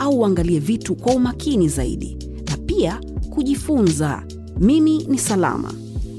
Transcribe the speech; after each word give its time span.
au 0.00 0.18
uangalie 0.18 0.58
vitu 0.58 0.94
kwa 0.96 1.14
umakini 1.14 1.68
zaidi, 1.68 2.16
na 2.50 2.56
pia 2.56 3.00
kujifunza. 3.34 4.22
Mimi 4.58 4.98
ni 5.04 5.18
Salama, 5.18 5.74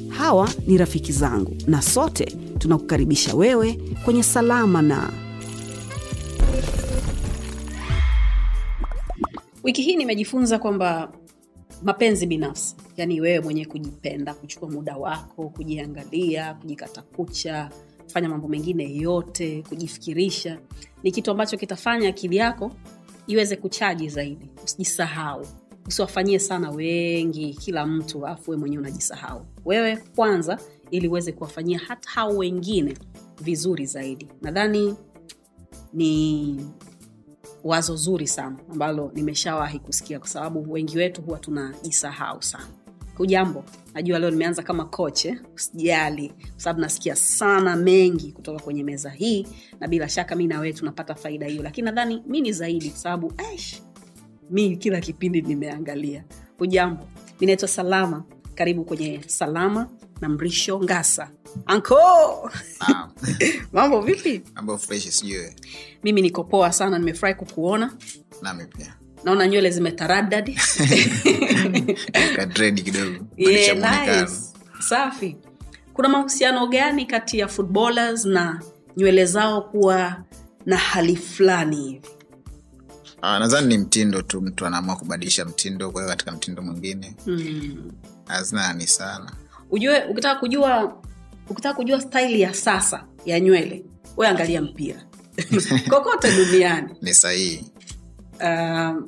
hawa 0.09 0.49
ni 0.67 0.77
rafiki 0.77 1.11
zangu, 1.11 1.55
na 1.67 1.81
sote 1.81 2.25
tunakukaribisha 2.57 3.35
wewe 3.35 3.79
kwenye 4.05 4.23
Salama 4.23 4.81
na 4.81 5.09
Wiki 9.63 9.81
hii 9.81 9.95
nimejifunza 9.95 10.59
kwamba 10.59 11.11
mapenzi 11.83 12.25
binafsi, 12.27 12.75
yaani 12.97 13.21
wewe 13.21 13.39
mwenyewe 13.39 13.65
kujipenda, 13.65 14.33
kuchukua 14.33 14.69
muda 14.69 14.97
wako, 14.97 15.49
kujiangalia, 15.49 16.53
kujikata 16.53 17.01
kucha, 17.01 17.69
kufanya 18.03 18.29
mambo 18.29 18.47
mengine 18.47 18.95
yote, 18.95 19.63
kujifikirisha, 19.69 20.59
ni 21.03 21.11
kitu 21.11 21.31
ambacho 21.31 21.57
kitafanya 21.57 22.09
akili 22.09 22.35
yako 22.35 22.71
iweze 23.33 23.55
kuchaji 23.55 24.09
zaidi. 24.09 24.49
Usijisahau, 24.63 25.45
usiwafanyie 25.87 26.39
sana 26.39 26.71
wengi, 26.71 27.53
kila 27.53 27.85
mtu, 27.85 28.27
afu 28.27 28.51
we 28.51 28.57
mwenyewe 28.57 28.81
unajisahau. 28.83 29.45
Wewe 29.65 29.97
kwanza, 29.97 30.59
ili 30.91 31.07
uweze 31.07 31.31
kuwafanyia 31.31 31.79
hata 31.87 32.09
hao 32.09 32.37
wengine 32.37 32.97
vizuri 33.41 33.85
zaidi. 33.85 34.27
Nadhani 34.41 34.95
ni 35.93 36.65
wazo 37.63 37.95
zuri 37.95 38.27
sana 38.27 38.57
ambalo 38.71 39.11
nimeshawahi 39.15 39.79
kusikia, 39.79 40.19
kwa 40.19 40.27
sababu 40.27 40.71
wengi 40.71 40.97
wetu 40.97 41.21
huwa 41.21 41.39
tunajisahau 41.39 42.41
sana. 42.43 42.67
Hujambo, 43.17 43.63
najua 43.93 44.19
leo 44.19 44.31
nimeanza 44.31 44.63
kama 44.63 44.85
koche 44.85 45.29
eh? 45.29 45.41
Usijali, 45.55 46.29
kwa 46.29 46.47
sababu 46.61 46.79
nasikia 46.81 47.15
sana 47.15 47.75
mengi 47.75 48.31
kutoka 48.31 48.63
kwenye 48.63 48.83
meza 48.83 49.09
hii, 49.09 49.47
na 49.79 49.87
bila 49.87 50.09
shaka 50.09 50.35
mi 50.35 50.47
nawewe 50.47 50.73
tunapata 50.73 51.15
faida 51.15 51.45
hiyo, 51.47 51.63
lakini 51.63 51.85
nadhani 51.85 52.23
mi 52.27 52.41
ni 52.41 52.53
zaidi, 52.53 52.89
kwa 52.89 52.99
sababu 52.99 53.33
mi 54.49 54.77
kila 54.77 55.01
kipindi 55.01 55.41
nimeangalia. 55.41 56.23
Hujambo, 56.57 57.07
mi 57.39 57.47
naitwa 57.47 57.67
Salama, 57.67 58.23
karibu 58.55 58.83
kwenye 58.85 59.21
Salama 59.27 59.89
na 60.21 60.29
Mrisho 60.29 60.79
Ngasa. 60.83 61.31
Anko, 61.65 61.97
Ah, 62.79 63.09
mambo 63.73 64.01
vipi? 64.01 64.41
mambo 64.55 64.77
fresh 64.77 65.09
sijue 65.09 65.55
Mimi 66.03 66.21
niko 66.21 66.43
poa 66.43 66.71
sana, 66.73 66.99
nimefurahi 66.99 67.35
kukuona. 67.35 67.93
nami 68.41 68.65
pia 68.65 68.95
Naona 69.23 69.47
nywele 69.47 69.69
zimetaradadi 69.69 70.53
kidogo 72.83 73.25
Yeah, 73.37 73.75
nice. 73.77 74.33
Safi. 74.79 75.37
Kuna 75.93 76.09
mahusiano 76.09 76.67
gani 76.67 77.05
kati 77.05 77.39
ya 77.39 77.47
footballers 77.47 78.25
na 78.25 78.61
nywele 78.97 79.25
zao 79.25 79.61
kuwa 79.61 80.23
na 80.65 80.77
hali 80.77 81.15
fulani 81.15 81.77
hivi? 81.87 82.01
Ah, 83.21 83.39
nadhani 83.39 83.67
ni 83.67 83.77
mtindo 83.77 84.21
tu 84.21 84.41
mtu 84.41 84.65
anaamua 84.65 84.95
kubadilisha 84.95 85.45
mtindo 85.45 85.91
kuweka 85.91 86.09
katika 86.09 86.31
mtindo 86.31 86.61
mwingine 86.61 87.15
Hmm. 87.25 87.91
hazina 88.27 88.73
ni 88.73 88.87
sana 88.87 89.31
Ujue, 89.71 90.03
ukitaka 90.05 90.39
kujua 90.39 90.97
ukitaka 91.49 91.75
kujua 91.75 92.01
staili 92.01 92.41
ya 92.41 92.53
sasa 92.53 93.05
ya 93.25 93.39
nywele, 93.39 93.85
we 94.17 94.27
angalia 94.27 94.61
mpira 94.61 95.03
kokote 95.89 96.31
duniani. 96.35 96.93
ni 97.01 97.13
sahihi 97.13 97.65
Uh, 98.43 99.03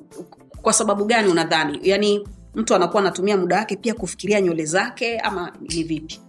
kwa 0.62 0.74
sababu 0.74 1.06
gani 1.06 1.28
unadhani? 1.32 1.80
Yaani 1.84 2.28
mtu 2.56 2.76
anakuwa 2.76 3.02
anatumia 3.02 3.38
muda 3.38 3.58
wake 3.58 3.76
pia 3.76 3.94
kufikiria 3.94 4.42
nywele 4.42 4.66
zake 4.66 5.20
ama 5.20 5.52
ni 5.62 5.84
vipi? 5.84 6.20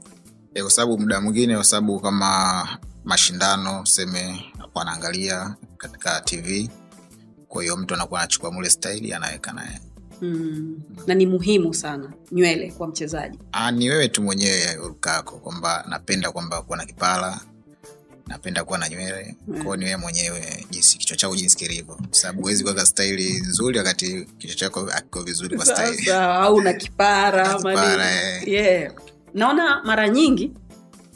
e, 0.55 0.63
kwa 0.63 0.71
sababu 0.71 0.99
muda 0.99 1.21
mwingine 1.21 1.55
kwa 1.55 1.65
sababu 1.65 2.01
kama 2.01 2.69
mashindano 3.05 3.87
seme 3.87 4.45
wanaangalia 4.75 5.55
katika 5.77 6.21
tv 6.21 6.71
kwa 7.49 7.63
hiyo 7.63 7.77
mtu 7.77 7.95
anakuwa 7.95 8.21
anachukua 8.21 8.51
mule 8.53 8.71
staili 8.71 9.13
anaweka 9.15 9.53
naye 9.53 9.81
Hmm. 10.21 10.81
Na 11.07 11.15
ni 11.15 11.27
muhimu 11.27 11.75
sana 11.75 12.13
nywele 12.33 12.71
kwa 12.73 12.87
mchezaji. 12.89 13.39
Ah, 13.53 13.71
ni 13.71 13.91
wewe 13.91 14.09
tu 14.09 14.23
mwenyewe 14.23 14.77
urukako 14.85 15.39
kwamba 15.39 15.85
napenda 15.89 16.33
kwamba 16.33 16.63
kuwa 16.63 16.79
na 16.79 16.85
kipara 16.85 17.41
napenda 18.27 18.65
kuwa 18.65 18.79
na 18.79 18.89
nywele. 18.89 19.37
Kwao 19.63 19.77
ni 19.77 19.85
wewe 19.85 19.97
mwenyewe 19.97 20.67
jinsi 20.71 20.99
kichwa 20.99 21.17
chako 21.17 21.37
jinsi 21.37 21.57
kilivyo. 21.57 21.99
Sababu 22.11 22.41
huwezi 22.41 22.63
kuweka 22.63 22.87
staili 22.87 23.41
nzuri 23.41 23.79
wakati 23.79 24.27
kichwa 24.39 24.57
chako 24.57 24.81
akiko 24.93 25.23
vizuri 25.23 25.57
kwa 25.57 25.67
staili. 25.67 26.11
Au 26.13 26.61
na 26.61 26.73
kipara 26.73 27.55
Kipara, 27.55 28.11
eh. 28.37 28.49
yeah. 28.49 28.93
naona 29.35 29.83
mara 29.85 30.09
nyingi 30.09 30.53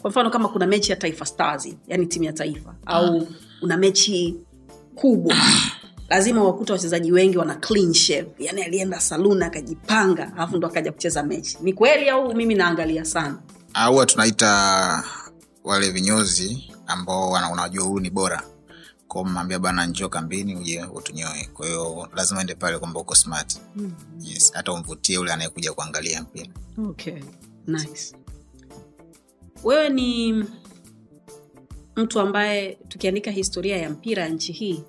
kwa 0.00 0.10
mfano 0.10 0.30
kama 0.30 0.48
kuna 0.48 0.66
mechi 0.66 0.91
ya 0.91 0.97
taifa 0.97 1.26
stars 1.26 1.68
yani 1.88 2.06
timu 2.06 2.24
ya 2.24 2.32
taifa 2.32 2.74
au 2.86 3.28
una 3.62 3.76
mechi 3.76 4.36
kubwa 4.94 5.36
lazima 6.08 6.44
wakuta 6.44 6.72
wachezaji 6.72 7.12
wengi 7.12 7.38
wana 7.38 7.54
clean 7.54 7.94
shave 7.94 8.28
yani 8.38 8.62
alienda 8.62 9.00
saluni 9.00 9.44
akajipanga 9.44 10.32
alafu 10.36 10.56
ndo 10.56 10.66
akaja 10.68 10.92
kucheza 10.92 11.22
mechi. 11.22 11.58
Ni 11.60 11.72
kweli 11.72 12.08
au 12.10 12.34
mimi 12.34 12.54
naangalia 12.54 13.04
sana? 13.04 13.38
Au 13.74 14.06
tunaita 14.06 15.04
wale 15.64 15.91
vinyozi 15.91 16.72
ambao 16.88 17.31
unajua 17.31 17.84
huu 17.84 18.00
ni 18.00 18.10
bora. 18.10 18.43
Kwao 19.09 19.25
mnaambia 19.25 19.59
bana 19.59 19.87
njoo 19.87 20.09
kambini 20.09 20.56
uje 20.56 20.84
utunyoe. 20.84 21.49
Kwa 21.54 21.66
hiyo 21.66 22.09
lazima 22.15 22.41
ende 22.41 22.54
pale 22.54 22.78
kwamba 22.78 23.00
uko 23.00 23.15
smart. 23.15 23.60
Yes 24.21 24.53
hata 24.53 24.72
umvutie 24.72 25.19
ule 25.19 25.32
anayekuja 25.32 25.72
kuangalia 25.72 26.22
mpira. 26.22 26.48
Okay. 26.88 27.22
nice. 27.66 28.16
wewe 29.65 29.88
ni 29.88 30.44
mtu 31.97 32.21
ambaye 32.21 32.78
tukiandika 32.88 33.31
historia 33.31 33.77
ya 33.77 33.91
mpira 33.91 34.22
ya 34.22 34.28
nchi 34.28 34.53
hii 34.53 34.82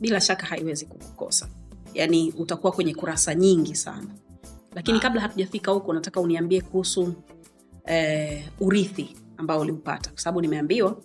bila 0.00 0.20
shaka 0.20 0.46
haiwezi 0.46 0.86
kukukosa. 0.86 1.48
Yaani 1.94 2.32
utakuwa 2.38 2.72
kwenye 2.72 2.94
kurasa 2.94 3.34
nyingi 3.34 3.74
sana. 3.74 4.06
Lakini 4.74 5.00
kabla 5.00 5.20
hatujafika 5.20 5.70
huko 5.70 5.92
nataka 5.92 6.20
uniambie 6.20 6.60
kuhusu 6.60 7.14
eh, 7.86 8.48
urithi 8.60 9.16
ambao 9.36 9.60
uliupata. 9.60 10.10
Kwa 10.10 10.18
sababu 10.20 10.40
nimeambiwa 10.40 10.96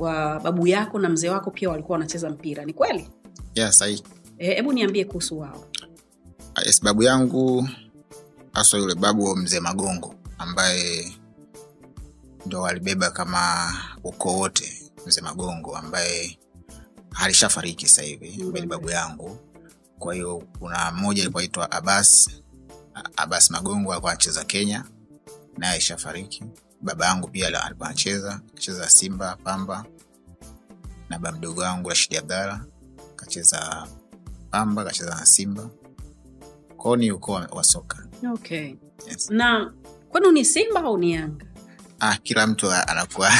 wa 0.00 0.40
babu 0.40 0.66
yako 0.66 0.98
na 0.98 1.08
mzee 1.08 1.28
wako 1.28 1.50
pia 1.50 1.70
walikuwa 1.70 1.98
wanacheza 1.98 2.30
mpira. 2.30 2.64
Ni 2.64 2.72
kweli? 2.72 3.08
Yeah 3.54 3.72
sahihi 3.72 4.02
Eh, 4.38 4.56
hebu 4.56 4.72
niambie 4.72 5.04
kuhusu 5.04 5.38
wao. 5.38 5.64
Ah, 6.54 6.62
yes, 6.66 6.82
babu 6.82 7.02
yangu 7.02 7.68
haswa 8.52 8.78
yule 8.80 8.94
babu 8.94 9.24
wa 9.24 9.36
mzee 9.36 9.60
magongo 9.60 10.14
ambaye 10.38 11.12
ndo 12.46 12.66
alibeba 12.66 13.10
kama 13.10 13.72
ukoo 14.04 14.36
wote 14.38 14.92
mzee 15.06 15.20
magongo 15.20 15.76
ambaye 15.76 16.38
alishafariki 17.14 17.88
sasa 17.88 18.02
hivi 18.02 18.42
ambaye 18.42 18.60
ni 18.60 18.66
babu 18.70 18.90
yangu. 18.90 19.38
Kwa 19.98 20.14
hiyo 20.14 20.42
kuna 20.58 20.92
mmoja 20.92 21.22
alikuwa 21.22 21.42
aitwa 21.42 21.70
abas 21.72 22.30
abas 23.16 23.50
magongo 23.50 23.92
alikuwa 23.92 24.12
anacheza 24.12 24.44
kenya 24.44 24.84
naye 25.58 25.72
alishafariki 25.72 26.44
baba 26.80 27.06
yangu 27.06 27.28
pia 27.28 27.46
alikuwa 27.64 27.88
anacheza 27.88 28.40
kacheza 28.54 28.88
simba 28.90 29.36
pamba 29.44 29.84
na 31.08 31.18
baba 31.18 31.38
mdogo 31.38 31.60
wangu 31.60 31.88
rashidi 31.88 32.16
abdala 32.16 32.64
kacheza 33.16 33.86
pamba 34.50 34.84
kacheza 34.84 35.14
na 35.14 35.26
simba 35.26 35.70
kwao 36.76 36.96
ni 36.96 37.12
ukoo 37.12 37.32
wa- 37.32 37.64
soka 37.64 38.06
okay. 38.32 38.74
yes. 39.08 39.30
na 39.30 39.72
kwani 40.08 40.32
ni 40.32 40.44
simba 40.44 40.80
au 40.80 40.98
ni 40.98 41.12
yanga 41.12 41.46
ah, 42.00 42.16
kila 42.16 42.46
mtu 42.46 42.72
anakuwa 42.72 43.30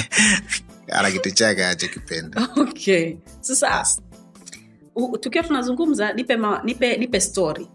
ana 0.92 1.10
kitu 1.10 1.30
chake 1.30 1.64
anachokipenda 1.64 2.48
okay 2.56 3.16
sasa 3.40 3.78
Yes. 3.78 4.00
tukiwa 5.20 5.44
tunazungumza 5.44 6.12
nipe, 6.12 6.36
ma, 6.36 6.60
nipe, 6.64 6.96
nipe 6.96 7.20
story. 7.20 7.68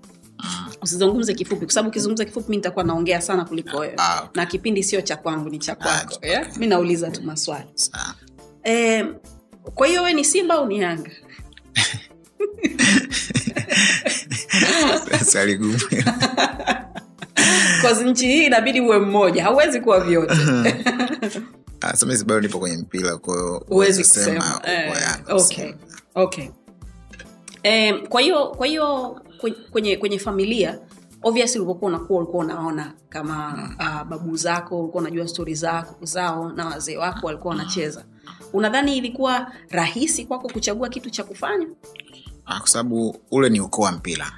Usizungumze 0.81 1.33
kifupi 1.33 1.65
kwa 1.65 1.73
sababu 1.73 1.89
ukizungumza 1.89 2.25
kifupi 2.25 2.49
mi 2.49 2.55
nitakuwa 2.55 2.85
naongea 2.85 3.21
sana 3.21 3.45
kuliko 3.45 3.77
wewe. 3.77 3.93
Ah, 3.97 4.17
okay. 4.19 4.29
na 4.35 4.45
kipindi 4.45 4.83
sio 4.83 5.01
cha 5.01 5.15
kwangu 5.15 5.49
ni 5.49 5.59
cha 5.59 5.75
kwako 5.75 6.19
Ah, 6.21 6.27
yeah? 6.27 6.57
mi 6.57 6.67
nauliza 6.67 7.11
tu 7.11 7.23
maswali. 7.23 7.65
E, 8.63 9.03
kwa 9.75 9.87
hiyo 9.87 10.03
we 10.03 10.13
ni 10.13 10.25
simba 10.25 10.55
au 10.55 10.67
ni 10.67 10.79
yanga? 10.79 11.11
Swali 15.31 15.55
gumu. 15.57 15.79
Nchi 18.05 18.27
hii 18.27 18.45
inabidi 18.45 18.81
uwe 18.81 18.99
mmoja 18.99 19.43
hauwezi 19.43 19.81
kuwa 19.81 19.99
vyote. 19.99 20.35
Ah, 21.81 21.97
sema 21.97 22.11
hizi 22.11 22.25
bado 22.25 22.41
nipo 22.41 22.59
kwenye 22.59 22.77
mpira 22.77 23.17
kwahiyo 23.17 23.65
huwezi 23.67 24.03
kusema. 24.03 24.61
eh, 24.63 24.93
okay. 25.29 25.73
okay. 26.15 26.47
Eh, 27.63 28.07
kwa 28.09 28.21
hiyo 28.21 28.47
kwa 28.47 28.67
hiyo 28.67 29.21
kwenye 29.71 29.97
kwenye 29.97 30.19
familia 30.19 30.79
obviously 31.25 31.59
ulipokuwa 31.59 31.89
unakuwa 31.91 32.19
ulikuwa 32.19 32.45
unaona 32.45 32.93
kama 33.09 33.69
uh, 33.79 34.09
babu 34.09 34.35
zako 34.37 34.79
ulikuwa 34.81 35.01
unajua 35.01 35.27
stori 35.27 35.55
zao 36.01 36.51
na 36.55 36.65
wazee 36.65 36.97
wako 36.97 37.27
walikuwa 37.27 37.55
wanacheza. 37.55 38.05
Unadhani 38.53 38.97
ilikuwa 38.97 39.51
rahisi 39.69 40.25
kwako 40.25 40.49
kuchagua 40.49 40.89
kitu 40.89 41.09
cha 41.09 41.23
kufanya? 41.23 41.67
Ah, 42.45 42.59
kwa 42.59 42.67
sababu 42.69 43.17
ule 43.31 43.49
ni 43.49 43.59
ukoo 43.61 43.81
wa 43.81 43.91
mpira. 43.91 44.31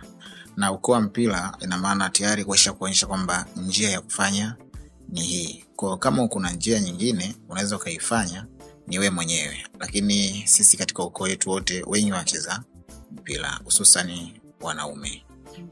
Na 0.57 0.71
ukoo 0.71 0.91
wa 0.91 1.01
mpira 1.01 1.57
ina 1.59 1.77
maana 1.77 2.09
tayari 2.09 2.45
kuesha 2.45 2.73
kuonyesha 2.73 3.07
kwamba 3.07 3.45
njia 3.55 3.89
ya 3.89 4.01
kufanya 4.01 4.55
ni 5.09 5.21
hii. 5.21 5.63
Kwa 5.75 5.97
kama 5.97 6.27
kuna 6.27 6.51
njia 6.51 6.79
nyingine 6.79 7.35
unaweza 7.49 7.75
ukaifanya 7.75 8.45
ni 8.87 8.99
we 8.99 9.09
mwenyewe. 9.09 9.63
Lakini 9.79 10.43
sisi 10.45 10.77
katika 10.77 11.03
ukoo 11.03 11.23
wetu 11.23 11.49
wote 11.49 11.83
wengi 11.87 12.11
wanacheza 12.11 12.63
mpira 13.11 13.59
hususani 13.65 14.41
wanaume. 14.61 15.25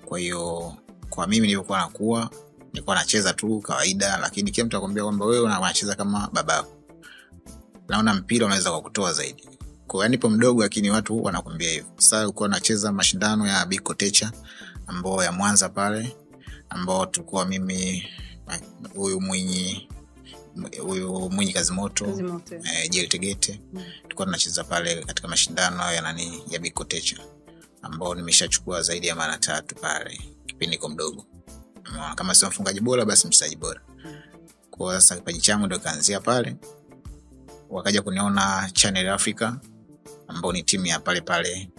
Kwa 0.06 0.20
hiyo 0.20 0.74
kwa 1.10 1.28
mimi 1.28 1.42
nilivyokuwa 1.42 1.80
nakuwa 1.80 2.30
nilikuwa 2.74 2.96
nacheza 2.96 3.34
tu 3.34 3.60
kawaida 3.62 4.18
lakini 4.18 4.52
kila 4.52 4.66
mtu 4.66 4.78
akwambia 4.78 5.04
kwamba 5.04 5.26
wewe 5.26 5.46
unacheza 5.46 5.96
kama 5.96 6.30
babako. 6.34 6.72
Naona 7.88 8.14
mpira 8.14 8.46
unaweza 8.46 8.72
kukutoa 8.72 9.14
zaidi. 9.14 9.50
Kwa 9.88 10.00
hiyo 10.00 10.10
nipo 10.10 10.30
mdogo 10.30 10.62
lakini 10.62 10.90
watu 10.90 11.24
wanakwambia 11.24 11.70
hivyo. 11.70 11.86
Sasa 11.98 12.24
ulikuwa 12.24 12.50
nacheza 12.50 12.92
mashindano 12.92 13.48
ya 13.48 13.66
big 13.66 13.82
kotecha 13.82 14.32
ambao 14.88 15.24
ya 15.24 15.32
mwanza 15.32 15.70
pale 15.70 16.16
ambao 16.70 17.06
tulikuwa 17.06 17.46
mimi 17.46 18.08
huyu 18.96 19.22
mwinyi 19.22 19.90
huyu 20.82 21.30
mwinyi 21.30 21.54
Kazimoto, 21.54 22.06
moto 22.06 22.56
eh, 22.56 22.90
Jerry 22.90 23.38
Mm. 23.74 23.84
tulikuwa 24.04 24.26
tunacheza 24.26 24.64
pale 24.64 24.96
katika 25.04 25.28
mashindano 25.28 25.92
ya 25.92 26.02
nani 26.02 26.44
ya 26.50 26.60
big 26.60 26.74
kotecha 26.74 27.18
ambao 27.86 28.16
nimeshachukua 28.16 28.82
zaidi 28.82 29.08
ya 29.08 29.16
mara 29.16 29.38
tatu 29.38 29.76
pale 29.76 30.20
kipindi 30.46 30.78
ko 30.78 30.90
mdogo. 30.90 31.26
Kama 32.16 32.36
sio 32.36 32.48
mfungaji 32.50 32.80
bora 32.80 33.06
basi 33.06 33.28
mchezaji 33.28 33.56
bora. 33.56 33.82
Kwa 34.72 34.94
sasa 35.02 35.16
kipaji 35.16 35.42
changu 35.42 35.66
ndo 35.66 35.80
kaanzia 35.80 36.20
pale. 36.20 36.56
Wakaja 37.70 38.02
kuniona 38.02 38.70
channel 38.74 39.10
africa 39.10 39.54
ambao 40.28 40.54
ni 40.54 40.64
timu 40.64 40.86
ya 40.86 41.00
pale 41.00 41.22
pale 41.22 41.70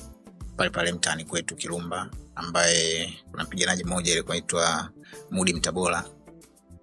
pale 0.57 0.71
pale 0.71 0.93
mtaani 0.93 1.25
kwetu 1.25 1.57
kirumba 1.57 2.11
ambaye 2.35 3.15
kuna 3.31 3.45
mpiganaji 3.45 3.85
mmoja 3.85 4.13
ilikuwa 4.13 4.37
naitwa 4.37 4.91
mudi 5.31 5.55
mtabola. 5.55 6.05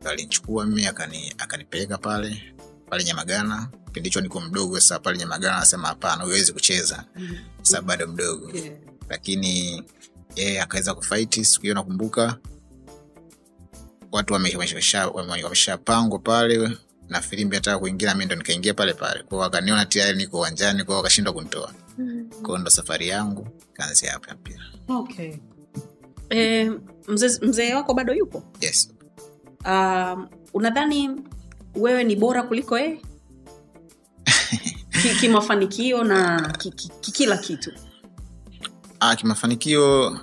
Alinichukua 0.05 0.65
mimi 0.65 0.85
akani, 0.85 1.33
akanipeleka 1.37 1.97
pale 1.97 2.55
pale 2.89 3.03
nyamagana. 3.03 3.69
Kipindi 3.85 4.09
hicho 4.09 4.21
niko 4.21 4.41
mdogo 4.41 4.79
sasa 4.79 4.99
pale 4.99 5.17
nyamagana 5.17 5.55
anasema 5.57 5.87
hapana 5.87 6.23
huwezi 6.23 6.53
kucheza. 6.53 7.03
Sasa 7.61 7.81
bado 7.81 8.07
mdogo. 8.07 8.51
Yeah. 8.57 8.77
Lakini 9.09 9.83
yeye 10.35 10.61
akaweza 10.61 10.93
kufaiti 10.93 11.45
siku 11.45 11.61
hiyo 11.61 11.73
nakumbuka. 11.75 12.37
Watu 14.11 14.33
wameshapangwa 14.33 15.19
wamesha, 15.21 15.77
wame- 15.87 16.19
pale 16.19 16.77
na 17.09 17.21
filimbi 17.21 17.57
ataka 17.57 17.79
kuingia 17.79 18.15
mi 18.15 18.25
ndo 18.25 18.35
nikaingia 18.35 18.73
pale 18.73 18.93
pale. 18.93 19.23
Kwao 19.23 19.41
wakaniona 19.41 19.85
tayari 19.85 20.17
niko 20.17 20.37
uwanjani 20.37 20.83
kwao 20.83 20.97
wakashindwa 20.97 21.33
kunitoa. 21.33 21.73
Kwao 22.43 22.57
ndo 22.57 22.69
safari 22.69 23.07
yangu 23.07 23.47
kaanzia 23.73 24.11
hapa 24.11 24.29
ya 24.29 24.35
mpira 24.35 24.59
okay. 24.87 25.35
E, 26.29 26.71
mzee 27.07 27.39
mze 27.41 27.73
wako 27.75 27.93
bado 27.93 28.13
yupo? 28.13 28.43
Yes. 28.61 28.93
Um, 29.65 30.27
unadhani 30.53 31.09
wewe 31.75 32.03
ni 32.03 32.15
bora 32.15 32.43
kuliko 32.43 32.79
yeye? 32.79 33.01
Ki- 35.01 35.15
kimafanikio 35.19 36.03
na 36.03 36.49
ki, 36.59 36.71
ki, 36.71 36.89
ki, 37.01 37.11
kila 37.11 37.37
kitu 37.37 37.71
ah, 39.09 39.15
kimafanikio 39.15 40.17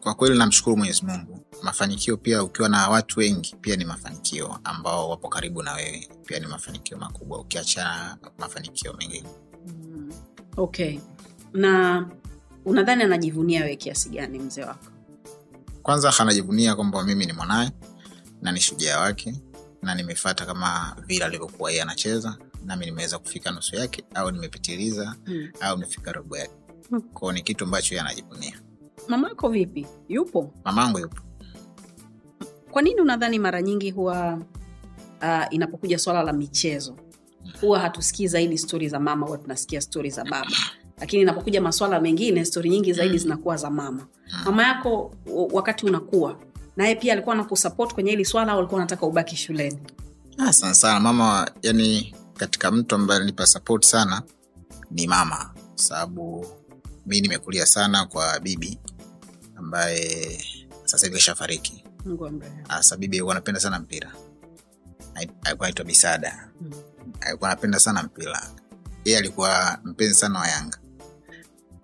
kwa 0.00 0.14
kweli 0.14 0.38
namshukuru 0.38 0.76
mwenyezi 0.76 1.04
mungu. 1.06 1.40
Mafanikio 1.62 2.16
pia 2.16 2.42
ukiwa 2.44 2.68
na 2.68 2.88
watu 2.88 3.20
wengi 3.20 3.56
pia 3.60 3.76
ni 3.76 3.84
mafanikio 3.84 4.58
ambao 4.64 5.10
wapo 5.10 5.28
karibu 5.28 5.62
na 5.62 5.72
wewe. 5.74 6.08
Pia 6.26 6.38
ni 6.38 6.46
mafanikio 6.46 6.98
makubwa 6.98 7.38
ukiachana 7.40 8.18
mafanikio 8.38 8.92
mengine 8.92 9.28
Mm, 9.68 10.12
okay. 10.56 10.98
Na 11.52 12.06
unadhani 12.64 13.02
anajivunia 13.02 13.60
wewe 13.64 13.76
kiasi 13.76 14.08
gani 14.08 14.38
mzee 14.38 14.62
wako? 14.64 14.86
Kwanza 15.82 16.12
anajivunia 16.18 16.74
kwamba 16.76 17.02
mimi 17.04 17.26
ni 17.26 17.32
mwanaye 17.32 17.70
na 18.42 18.52
ni 18.52 18.60
shujaa 18.60 19.00
wake 19.00 19.34
na 19.82 19.94
nimefata 19.94 20.46
kama 20.46 20.96
vile 21.06 21.24
alivyokuwa 21.24 21.70
yeye 21.70 21.82
anacheza 21.82 22.36
nami 22.64 22.86
nimeweza 22.86 23.18
kufika 23.18 23.50
nusu 23.50 23.76
yake 23.76 24.04
au 24.14 24.30
nimepitiliza 24.30 25.14
mm. 25.26 25.48
au 25.60 25.76
nimefika 25.76 26.12
robo 26.12 26.36
yake. 26.36 26.54
Kwao 27.14 27.32
ni 27.32 27.42
kitu 27.42 27.64
ambacho 27.64 27.94
y 27.94 28.00
anajivunia. 28.00 28.60
Mama 29.08 29.28
yako 29.28 29.48
vipi? 29.48 29.86
Yupo? 30.08 30.52
Mamangu 30.64 30.98
yupo. 30.98 31.22
Kwa 32.70 32.82
nini 32.82 33.00
unadhani 33.00 33.38
mara 33.38 33.62
nyingi 33.62 33.90
huwa 33.90 34.38
uh, 35.22 35.44
inapokuja 35.50 35.98
swala 35.98 36.22
la 36.22 36.32
michezo 36.32 36.96
huwa 37.60 37.78
hatusikii 37.80 38.26
zaidi 38.26 38.58
stori 38.58 38.88
za 38.88 39.00
mama 39.00 39.26
huwa 39.26 39.38
tunasikia 39.38 39.80
stori 39.80 40.10
za 40.10 40.24
baba? 40.24 40.50
Lakini 41.00 41.22
inapokuja 41.22 41.60
maswala 41.60 42.00
mengine 42.00 42.44
stori 42.44 42.70
nyingi 42.70 42.92
zaidi 42.92 43.18
zinakuwa 43.18 43.56
za 43.56 43.70
mama. 43.70 44.06
Mama 44.44 44.62
yako 44.62 45.14
wakati 45.52 45.86
unakuwa 45.86 46.36
naye 46.76 46.94
pia 46.94 47.12
alikuwa 47.12 47.34
anakusupport 47.34 47.94
kwenye 47.94 48.10
hili 48.10 48.24
swala 48.24 48.52
au 48.52 48.58
alikuwa 48.58 48.80
anataka 48.80 49.06
ubaki 49.06 49.36
shuleni? 49.36 49.78
Ah, 50.38 50.52
sana 50.52 50.74
sana. 50.74 51.00
Mama 51.00 51.50
yani 51.62 52.14
katika 52.34 52.70
mtu 52.70 52.94
ambaye 52.94 53.16
alinipa 53.20 53.46
support 53.46 53.84
sana 53.86 54.22
ni 54.90 55.06
mama. 55.06 55.54
Sababu 55.74 56.46
mi 57.06 57.20
nimekulia 57.20 57.66
sana 57.66 58.06
kwa 58.06 58.40
bibi 58.40 58.78
ambaye 59.56 60.38
sasa 60.84 61.06
hivi 61.06 61.16
kashafariki. 61.16 61.84
Mungu 62.04 62.30
bibi 62.98 63.16
alikuwa 63.16 63.34
anapenda 63.34 63.60
sana 63.60 63.78
mpira. 63.78 64.12
Alikuwa 65.44 65.68
naitwa 65.68 65.84
bisada. 65.84 66.48
Mm. 66.60 66.70
alikuwa 67.20 67.50
anapenda 67.50 67.80
sana 67.80 68.02
mpira. 68.02 68.50
Yeye 69.04 69.18
alikuwa 69.18 69.78
mpenzi 69.84 70.14
sana 70.14 70.38
wa 70.38 70.48
yanga. 70.48 70.78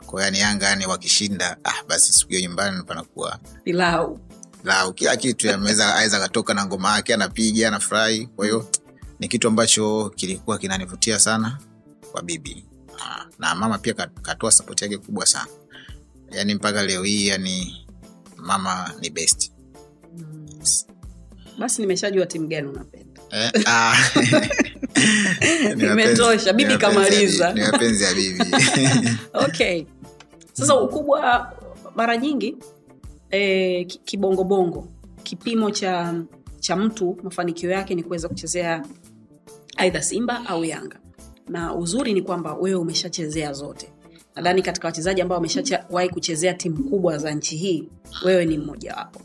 Kwa 0.06 0.22
yani 0.24 0.38
yanga 0.38 0.66
yani 0.68 0.86
wakishinda 0.86 1.56
ah, 1.64 1.82
basi 1.88 2.12
siku 2.12 2.30
hiyo 2.30 2.42
nyumbani 2.42 2.82
panakuwa 2.82 3.38
pilau 3.64 4.18
lau. 4.64 4.92
kila 4.92 5.16
kitu 5.16 5.50
aweza 5.50 6.16
akatoka 6.16 6.54
na 6.54 6.66
ngoma 6.66 6.96
yake 6.96 7.14
anapiga 7.14 7.68
anafurahi. 7.68 8.26
Kwa 8.26 8.44
hiyo 8.44 8.70
ni 9.18 9.28
kitu 9.28 9.48
ambacho 9.48 10.10
kilikuwa 10.16 10.58
kinanivutia 10.58 11.18
sana 11.18 11.58
kwa 12.12 12.22
bibi. 12.22 12.64
Ah, 12.66 12.71
na 13.38 13.54
mama 13.54 13.78
pia 13.78 13.94
katoa 13.94 14.52
sapoti 14.52 14.84
yake 14.84 14.98
kubwa 14.98 15.26
sana. 15.26 15.46
Yani 16.30 16.54
mpaka 16.54 16.82
leo 16.82 17.02
hii 17.02 17.26
yani 17.26 17.86
mama 18.36 18.94
ni 19.00 19.10
best. 19.10 19.52
Mm. 20.18 20.46
basi 21.58 21.80
nimeshajua 21.82 22.26
timu 22.26 22.48
gani 22.48 22.68
unapenda. 22.68 23.20
Eh, 23.30 23.50
ah. 23.66 23.96
Imetosha, 25.92 26.52
bibi 26.52 26.76
kamaliza. 26.78 27.52
ni 27.52 27.60
mapenzi 27.60 28.04
ya 28.04 28.14
bibi 28.14 28.44
okay. 29.34 29.84
Sasa 30.52 30.74
ukubwa 30.80 31.52
mara 31.96 32.16
nyingi 32.16 32.56
eh, 33.30 33.86
kibongobongo 34.04 34.88
kipimo 35.22 35.70
cha 35.70 36.14
cha 36.60 36.76
mtu 36.76 37.18
mafanikio 37.22 37.70
yake 37.70 37.94
ni 37.94 38.02
kuweza 38.02 38.28
kuchezea 38.28 38.84
aidha 39.76 40.02
simba 40.02 40.46
au 40.46 40.64
yanga 40.64 41.01
na 41.48 41.74
uzuri 41.74 42.12
ni 42.14 42.22
kwamba 42.22 42.54
wewe 42.54 42.76
umeshachezea 42.76 43.52
zote. 43.52 43.92
Nadhani 44.36 44.62
katika 44.62 44.88
wachezaji 44.88 45.20
ambao 45.20 45.36
wameshawahi 45.38 46.08
kuchezea 46.08 46.54
timu 46.54 46.84
kubwa 46.90 47.18
za 47.18 47.30
nchi 47.30 47.56
hii 47.56 47.88
wewe 48.24 48.44
ni 48.44 48.58
mmojawapo 48.58 49.20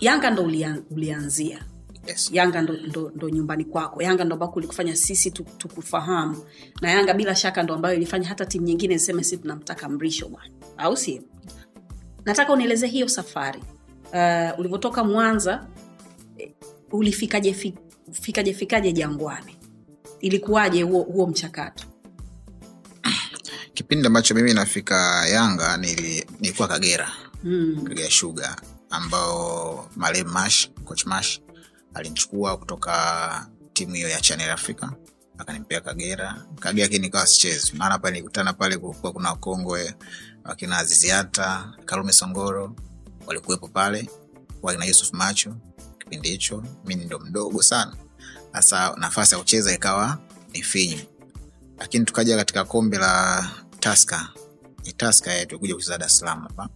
yanga 0.00 0.30
ndo 0.30 0.42
ulian, 0.44 0.82
ulianzia. 0.90 1.64
Yes. 2.06 2.30
yanga 2.32 2.62
ndo, 2.62 2.72
ndo, 2.86 3.12
ndo 3.14 3.28
nyumbani 3.28 3.64
kwako. 3.64 4.02
Yanga 4.02 4.24
ndo 4.24 4.34
ambako 4.34 4.54
ulikufanya 4.56 4.96
sisi 4.96 5.30
tukufahamu. 5.30 6.36
Na 6.80 6.90
yanga 6.90 7.14
bila 7.14 7.34
shaka 7.34 7.62
ndo 7.62 7.74
ambayo 7.74 7.96
ilifanya 7.96 8.28
hata 8.28 8.46
timu 8.46 8.66
nyingine 8.66 8.94
iseme 8.94 9.24
si 9.24 9.36
tunamtaka 9.36 9.88
mrisho 9.88 10.28
bwana. 10.28 10.50
Au 10.76 10.96
sio 10.96 11.22
nataka 12.24 12.52
unieleze 12.52 12.86
hiyo 12.86 13.08
safari. 13.08 13.62
Uh, 14.12 14.58
ulivyotoka 14.58 15.04
mwanza 15.04 15.66
eh, 16.38 16.52
ulifikaje 16.92 17.52
fi- 17.52 17.74
fikaje 18.12 18.52
fikaje 18.54 18.92
jangwani 18.92 19.56
ilikuwaje 20.22 20.82
huo, 20.82 21.02
huo 21.02 21.26
mchakato 21.26 21.84
kipindi 23.74 24.06
ambacho 24.06 24.34
mimi 24.34 24.54
nafika 24.54 25.26
yanga 25.28 25.76
nili, 25.76 26.26
nilikuwa 26.40 26.68
kagera 26.68 27.12
mm. 27.44 27.84
Kagera 27.88 28.10
Sugar 28.10 28.56
ambao 28.90 29.88
Malem 29.96 30.28
Mash, 30.28 30.70
coach 30.84 31.04
Mash 31.06 31.40
alimchukua 31.94 32.56
kutoka 32.56 33.46
timu 33.72 33.94
hiyo 33.94 34.08
ya 34.08 34.20
Channel 34.20 34.50
Africa 34.50 34.88
akanimpea 35.38 35.80
Kagera. 35.80 36.44
Kagera 36.60 36.88
kini 36.88 37.08
kawa 37.10 37.26
sichezi, 37.26 37.72
maana 37.76 37.98
pale 37.98 38.12
nilikutana 38.12 38.52
pale, 38.52 38.76
kulikuwa 38.78 39.12
kuna 39.12 39.30
wakongwe 39.30 39.94
wakina 40.44 40.78
Aziziata, 40.78 41.72
Karume 41.84 42.12
Songoro 42.12 42.76
walikuwepo 43.26 43.68
pale, 43.68 44.10
wakina 44.62 44.84
Yusuf 44.84 45.12
Macho 45.12 45.56
kipindi 45.98 46.28
hicho, 46.28 46.64
mi 46.84 46.94
ndo 46.94 47.18
mdogo 47.18 47.62
sana. 47.62 47.96
Sasa 48.52 48.94
nafasi 48.98 49.34
ya 49.34 49.38
kucheza 49.40 49.74
ikawa 49.74 50.18
ni 50.52 50.62
finyu, 50.62 50.98
lakini 51.78 52.04
tukaja 52.04 52.36
katika 52.36 52.64
kombe 52.64 52.98
la 52.98 53.50
Taska 53.80 54.28
ni 54.84 54.92
Taska 54.92 55.32
yetu 55.32 55.58
kucheza 55.58 55.98
Dar 55.98 56.06
es 56.08 56.18
Salaam 56.18 56.42
hapa. 56.42 56.68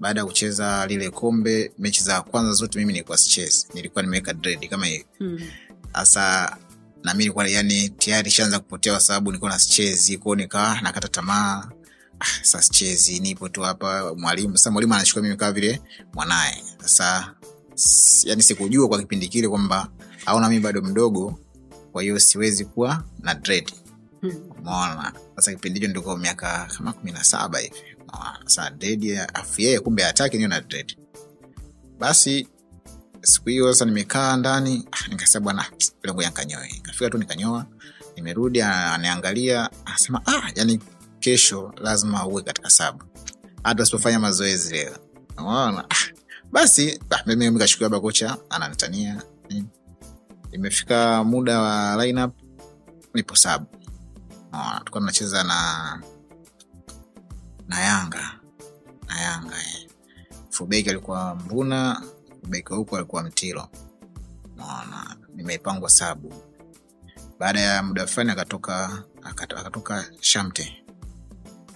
Baada 0.00 0.20
ya 0.20 0.26
kucheza 0.26 0.86
lile 0.86 1.10
kombe, 1.10 1.72
mechi 1.78 2.02
za 2.02 2.22
kwanza 2.22 2.52
zote 2.52 2.78
mimi 2.78 2.92
nilikuwa 2.92 3.18
sichezi, 3.18 3.66
nilikuwa 3.74 4.02
nimeweka 4.02 4.32
dread 4.34 4.68
kama 4.68 4.86
hivi 4.86 5.04
Mm. 5.20 5.40
sasa 5.94 6.56
nami 7.04 7.18
nilikuwa 7.18 7.48
yani 7.48 7.88
tayari 7.88 8.30
shaanza 8.30 8.58
kupotea 8.58 8.92
kwa 8.92 9.00
sababu 9.00 9.30
nilikuwa 9.30 9.50
nasichezi 9.50 10.18
kwao, 10.18 10.34
nikawa 10.34 10.80
nakata 10.80 11.08
tamaa. 11.08 11.70
Ah, 12.20 12.26
sasa 12.42 12.62
sichezi, 12.62 13.20
nipo 13.20 13.48
tu 13.48 13.60
hapa 13.62 14.14
mwalimu. 14.14 14.56
Sasa 14.58 14.70
mwalimu 14.70 14.94
anachukua 14.94 15.22
mimi 15.22 15.36
kama 15.36 15.52
vile 15.52 15.80
mwanaye. 16.14 16.64
Sasa 16.84 17.34
yani 18.24 18.42
sikujua 18.42 18.88
kwa 18.88 18.98
kipindi 18.98 19.28
kile 19.28 19.48
kwamba 19.48 19.88
aona 20.26 20.48
mimi 20.48 20.60
bado 20.60 20.82
mdogo, 20.82 21.38
kwa 21.92 22.02
hiyo 22.02 22.20
siwezi 22.20 22.64
kuwa 22.64 23.04
na 23.18 23.34
dread. 23.34 23.72
umaona 24.22 24.94
Umeona? 24.94 25.12
Sasa 25.36 25.52
kipindi 25.54 25.80
hicho 25.80 25.90
ndiko 25.90 26.16
miaka 26.16 26.66
kama 26.76 26.92
kumi 26.92 27.12
na 27.12 27.24
saba 27.24 27.58
hivi. 27.58 27.74
saa 28.46 28.70
dredi 28.70 29.16
afu 29.18 29.60
yeye 29.60 29.80
kumbe 29.80 30.02
hataki 30.02 30.36
niyo 30.36 30.48
na 30.48 30.60
dread. 30.60 30.96
Basi 31.98 32.48
siku 33.22 33.48
hiyo 33.48 33.72
sasa 33.72 33.84
nimekaa 33.84 34.36
ndani 34.36 34.88
ah, 34.92 35.08
nikasema 35.08 35.44
bwana 35.44 35.66
lengo 36.02 36.22
yankanyoe 36.22 36.80
kafika 36.82 37.10
tu 37.10 37.18
nikanyoa, 37.18 37.66
nimerudi 38.16 38.62
ana- 38.62 38.94
anasema 39.84 40.22
ah, 40.26 40.50
yani 40.54 40.80
kesho 41.20 41.74
lazima 41.76 42.26
uwe 42.26 42.42
katika 42.42 42.70
sabu 42.70 43.04
hata 43.62 43.82
usipofanya 43.82 44.18
mazoezi 44.20 44.72
leo. 44.74 44.96
Unaona? 45.38 45.84
Ah, 45.90 46.14
basi 46.52 47.00
ah, 47.10 47.22
mimi 47.26 47.58
kashukia 47.58 47.88
baba 47.88 48.00
ananitania. 48.50 49.22
Imefika 50.52 51.24
muda 51.24 51.60
wa 51.60 52.04
lineup 52.06 52.34
nipo 53.14 53.36
sabu. 53.36 53.66
Unaona, 54.52 54.78
tulikuwa 54.78 55.00
tunacheza 55.00 55.44
na 55.44 56.02
na 57.68 57.80
Yanga 57.80 58.40
na 59.08 59.20
Yanga 59.20 59.56
eh. 59.58 59.88
Fubeki 60.50 60.90
alikuwa 60.90 61.34
Mbuna, 61.34 62.02
beki 62.48 62.74
huku 62.74 62.96
alikuwa 62.96 63.22
Mtilo. 63.22 63.68
Naona 64.56 65.16
nimepangwa 65.34 65.90
sabu. 65.90 66.34
Baada 67.38 67.60
ya 67.60 67.82
muda 67.82 68.06
fulani 68.06 68.30
akatoka 68.30 69.04
akatoka, 69.22 70.04
Shamte 70.20 70.84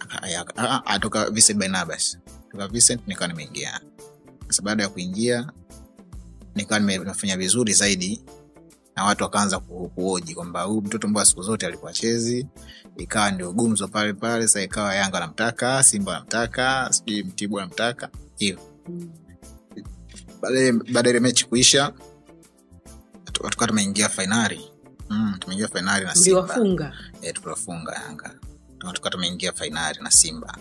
ah, 0.08 0.44
ah, 0.56 0.86
atoka 0.86 1.30
Vincent 1.30 1.58
Barnabas, 1.58 2.18
toka 2.52 2.68
Vincent 2.68 3.08
nikawa 3.08 3.28
nimeingia. 3.28 3.80
Sasa 4.46 4.62
baada 4.62 4.82
ya 4.82 4.88
kuingia 4.88 5.52
nikawa 6.54 6.80
nime- 6.80 6.98
nimefanya 6.98 7.36
vizuri 7.36 7.72
zaidi, 7.72 8.24
na 8.96 9.04
watu 9.04 9.24
wakaanza 9.24 9.58
kuoji 9.58 10.34
kwamba 10.34 10.62
huyu 10.62 10.80
mtoto 10.82 11.08
mbaya 11.08 11.26
siku 11.26 11.42
zote 11.42 11.66
alikuwa 11.66 11.92
chezi, 11.92 12.46
ikawa 12.96 13.30
ndio 13.30 13.52
gumzo 13.52 13.88
pale 13.88 14.12
pale. 14.12 14.46
Sasa 14.48 14.62
ikawa 14.62 14.94
Yanga 14.94 15.16
anamtaka, 15.16 15.82
Simba 15.82 16.12
anamtaka, 16.16 16.88
sijui 16.92 17.22
Mtibwa 17.22 17.62
anamtaka 17.62 18.08
hivyo 18.36 18.60
baada 20.92 21.10
ile 21.10 21.20
mechi 21.20 21.46
kuisha 21.46 21.92
tu- 23.32 23.48
tukawa 23.50 23.68
tumeingia 23.68 24.08
fainali 24.08 24.60
mm, 25.10 25.36
tumeingia 25.38 25.68
fainali 25.68 26.04
na 26.04 26.14
Simba. 26.14 26.40
e, 27.22 27.32
tuliwafunga 27.32 27.92
Yanga. 27.92 28.34
Tuka- 28.78 28.92
tukawa 28.92 29.10
tumeingia 29.10 29.52
fainali 29.52 29.98
na 30.02 30.10
Simba. 30.10 30.56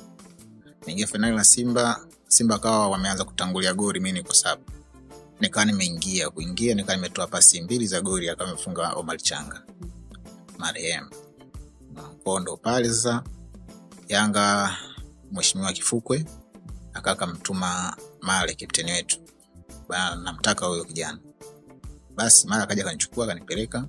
Tumeingia 0.80 1.08
fainali 1.08 1.36
na 1.36 1.44
Simba 1.44 2.06
Simba 2.28 2.56
akawa 2.56 2.90
wameanza 2.90 3.24
kutangulia 3.24 3.74
goli 3.74 4.00
mi 4.00 4.12
niko 4.12 4.34
saba 4.34 4.62
nikawa 5.40 5.66
nimeingia 5.66 6.30
kuingia 6.30 6.76
nikawa 6.76 6.96
nimetoa 6.96 7.28
pasi 7.28 7.62
mbili 7.62 7.88
za 7.88 8.02
goli 8.02 8.30
akawa 8.30 8.50
amefunga 8.50 8.94
Omar 8.94 9.18
Changa 9.18 9.64
marehemu 10.58 11.10
kwao 12.24 12.40
ndo 12.40 12.58
pale 12.58 12.90
sasa 12.90 13.24
Yanga 14.08 14.76
mheshimiwa 15.32 15.74
Kifukwe 15.74 16.26
akaa 16.94 17.12
akamtuma 17.12 17.98
Male 18.22 18.56
kapteni 18.56 18.92
wetu 18.92 19.18
namtaka 20.24 20.66
huyo 20.66 20.86
kijana. 20.86 21.20
Basi 22.16 22.48
Male 22.48 22.64
akaja 22.64 22.84
kanichukua 22.84 23.28
kanipeleka 23.28 23.88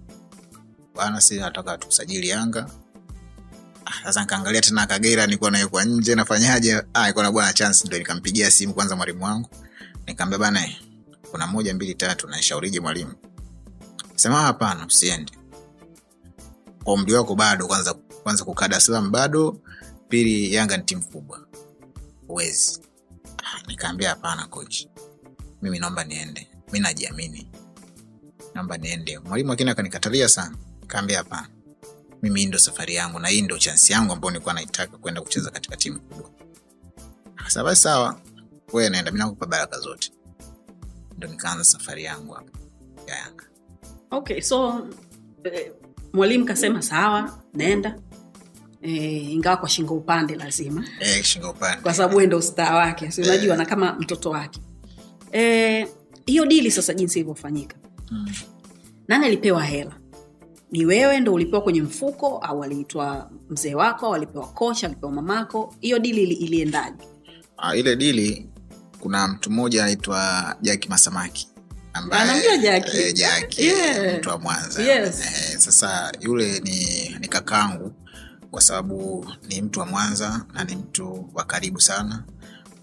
bana, 0.95 1.21
si 1.21 1.37
nataka 1.41 1.79
tukusajili 1.79 2.29
Yanga. 2.29 2.71
Ah, 3.87 4.05
Sasa 4.05 4.21
nikaangalia 4.21 4.61
tena 4.61 4.87
Kagera, 4.87 5.27
nilikuwa 5.27 5.51
naye 5.51 5.69
nje, 5.85 6.15
nafanyaje? 6.15 6.83
Ah, 6.95 7.01
nilikuwa 7.01 7.25
na 7.25 7.33
bwana 7.33 7.53
chance, 7.53 7.87
ndio 7.87 7.99
nikampigia 7.99 8.51
simu 8.51 8.75
kwanza 8.75 8.97
mwalimu 8.97 9.25
wangu, 9.25 9.49
nikamwambia 10.07 10.39
bana, 10.39 10.69
kuna 11.35 11.47
moja 11.47 11.75
mbili 11.75 11.95
tatu, 11.95 12.29
naishaurije 12.29 12.81
mwalimu? 12.81 13.13
Sema 14.15 14.41
hapana, 14.43 14.87
usiende 14.87 15.33
kwa 16.85 16.95
umri 16.95 17.13
wako 17.15 17.35
bado, 17.35 17.67
kwanza 17.67 17.95
kwanza 17.95 18.45
kukaa 18.45 18.69
Dar 18.69 19.01
bado, 19.11 19.61
pili 20.09 20.55
Yanga 20.55 20.77
ni 20.77 20.83
timu 20.83 21.03
kubwa, 21.07 21.47
huwezi. 22.27 22.81
Ah, 23.45 23.63
Nikaambia 23.67 24.09
hapana 24.09 24.47
coach, 24.47 24.87
mimi 25.63 25.79
naomba 25.79 26.05
niende, 26.05 26.49
mi 26.73 26.81
najiamini, 26.81 27.51
naomba 28.55 28.77
niende. 28.79 29.19
Mwalimu 29.19 29.53
akini 29.53 29.71
akanikatalia 29.71 30.29
sana, 30.29 30.57
nikaambia 30.81 31.19
hapana, 31.19 31.49
mimi 32.23 32.41
hii 32.41 32.47
ndo 32.47 32.59
safari 32.59 32.95
yangu 32.95 33.19
na 33.19 33.29
hii 33.29 33.43
ndo 33.43 33.59
chansi 33.59 33.93
yangu 33.93 34.13
ambayo 34.13 34.31
nilikuwa 34.31 34.55
naitaka 34.55 34.99
kwenda 34.99 35.21
kucheza 35.23 35.51
katika 35.51 35.77
timu 35.77 36.01
kubwa. 36.01 36.31
Basi 37.65 37.83
sawa, 37.83 38.21
wewe 38.73 38.89
naenda, 38.91 39.11
mi 39.11 39.19
nakupa 39.19 39.47
baraka 39.47 39.79
zote. 39.81 40.14
Ndo 41.25 41.33
nikaanza 41.33 41.65
safari 41.65 42.05
yangu 42.05 42.33
hapa 42.33 42.51
ya 43.07 43.17
Yanga. 43.17 43.45
okay 44.11 44.41
so 44.41 44.87
eh, 45.45 45.73
mwalimu 46.13 46.45
kasema 46.45 46.83
sawa 46.83 47.39
naenda 47.55 47.99
eh, 48.83 49.31
ingawa 49.33 49.57
kwa 49.57 49.69
shingo 49.69 49.95
upande 49.95 50.35
lazima. 50.35 50.85
Eh, 51.01 51.23
shingo 51.23 51.51
upande. 51.51 51.83
Kwa 51.83 51.95
sababu 51.95 52.21
ndo 52.21 52.39
ustaa 52.39 52.75
wake 52.77 53.11
si 53.11 53.23
unajua 53.23 53.57
na 53.57 53.65
kama 53.67 53.93
mtoto 53.93 54.31
wake. 54.31 54.61
Eh, 55.33 55.89
hiyo 56.27 56.47
dili 56.47 56.71
sasa 56.71 56.95
jinsi 56.95 57.19
ilivyofanyika. 57.19 57.77
Mm. 58.11 58.29
nani 59.09 59.27
alipewa 59.27 59.65
hela? 59.65 59.93
Ni 60.71 60.85
wewe 60.85 61.21
ndo 61.21 61.33
ulipewa 61.35 61.63
kwenye 61.63 61.83
mfuko 61.83 62.39
au 62.39 62.63
aliitwa 62.65 63.31
mzee 63.51 63.75
wako 63.75 64.07
au 64.07 64.15
alipewa 64.15 64.47
kocha 64.47 64.87
alipewa 64.87 65.13
mamako? 65.13 65.75
Hiyo 65.81 65.99
dili 65.99 66.23
ili- 66.23 66.35
iliendaje? 66.35 67.05
Ah, 67.57 67.77
ile 67.77 67.97
dili 67.97 68.49
kuna 69.05 69.29
mtu 69.29 69.51
mmoja 69.51 69.83
anaitwa 69.83 70.57
Jaki 70.63 70.89
Masamaki 70.89 71.49
ambaye- 71.93 72.59
Jaki? 72.59 72.97
eh, 72.97 73.15
Jaki 73.15 73.63
Yeah. 73.63 74.19
mtu 74.19 74.29
wa 74.29 74.39
Mwanza 74.39 74.83
Yes. 74.83 75.21
eh, 75.21 75.59
sasa 75.59 76.13
yule 76.21 76.61
ni, 76.61 77.09
ni 77.21 77.29
kakangu 77.29 77.93
kwa 78.51 78.61
sababu 78.63 79.27
ni 79.49 79.63
mtu 79.63 79.81
wa 79.81 79.87
Mwanza 79.87 80.45
na 80.53 80.65
ni 80.65 80.77
mtu 80.77 81.31
wa 81.35 81.45
karibu 81.45 81.81
sana. 81.81 82.25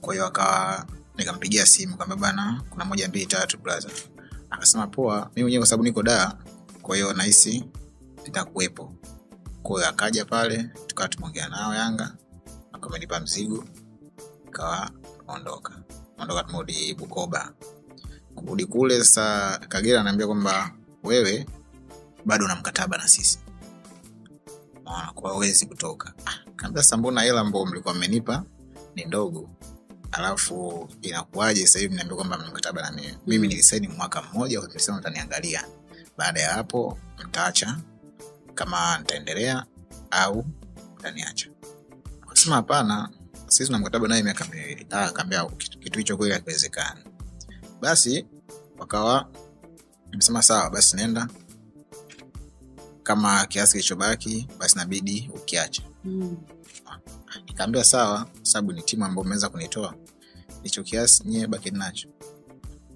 Kwa 0.01 0.13
hiyo 0.13 0.25
akawa 0.27 0.85
nikampigia 1.17 1.65
simu 1.65 1.97
kwamba 1.97 2.15
bana, 2.15 2.61
kuna 2.69 2.85
moja 2.85 3.07
mbili 3.07 3.25
tatu 3.25 3.57
braha 3.57 3.81
Akasema 4.49 4.87
poa, 4.87 5.29
mi 5.35 5.41
mwenyewe 5.41 5.59
kwa 5.61 5.67
sababu 5.67 5.83
niko 5.83 6.03
daa 6.03 6.33
kwa 6.81 6.95
hiyo 6.95 7.13
nahisi 7.13 7.63
nitakuwepo. 8.25 8.93
kwahiyo 9.63 9.89
akaja 9.89 10.25
pale, 10.25 10.69
tukawa 10.87 11.09
tumeongea 11.09 11.49
nao 11.49 11.73
Yanga, 11.75 12.15
akamenipa 12.73 13.19
mzigo, 13.19 13.65
ikawa 14.47 14.89
tukaondoka 15.17 15.73
ondoka, 16.21 16.43
tumerudi 16.43 16.93
Bukoba. 16.93 17.53
Kurudi 18.35 18.65
kule 18.65 18.97
sasa, 19.03 19.57
Kagera 19.69 20.01
anaambia 20.01 20.27
kwamba 20.27 20.71
wewe 21.03 21.45
bado 22.25 22.45
una 22.45 22.55
mkataba 22.55 22.97
na 22.97 23.07
sisi 23.07 23.39
Unaona, 24.85 25.11
kwa 25.13 25.37
wezi 25.37 25.65
kutoka. 25.65 26.13
Ah, 26.25 26.51
Kaambia 26.55 26.83
sasa, 26.83 27.21
hela 27.21 27.41
ambao 27.41 27.65
mlikuwa 27.65 27.93
mmenipa 27.93 28.43
ni 28.95 29.05
ndogo, 29.05 29.49
alafu 30.11 30.89
inakuwaje 31.01 31.67
sasa 31.67 31.79
hivi 31.79 31.95
kwamba 32.15 32.37
mkataba 32.37 32.81
na 32.81 32.91
mimi? 32.91 33.17
Mimi 33.27 33.47
nilisaini 33.47 33.87
mwaka 33.87 34.21
mmoja, 34.21 34.59
nilisema 34.67 34.97
mtaniangalia, 34.97 35.65
baada 36.17 36.39
ya 36.41 36.53
hapo 36.53 36.97
mtaacha 37.25 37.77
kama 38.55 38.97
nitaendelea 38.97 39.65
au 40.11 40.45
mtaniacha. 40.97 41.49
Akasema 42.21 42.55
hapana, 42.55 43.09
sisi 43.51 43.65
tuna 43.65 43.79
mkataba 43.79 44.07
naye 44.07 44.23
miaka 44.23 44.45
miwili. 44.45 44.87
akaambia 44.89 45.45
kitu 45.79 45.99
hicho 45.99 46.17
kweli 46.17 46.33
hakiwezekani. 46.33 46.99
Basi 47.81 48.25
wakawa 48.77 49.29
msema 50.13 50.41
sawa, 50.43 50.69
basi 50.69 50.95
nenda 50.95 51.27
kama 53.03 53.45
kiasi 53.45 53.71
kilichobaki 53.71 54.47
basi 54.59 54.77
nabidi 54.77 55.31
ukiache. 55.35 55.83
mm. 56.03 56.37
Nikaambia 57.47 57.83
sawa, 57.83 58.27
sababu 58.41 58.71
ni 58.73 58.81
timu 58.81 59.05
ambayo 59.05 59.21
umeweza 59.25 59.49
kunitoa 59.49 59.95
hicho 60.63 60.83
kiasi, 60.83 61.23
nyie 61.27 61.47
baki 61.47 61.71
nacho. 61.71 62.09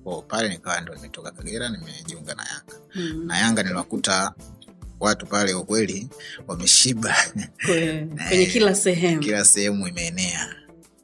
Kwa 0.03 0.21
pale 0.21 0.49
nikawa 0.49 0.81
ndo 0.81 0.95
nimetoka 0.95 1.31
Kagera, 1.31 1.69
nimejiunga 1.69 2.35
na 2.35 2.43
Yanga 2.43 2.75
Mm. 2.95 3.25
na 3.25 3.37
Yanga 3.37 3.63
niliwakuta 3.63 4.33
watu 5.05 5.25
pale 5.25 5.53
kwa 5.53 5.63
kweli 5.63 6.09
wameshiba, 6.47 7.15
kwenye 8.29 8.45
kila 8.45 8.75
sehemu. 8.75 9.21
kila 9.21 9.45
sehemu 9.45 9.87
imeenea, 9.87 10.55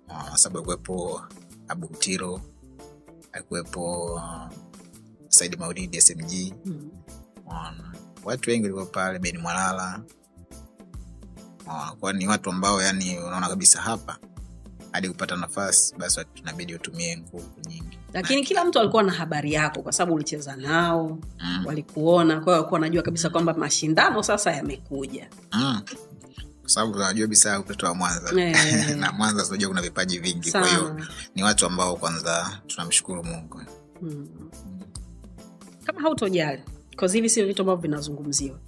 Ah, 0.08 0.38
sababu 0.38 0.58
alikuwepo 0.58 1.22
Abutiro, 1.68 2.42
alikuwepo 3.32 4.20
ah, 4.20 4.50
Saidi 5.30 5.58
Maulidi 5.58 6.02
SMG, 6.02 6.54
Mm. 6.66 6.92
Watu 8.24 8.50
wengi 8.50 8.64
walikuwa 8.64 8.86
pale, 8.86 9.20
Beni 9.20 9.38
Mwalala, 9.38 10.02
kwani 11.66 11.96
kwa 12.00 12.14
ni 12.14 12.28
watu 12.28 12.50
ambao 12.50 12.82
yani 12.82 13.18
unaona 13.20 13.50
kabisa 13.50 13.82
hapa 13.82 14.18
hadi 14.92 15.10
kupata 15.10 15.36
nafasi 15.36 15.96
basi 15.98 16.26
tunabidi 16.34 16.76
utumie 16.76 17.18
nguvu 17.18 17.50
nyingi 17.70 18.00
lakini 18.14 18.44
kila 18.44 18.66
mtu 18.66 18.80
alikuwa 18.80 19.04
na 19.04 19.12
habari 19.12 19.54
yako 19.54 19.82
kwa 19.82 19.92
sababu 19.92 20.16
ulicheza 20.16 20.56
nao 20.56 21.18
Mm. 21.44 21.66
walikuona 21.66 22.34
kwa 22.36 22.44
hiyo 22.44 22.54
walikuwa 22.54 22.80
wanajua 22.80 23.04
kabisa 23.04 23.30
kwamba 23.30 23.54
mashindano 23.54 24.24
sasa 24.24 24.52
yamekuja 24.52 25.30
mm. 25.52 25.82
sababu 26.66 26.94
tunajua 26.94 27.28
bisa 27.28 27.60
mtoto 27.60 27.86
wa 27.86 27.96
mwanza 27.96 28.42
Eh. 28.42 28.98
na 29.00 29.12
mwanza 29.12 29.46
tunajua 29.46 29.70
kuna 29.70 29.82
vipaji 29.82 30.20
vingi 30.20 30.52
kwa 30.52 30.68
hiyo 30.68 31.00
ni 31.36 31.44
watu 31.44 31.66
ambao 31.66 31.96
kwanza 31.96 32.60
tunamshukuru 32.68 33.24
mungu 33.24 33.62
hmm. 34.00 34.28
kama 35.86 36.02
hautojali 36.02 36.62
hivi 37.14 37.30
sio 37.30 37.48
vitu 37.48 37.62
ambavyo 37.62 37.82
vinazungumziwa 37.82 38.60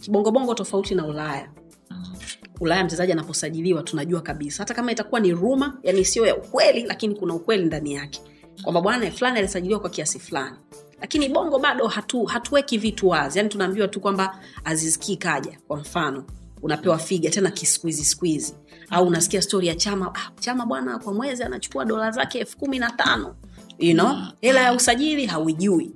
kibongobongo 0.00 0.54
tofauti 0.54 0.94
na 0.94 1.06
ulaya 1.06 1.50
Mm. 1.90 2.16
Ulaya 2.60 2.84
mchezaji 2.84 3.12
anaposajiliwa 3.12 3.82
tunajua 3.82 4.20
kabisa. 4.20 4.62
Hata 4.62 4.74
kama 4.74 4.92
itakuwa 4.92 5.20
ni 5.20 5.32
ruma 5.32 5.78
yani 5.82 6.04
sio 6.04 6.26
ya 6.26 6.36
ukweli 6.36 6.82
lakini 6.82 7.14
kuna 7.14 7.34
ukweli 7.34 7.64
ndani 7.64 7.94
yake. 7.94 8.20
Kwamba 8.62 8.80
bwana 8.80 9.10
fulani 9.10 9.38
alisajiliwa 9.38 9.80
kwa 9.80 9.90
kiasi 9.90 10.18
fulani. 10.18 10.56
Lakini 11.00 11.28
bongo 11.28 11.58
bado 11.58 11.86
hatu, 11.86 12.24
hatuweki 12.24 12.78
vitu 12.78 13.08
wazi. 13.08 13.38
Yani 13.38 13.50
tunaambiwa 13.50 13.88
tu 13.88 14.00
kwamba 14.00 14.38
aziskii 14.64 15.16
kaja 15.16 15.58
kwa 15.68 15.76
mfano. 15.76 16.24
Unapewa 16.62 16.98
figa 16.98 17.30
tena 17.30 17.50
kisquizi 17.50 18.04
squizi 18.04 18.54
au 18.90 19.06
unasikia 19.06 19.42
stori 19.42 19.66
ya 19.66 19.74
chama 19.74 20.12
ah, 20.14 20.30
chama 20.40 20.66
bwana 20.66 20.98
kwa 20.98 21.14
mwezi 21.14 21.42
anachukua 21.42 21.84
dola 21.84 22.10
zake 22.10 22.38
elfu 22.38 22.58
kumi 22.58 22.78
na 22.78 22.90
tano. 22.90 23.36
You 23.78 23.94
know? 23.94 24.16
Hela 24.40 24.60
ya 24.60 24.72
usajili 24.72 25.26
hauijui. 25.26 25.90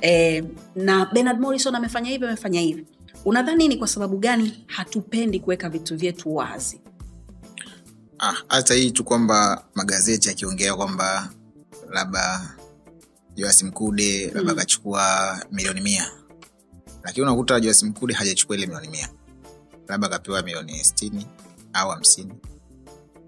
E, 0.00 0.44
na 0.76 1.06
Bernard 1.12 1.40
Morrison 1.40 1.74
amefanya 1.74 2.10
hivi 2.10 2.24
amefanya 2.24 2.60
hivi 2.60 2.86
unadhani 3.24 3.68
ni 3.68 3.76
kwa 3.76 3.88
sababu 3.88 4.18
gani 4.18 4.64
hatupendi 4.66 5.40
kuweka 5.40 5.68
vitu 5.68 5.96
vyetu 5.96 6.34
wazi? 6.34 6.80
Ah, 8.18 8.62
hii 8.74 8.90
tu 8.90 9.04
kwamba 9.04 9.64
magazeti 9.74 10.28
yakiongea 10.28 10.74
kwamba 10.76 11.30
labda 11.90 12.54
Joasi 13.34 13.64
Mkude 13.64 14.26
labda 14.26 14.42
Mm. 14.42 14.48
akachukua 14.58 15.36
milioni 15.52 15.80
mia. 15.80 16.10
Lakini 17.02 17.26
unakuta 17.26 17.60
Joasi 17.60 17.84
Mkude 17.86 18.14
hajachukua 18.14 18.56
ile 18.56 18.66
milioni 18.66 18.88
mia. 18.88 19.08
Labda 19.88 20.06
akapewa 20.06 20.42
milioni 20.42 20.84
sitini 20.84 21.26
au 21.72 21.90
hamsini. 21.90 22.34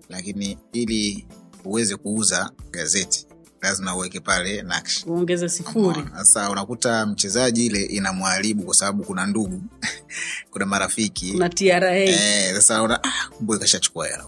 Lakini 0.09 0.59
ili 0.73 1.27
uweze 1.65 1.97
kuuza 1.97 2.51
gazeti 2.71 3.27
lazima 3.65 3.97
uweke 3.97 4.21
pale 4.21 4.63
nakshi 4.63 5.05
uongeze 5.09 5.49
sifuri. 5.49 6.05
Sasa 6.17 6.51
unakuta 6.51 7.07
mchezaji 7.07 7.67
ile 7.67 7.83
inamwharibu 7.83 8.63
kwa 8.63 8.75
sababu 8.75 9.05
kuna 9.05 9.27
ndugu 9.27 9.63
kuna 10.51 10.67
marafiki. 10.67 11.33
Kuna 11.33 11.49
tra 11.49 11.97
Eh, 11.99 12.55
sasa 12.55 12.83
una 12.83 13.05
ah, 13.05 13.29
kumbe 13.37 13.59
kashachukua 13.59 14.07
hela. 14.09 14.25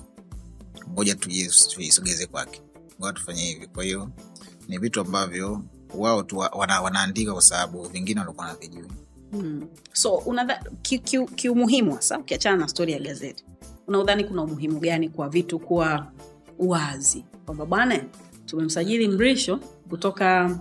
Ngoja 0.90 1.14
tuisogeze 1.14 2.26
kwake. 2.26 2.60
Ngoja 3.00 3.12
tufanye 3.12 3.42
hivi. 3.42 3.66
Kwa 3.66 3.84
hiyo 3.84 4.10
ni 4.68 4.78
vitu 4.78 5.00
ambavyo 5.00 5.62
wao 5.94 6.22
tu 6.22 6.38
wana, 6.38 6.80
wanaandika 6.80 7.32
kwa 7.32 7.42
sababu 7.42 7.82
vingine 7.88 8.20
walikuwa 8.20 8.46
navijui 8.46 8.84
Hmm. 9.30 9.66
so 9.92 10.14
unadha- 10.26 10.62
ki- 10.82 10.98
ki- 10.98 11.24
kiumuhimu 11.34 11.94
hasa 11.94 12.18
ukiachana 12.18 12.56
na 12.56 12.68
stori 12.68 12.92
ya 12.92 12.98
gazeti 12.98 13.44
unaudhani 13.86 14.24
kuna 14.24 14.42
umuhimu 14.42 14.80
gani 14.80 15.08
kwa 15.08 15.28
vitu 15.28 15.58
kuwa 15.58 16.12
wazi? 16.58 17.24
Kwamba 17.46 17.66
bwana 17.66 18.04
tumemsajili 18.46 19.08
mrisho 19.08 19.60
kutoka 19.90 20.58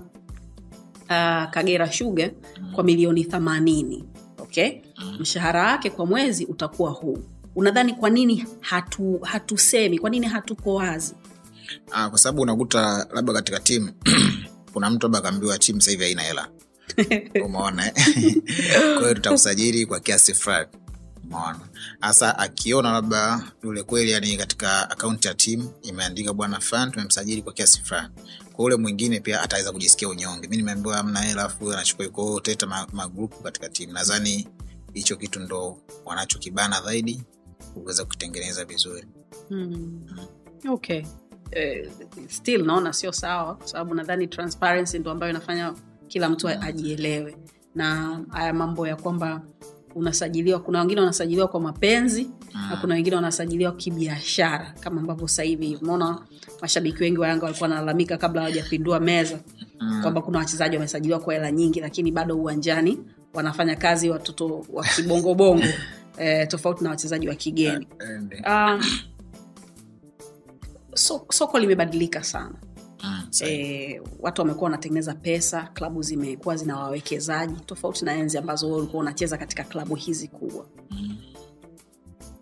uh, 1.03 1.49
kagera 1.51 1.91
shuga 1.91 2.31
kwa 2.75 2.83
milioni 2.83 3.25
themanini 3.25 4.03
okay? 4.55 4.81
Mshahara 5.19 5.63
wake 5.63 5.89
kwa 5.89 6.05
mwezi 6.05 6.45
utakuwa 6.45 6.91
huu. 6.91 7.17
Unadhani 7.55 7.93
kwa 7.93 8.09
nini 8.09 8.45
hatu 8.59 9.19
hatusemi? 9.21 9.99
Kwa 9.99 10.09
nini 10.09 10.27
hatuko 10.27 10.73
wazi? 10.73 11.15
Ah, 11.91 12.09
kwa 12.09 12.19
sababu 12.19 12.41
unakuta 12.41 13.07
labda 13.13 13.33
katika 13.33 13.59
timu 13.59 13.91
kuna 14.73 14.89
mtu 14.89 15.05
labda 15.05 15.19
akaambiwa 15.19 15.57
timu 15.57 15.81
sahivi 15.81 16.03
haina 16.03 16.21
hela. 16.21 16.47
Umeona 17.45 17.85
eh? 17.85 17.93
kwa 18.93 19.01
hiyo 19.01 19.13
tutakusajili 19.13 19.85
kwa 19.85 19.99
kiasi 19.99 20.33
fulani 20.33 20.67
umeona 21.27 21.59
hasa 22.01 22.37
akiona 22.39 22.91
labda 22.91 23.51
yule 23.63 23.83
kweli 23.83 24.11
yani 24.11 24.37
katika 24.37 24.89
akaunti 24.89 25.27
ya 25.27 25.33
timu 25.33 25.73
imeandika 25.81 26.33
bwana 26.33 26.59
fulani 26.59 26.91
tumemsajili 26.91 27.41
kwa 27.41 27.53
kiasi 27.53 27.81
fulani. 27.81 28.09
Kwa 28.53 28.65
ule 28.65 28.75
mwingine 28.75 29.19
pia 29.19 29.41
ataweza 29.41 29.71
kujisikia 29.71 30.09
unyonge. 30.09 30.47
Mi 30.47 30.57
nimeambiwa 30.57 30.97
amna 30.99 31.21
hela 31.21 31.43
afu 31.43 31.71
anachukua 31.73 32.05
yuko 32.05 32.39
teta 32.39 32.65
ma- 32.67 32.87
magrupu 32.93 33.43
katika 33.43 33.69
timu 33.69 33.93
nadhani 33.93 34.47
hicho 34.93 35.15
kitu 35.15 35.39
ndo 35.39 35.77
wanachokibana 36.05 36.81
zaidi 36.81 37.23
kuweza 37.73 38.05
kutengeneza 38.05 38.65
vizuri. 38.65 39.07
Hmm. 39.49 40.05
okay. 40.69 41.03
Eh, 41.51 41.91
still 42.29 42.65
naona 42.65 42.93
sio 42.93 43.11
sawa 43.11 43.55
kwa 43.55 43.67
sababu 43.67 43.93
nadhani 43.95 44.27
transparency 44.27 44.99
ndo 44.99 45.11
ambayo 45.11 45.29
inafanya 45.29 45.73
kila 46.07 46.29
mtu 46.29 46.47
ajielewe. 46.49 47.37
Na 47.75 48.19
haya 48.29 48.53
mambo 48.53 48.87
ya 48.87 48.95
kwamba 48.95 49.41
unasajiliwa 49.95 50.59
kuna 50.59 50.79
wengine 50.79 51.01
wanasajiliwa 51.01 51.47
kwa 51.47 51.59
mapenzi 51.59 52.29
na 52.69 52.77
kuna 52.77 52.95
wengine 52.95 53.15
wanasajiliwa 53.15 53.71
kibiashara 53.71 54.73
kama 54.79 55.01
ambavyo 55.01 55.27
sasa 55.27 55.43
hivi 55.43 55.75
umeona 55.81 56.19
mashabiki 56.61 57.03
wengi 57.03 57.19
wa 57.19 57.27
yanga 57.27 57.45
walikuwa 57.45 57.69
wanalalamika 57.69 58.17
kabla 58.17 58.41
hawajapindua 58.41 58.99
meza 58.99 59.39
Mm. 59.79 60.01
kwamba 60.01 60.21
kuna 60.21 60.39
wachezaji 60.39 60.75
wamesajiliwa 60.75 61.19
kwa 61.19 61.33
hela 61.33 61.51
nyingi 61.51 61.79
lakini 61.79 62.11
bado 62.11 62.37
uwanjani 62.37 62.99
wanafanya 63.33 63.75
kazi 63.75 64.09
watoto 64.09 64.65
wa 64.73 64.83
kibongobongo 64.83 65.63
eh, 66.17 66.47
tofauti 66.47 66.83
na 66.83 66.89
wachezaji 66.89 67.27
wa 67.27 67.35
kigeni 67.35 67.87
um, 68.47 68.81
so, 70.93 71.25
soko 71.31 71.59
limebadilika 71.59 72.23
sana. 72.23 72.55
E, 73.41 74.01
watu 74.19 74.41
wamekuwa 74.41 74.63
wanatengeneza 74.63 75.13
pesa 75.15 75.63
klabu 75.73 76.01
zimekuwa 76.01 76.55
zina 76.55 76.79
wawekezaji 76.79 77.59
tofauti 77.65 78.05
na 78.05 78.13
enzi 78.13 78.37
ambazo 78.37 78.65
wewe 78.67 78.77
ulikuwa 78.79 79.01
unacheza 79.01 79.37
katika 79.37 79.63
klabu 79.63 79.95
hizi 79.95 80.27
kubwa. 80.27 80.65
Mm. 80.91 81.17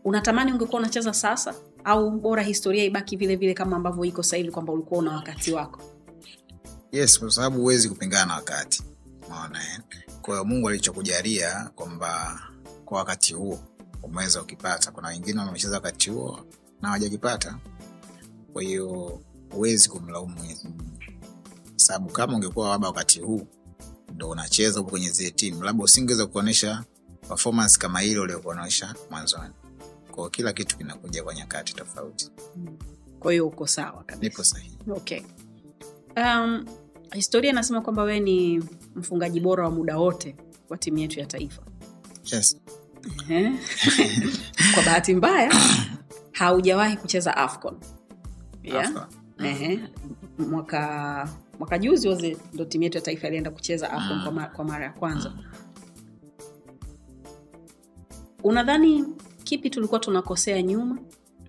unatamani 0.03 0.51
ungekuwa 0.53 0.79
unacheza 0.81 1.13
sasa? 1.13 1.55
Au 1.83 2.11
bora 2.11 2.43
historia 2.43 2.83
ibaki 2.83 3.17
vile 3.17 3.35
vile 3.35 3.53
kama 3.53 3.75
ambavyo 3.75 4.05
iko 4.05 4.23
sasa 4.23 4.37
hivi 4.37 4.51
kwamba 4.51 4.73
ulikuwa 4.73 4.99
una 4.99 5.11
wakati 5.15 5.51
wako? 5.53 5.81
Yes 6.91 7.19
kwa 7.19 7.31
sababu 7.31 7.59
huwezi 7.59 7.89
kupingana 7.89 8.25
na 8.25 8.33
wakati. 8.35 8.83
Maona 9.29 9.59
eh? 9.63 9.79
kwa 10.21 10.33
hiyo 10.33 10.45
mungu 10.45 10.69
alichokujalia 10.69 11.71
kwamba 11.75 12.39
kwa 12.85 12.97
wakati 12.97 13.33
huo 13.33 13.59
umeweza 14.03 14.41
ukipata 14.41 14.91
kuna 14.91 15.07
wengine 15.07 15.39
wamecheza 15.39 15.75
wakati 15.75 16.09
huo 16.09 16.39
na 16.81 16.87
hawajakipata. 16.87 17.57
Kwa 18.53 18.61
hiyo 18.61 19.21
huwezi 19.55 19.89
kumlaumu 19.89 20.35
mwenyezi 20.35 20.67
mungu. 20.67 20.83
Sababu 21.75 22.09
kama 22.09 22.35
ungekuwa 22.35 22.69
labda 22.69 22.87
wakati 22.87 23.19
huu 23.19 23.47
ndo 24.15 24.29
unacheza 24.29 24.79
huko 24.79 24.91
kwenye 24.91 25.09
zile 25.09 25.31
timu 25.31 25.63
labda 25.63 25.83
usingeweza 25.83 26.25
kuonyesha 26.25 26.83
performance 27.27 27.79
kama 27.79 28.03
ile 28.03 28.19
uliokuonyesha 28.19 28.95
mwanzoni. 29.11 29.53
Kwao 30.11 30.29
kila 30.29 30.53
kitu 30.53 30.77
kinakuja 30.77 31.23
kwa 31.23 31.35
nyakati 31.35 31.73
tofauti. 31.75 32.31
Kwa 33.19 33.31
hiyo 33.31 33.47
uko 33.47 33.67
sawa 33.67 34.03
kabisa. 34.03 34.21
Nipo 34.29 34.43
sahihi. 34.43 34.77
Okay. 34.91 35.21
Um, 36.17 36.65
historia 37.13 37.51
inasema 37.51 37.81
kwamba 37.81 38.03
wewe 38.03 38.19
ni 38.19 38.63
mfungaji 38.95 39.39
bora 39.39 39.63
wa 39.63 39.71
muda 39.71 39.97
wote 39.97 40.35
wa 40.69 40.77
timu 40.77 40.97
yetu 40.97 41.19
ya 41.19 41.25
taifa. 41.25 41.61
Yes. 42.31 42.57
Kwa 44.73 44.83
bahati 44.85 45.15
mbaya 45.15 45.53
haujawahi 46.31 46.97
kucheza 46.97 47.37
afcon. 47.37 47.77
Yeah? 48.63 48.87
Afcon. 48.87 49.22
Ehe. 49.39 49.79
mwaka 50.37 51.29
mwaka 51.59 51.77
juzi 51.79 52.07
wazi 52.07 52.37
ndo 52.53 52.65
timu 52.65 52.83
yetu 52.83 52.97
ya 52.97 53.01
taifa 53.03 53.27
ilienda 53.27 53.51
kucheza 53.51 53.91
afcon 53.91 54.23
kwa, 54.23 54.31
ma, 54.31 54.45
kwa 54.45 54.65
mara 54.65 54.85
ya 54.85 54.91
kwanza. 54.91 55.33
Unadhani 58.43 59.05
kipi 59.43 59.69
tulikuwa 59.69 59.99
tunakosea 59.99 60.61
nyuma 60.61 60.97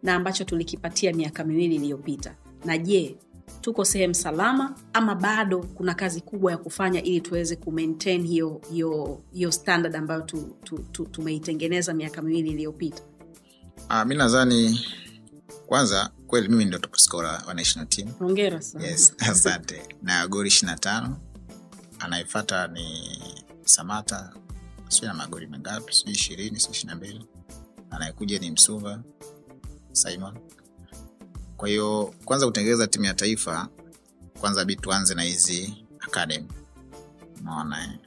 na 0.03 0.15
ambacho 0.15 0.45
tulikipatia 0.45 1.13
miaka 1.13 1.45
miwili 1.45 1.75
iliyopita? 1.75 2.35
Na 2.65 2.79
je 2.79 3.17
tuko 3.61 3.85
sehemu 3.85 4.15
salama 4.15 4.75
ama 4.93 5.15
bado 5.15 5.59
kuna 5.75 5.95
kazi 5.95 6.21
kubwa 6.21 6.53
ya 6.53 6.59
kufanya 6.59 7.03
ili 7.03 7.21
tuweze 7.21 7.57
kumaintain 7.57 8.27
hiyo 8.27 8.61
hiyo 8.73 9.21
hiyo 9.33 9.53
standard 9.53 9.97
ambayo 9.97 10.21
tu, 10.21 10.57
tu, 10.65 10.79
tu, 10.79 11.05
tumeitengeneza 11.07 11.95
miaka 11.95 12.23
miwili 12.23 12.51
iliyopita? 12.51 13.03
Ah, 13.89 14.05
mi 14.05 14.15
nadhani 14.15 14.81
kwanza 15.67 16.11
kweli 16.35 16.49
mimi 16.49 16.65
ndo 16.65 16.79
top 16.79 16.97
scorer 16.97 17.43
wa 17.47 17.55
national 17.55 17.89
team. 17.89 18.11
Hongera 18.19 18.63
sana. 18.63 18.87
Yes 18.87 19.15
asante. 19.31 19.83
Na 20.03 20.27
goli 20.29 20.49
ishiri 20.49 20.71
na 20.73 20.79
tano 20.79 21.17
anayefata 21.99 22.67
ni 22.67 23.19
samata 23.65 24.33
sijui 24.89 25.09
na 25.09 25.15
magoli 25.15 25.47
mangapi 25.47 25.93
sijui 25.95 26.15
ishirini 26.15 26.61
si 26.61 26.71
ishiri 26.71 26.87
na 26.89 26.95
mbili. 26.95 27.27
Anayekuja 27.91 28.39
ni 28.39 28.51
msuva 28.51 29.03
simon. 29.93 30.39
Kwa 31.57 31.69
hiyo 31.69 32.15
kwanza 32.25 32.47
kutengeneza 32.47 32.87
timu 32.87 33.05
ya 33.05 33.15
taifa 33.15 33.69
kwanza 34.41 34.65
bi 34.65 34.77
tuanze 34.77 35.15
na 35.15 35.23
hizi 35.23 35.85
academy. 36.01 36.49
Naona 37.43 37.99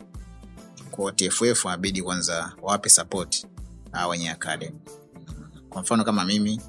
kwa 0.92 1.12
tff 1.12 1.66
abidi 1.66 2.02
kwanza 2.02 2.54
wawape 2.62 2.90
sapoti 2.90 3.48
a 3.92 4.08
wenye 4.08 4.30
academy. 4.32 4.80
Kwa 5.70 5.82
mfano 5.82 6.04
kama 6.04 6.26
mimi 6.26 6.62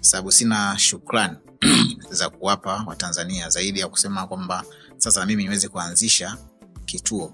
sababu 0.00 0.32
sina 0.32 0.78
shukran 0.78 1.36
za 2.10 2.30
kuwapa 2.30 2.84
watanzania 2.86 3.48
zaidi 3.48 3.80
ya 3.80 3.88
kusema 3.88 4.26
kwamba 4.26 4.64
sasa 4.96 5.26
mimi 5.26 5.42
niweze 5.44 5.68
kuanzisha 5.68 6.36
kituo 6.84 7.32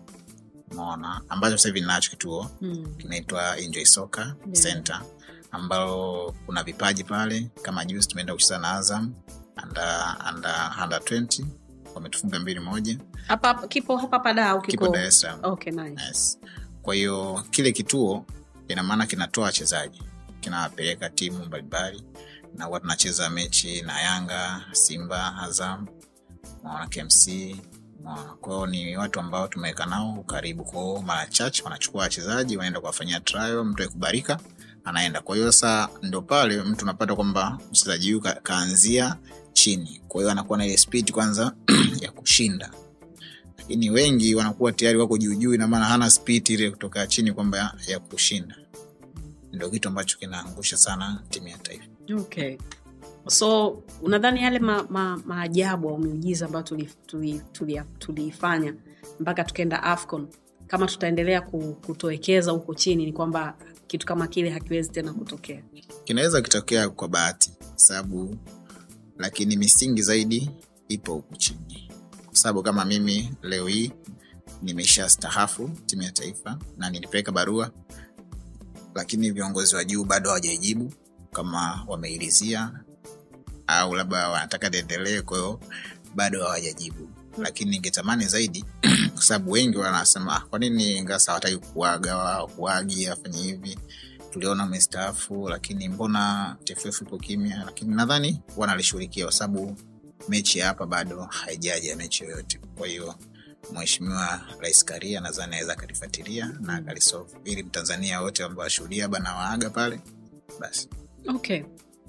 maona 0.74 1.20
ambacho 1.28 1.56
sasa 1.56 1.68
hivi 1.68 1.80
ninacho 1.80 2.10
kituo 2.10 2.50
Mm. 2.60 2.94
kinaitwa 2.98 3.58
enjoy 3.58 3.84
soccer 3.84 4.34
Yeah. 4.46 4.62
center 4.62 5.00
ambao 5.50 6.32
kuna 6.46 6.62
vipaji 6.64 7.04
pale 7.04 7.50
kama 7.62 7.84
juzi 7.84 8.08
tumeenda 8.08 8.32
kucheza 8.32 8.58
na 8.58 8.70
azam 8.70 9.14
under, 9.64 10.16
under, 10.34 10.72
under 10.84 10.98
20 10.98 11.44
wametufunga 11.94 12.38
mbili 12.40 12.60
moja 12.60 12.98
hapa 13.28 13.48
hapa- 13.48 13.68
kipo 13.68 13.96
hapa 13.96 14.16
hapa 14.16 14.46
au 14.48 14.62
kipo 14.62 14.88
dar 14.88 15.04
es 15.04 15.20
salaam 15.20 15.40
okay 15.42 15.72
nice 15.72 16.04
yes. 16.04 16.38
kwa 16.82 16.94
hiyo 16.94 17.44
kile 17.50 17.72
kituo 17.72 18.26
ina 18.68 18.82
maana 18.82 19.06
kinatoa 19.06 19.44
wachezaji 19.44 20.02
kinawapeleka 20.40 21.10
timu 21.10 21.44
mbalimbali 21.46 22.02
na 22.56 22.64
huwa 22.64 22.80
tunacheza 22.80 23.30
mechi 23.30 23.82
na 23.82 24.00
yanga 24.02 24.64
simba 24.72 25.36
azam 25.36 25.86
naona 26.64 26.86
kmc 26.86 27.56
kwao 28.40 28.66
ni 28.66 28.96
watu 28.96 29.20
ambao 29.20 29.48
tumeweka 29.48 29.86
nao 29.86 30.14
ukaribu 30.20 30.64
kwao 30.64 31.02
mara 31.02 31.26
chache 31.26 31.62
wanachukua 31.62 32.02
wachezaji 32.02 32.56
wanaenda 32.56 32.80
kuwafanyia 32.80 33.20
trial 33.20 33.64
mtu 33.64 33.82
akubarika 33.82 34.38
anaenda. 34.84 35.20
Kwa 35.20 35.36
hiyo 35.36 35.52
sasa 35.52 35.88
ndo 36.02 36.22
pale 36.22 36.62
mtu 36.62 36.84
unapata 36.84 37.14
kwamba 37.14 37.58
mchezaji 37.70 38.06
huyu 38.06 38.20
ka, 38.20 38.32
kaanzia 38.42 39.16
chini. 39.52 40.02
Kwa 40.08 40.20
hiyo 40.20 40.30
anakuwa 40.32 40.58
na 40.58 40.66
ile 40.66 40.76
speed 40.76 41.10
kwanza 41.12 41.52
ya 42.02 42.12
kushinda. 42.12 42.70
Lakini 43.58 43.90
wengi 43.90 44.34
wanakuwa 44.34 44.72
tayari 44.72 44.98
wako 44.98 45.18
juujuu 45.18 45.54
inamaana 45.54 45.84
hana 45.84 46.10
speed 46.10 46.48
ile 46.50 46.70
kutoka 46.70 47.06
chini 47.06 47.32
kwamba 47.32 47.74
ya, 47.86 47.98
kushinda. 47.98 48.56
Ndo 49.52 49.70
kitu 49.70 49.88
ambacho 49.88 50.18
kinaangusha 50.18 50.76
sana 50.76 51.22
timu 51.30 51.48
ya 51.48 51.58
taifa 51.58 51.84
okay 52.14 52.56
so 53.28 53.82
unadhani 54.02 54.42
yale 54.42 54.58
ma, 54.58 54.82
ma, 54.90 55.16
maajabu 55.26 55.88
au 55.88 55.98
miujiza 55.98 56.46
ambayo 56.46 56.62
tuliifanya 56.64 56.96
tuli, 57.06 57.42
tuli, 57.52 57.82
tuli 57.98 58.74
mpaka 59.20 59.44
tukaenda 59.44 59.82
afcon 59.82 60.28
kama 60.66 60.86
tutaendelea 60.86 61.40
ku- 61.40 61.76
kutowekeza 61.86 62.50
huko 62.52 62.74
chini 62.74 63.04
ni 63.06 63.12
kwamba 63.12 63.56
kitu 63.86 64.06
kama 64.06 64.26
kile 64.26 64.50
hakiwezi 64.50 64.90
tena 64.90 65.12
kutokea. 65.12 65.62
Kinaweza 66.04 66.42
kitokea 66.42 66.88
kwa 66.88 67.08
bahati 67.08 67.52
sababu 67.76 68.36
lakini 69.18 69.56
misingi 69.56 70.02
zaidi 70.02 70.50
ipo 70.88 71.12
huku 71.14 71.36
chini. 71.36 71.90
Kwa 72.26 72.36
sababu 72.36 72.62
kama 72.62 72.84
mimi 72.84 73.34
leo 73.42 73.66
hii 73.66 73.92
nimesha 74.62 75.08
stahafu 75.08 75.70
timu 75.86 76.02
ya 76.02 76.12
taifa 76.12 76.58
na 76.76 76.90
nilipeleka 76.90 77.32
barua 77.32 77.70
lakini 78.94 79.30
viongozi 79.30 79.76
wa 79.76 79.84
juu 79.84 80.04
bado 80.04 80.28
hawajaijibu 80.28 80.92
kama 81.42 81.84
wameilizia 81.86 82.72
au 83.66 83.94
labda 83.94 84.28
wanataka 84.28 84.68
niendelee 84.68 85.22
kwahiyo 85.22 85.60
bado 86.14 86.42
hawajajibu. 86.44 87.10
Lakini 87.38 87.70
ningetamani 87.70 88.24
zaidi 88.24 88.64
kwa 89.14 89.22
sababu 89.22 89.50
wengi 89.50 89.78
wanasema 89.78 90.36
"Ah, 90.36 90.40
kwa 90.40 90.58
nini 90.58 91.02
ngasa 91.02 91.32
hawataki 91.32 91.56
kuaga 91.56 92.16
wakuagi 92.16 93.06
afanye 93.08 93.42
hivi? 93.42 93.78
Tuliona 94.30 94.64
umestaafu 94.64 95.48
lakini 95.48 95.88
mbona 95.88 96.56
tff 96.64 97.02
ipo 97.02 97.18
kimya? 97.18 97.62
Lakini 97.66 97.94
nadhani 97.94 98.40
wanalishughulikia 98.56 99.24
kwa 99.24 99.32
sababu 99.32 99.76
mechi 100.28 100.60
hapa 100.60 100.86
bado 100.86 101.22
haijaja 101.22 101.96
mechi 101.96 102.24
yoyote. 102.24 102.60
Kwa 102.78 102.86
hiyo 102.86 103.14
mheshimiwa 103.72 104.40
rais 104.60 104.84
karia 104.84 105.20
nadhani 105.20 105.44
anaweza 105.52 105.72
akalifuatilia 105.72 106.52
na 106.60 106.74
akalisolve. 106.74 107.36
Ili 107.44 107.62
mtanzania 107.62 108.20
wote 108.20 108.44
ambao 108.44 108.62
washuhudia 108.64 109.08
bana 109.08 109.34
waaga 109.34 109.70
pale 109.70 110.00
basi 110.60 110.88
okay. 111.28 111.62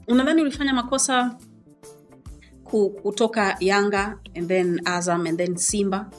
Unadhani 0.07 0.41
ulifanya 0.41 0.73
makosa 0.73 1.35
kutoka 3.03 3.57
yanga 3.59 4.17
and 4.35 4.47
then 4.47 4.81
azam 4.85 5.27
and 5.27 5.37
then 5.37 5.55
simba? 5.57 6.09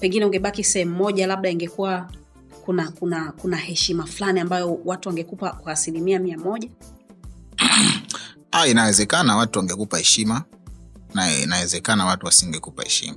Pengine 0.00 0.24
ungebaki 0.24 0.64
sehemu 0.64 0.96
moja 0.96 1.26
labda 1.26 1.50
ingekuwa 1.50 2.10
kuna 2.64 2.90
kuna 2.90 3.32
kuna 3.32 3.56
heshima 3.56 4.06
fulani 4.06 4.40
ambayo 4.40 4.80
watu 4.84 5.08
wangekupa 5.08 5.50
kwa 5.52 5.72
asilimia 5.72 6.18
mia 6.20 6.38
moja? 6.38 6.68
Ah, 8.52 8.66
inawezekana 8.66 9.36
watu 9.36 9.58
wangekupa 9.58 9.98
heshima 9.98 10.44
na 11.14 11.38
inawezekana 11.38 12.06
watu 12.06 12.26
wasingekupa 12.26 12.82
heshima. 12.82 13.16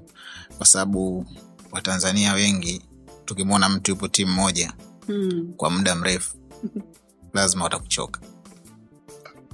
Kwa 0.57 0.65
sababu 0.65 1.25
watanzania 1.71 2.33
wengi 2.33 2.81
tukimwona 3.25 3.69
mtu 3.69 3.91
yupo 3.91 4.07
timu 4.07 4.31
moja 4.33 4.73
hmm. 5.07 5.53
kwa 5.57 5.69
muda 5.69 5.95
mrefu 5.95 6.37
lazima 7.33 7.63
watakuchoka 7.63 8.21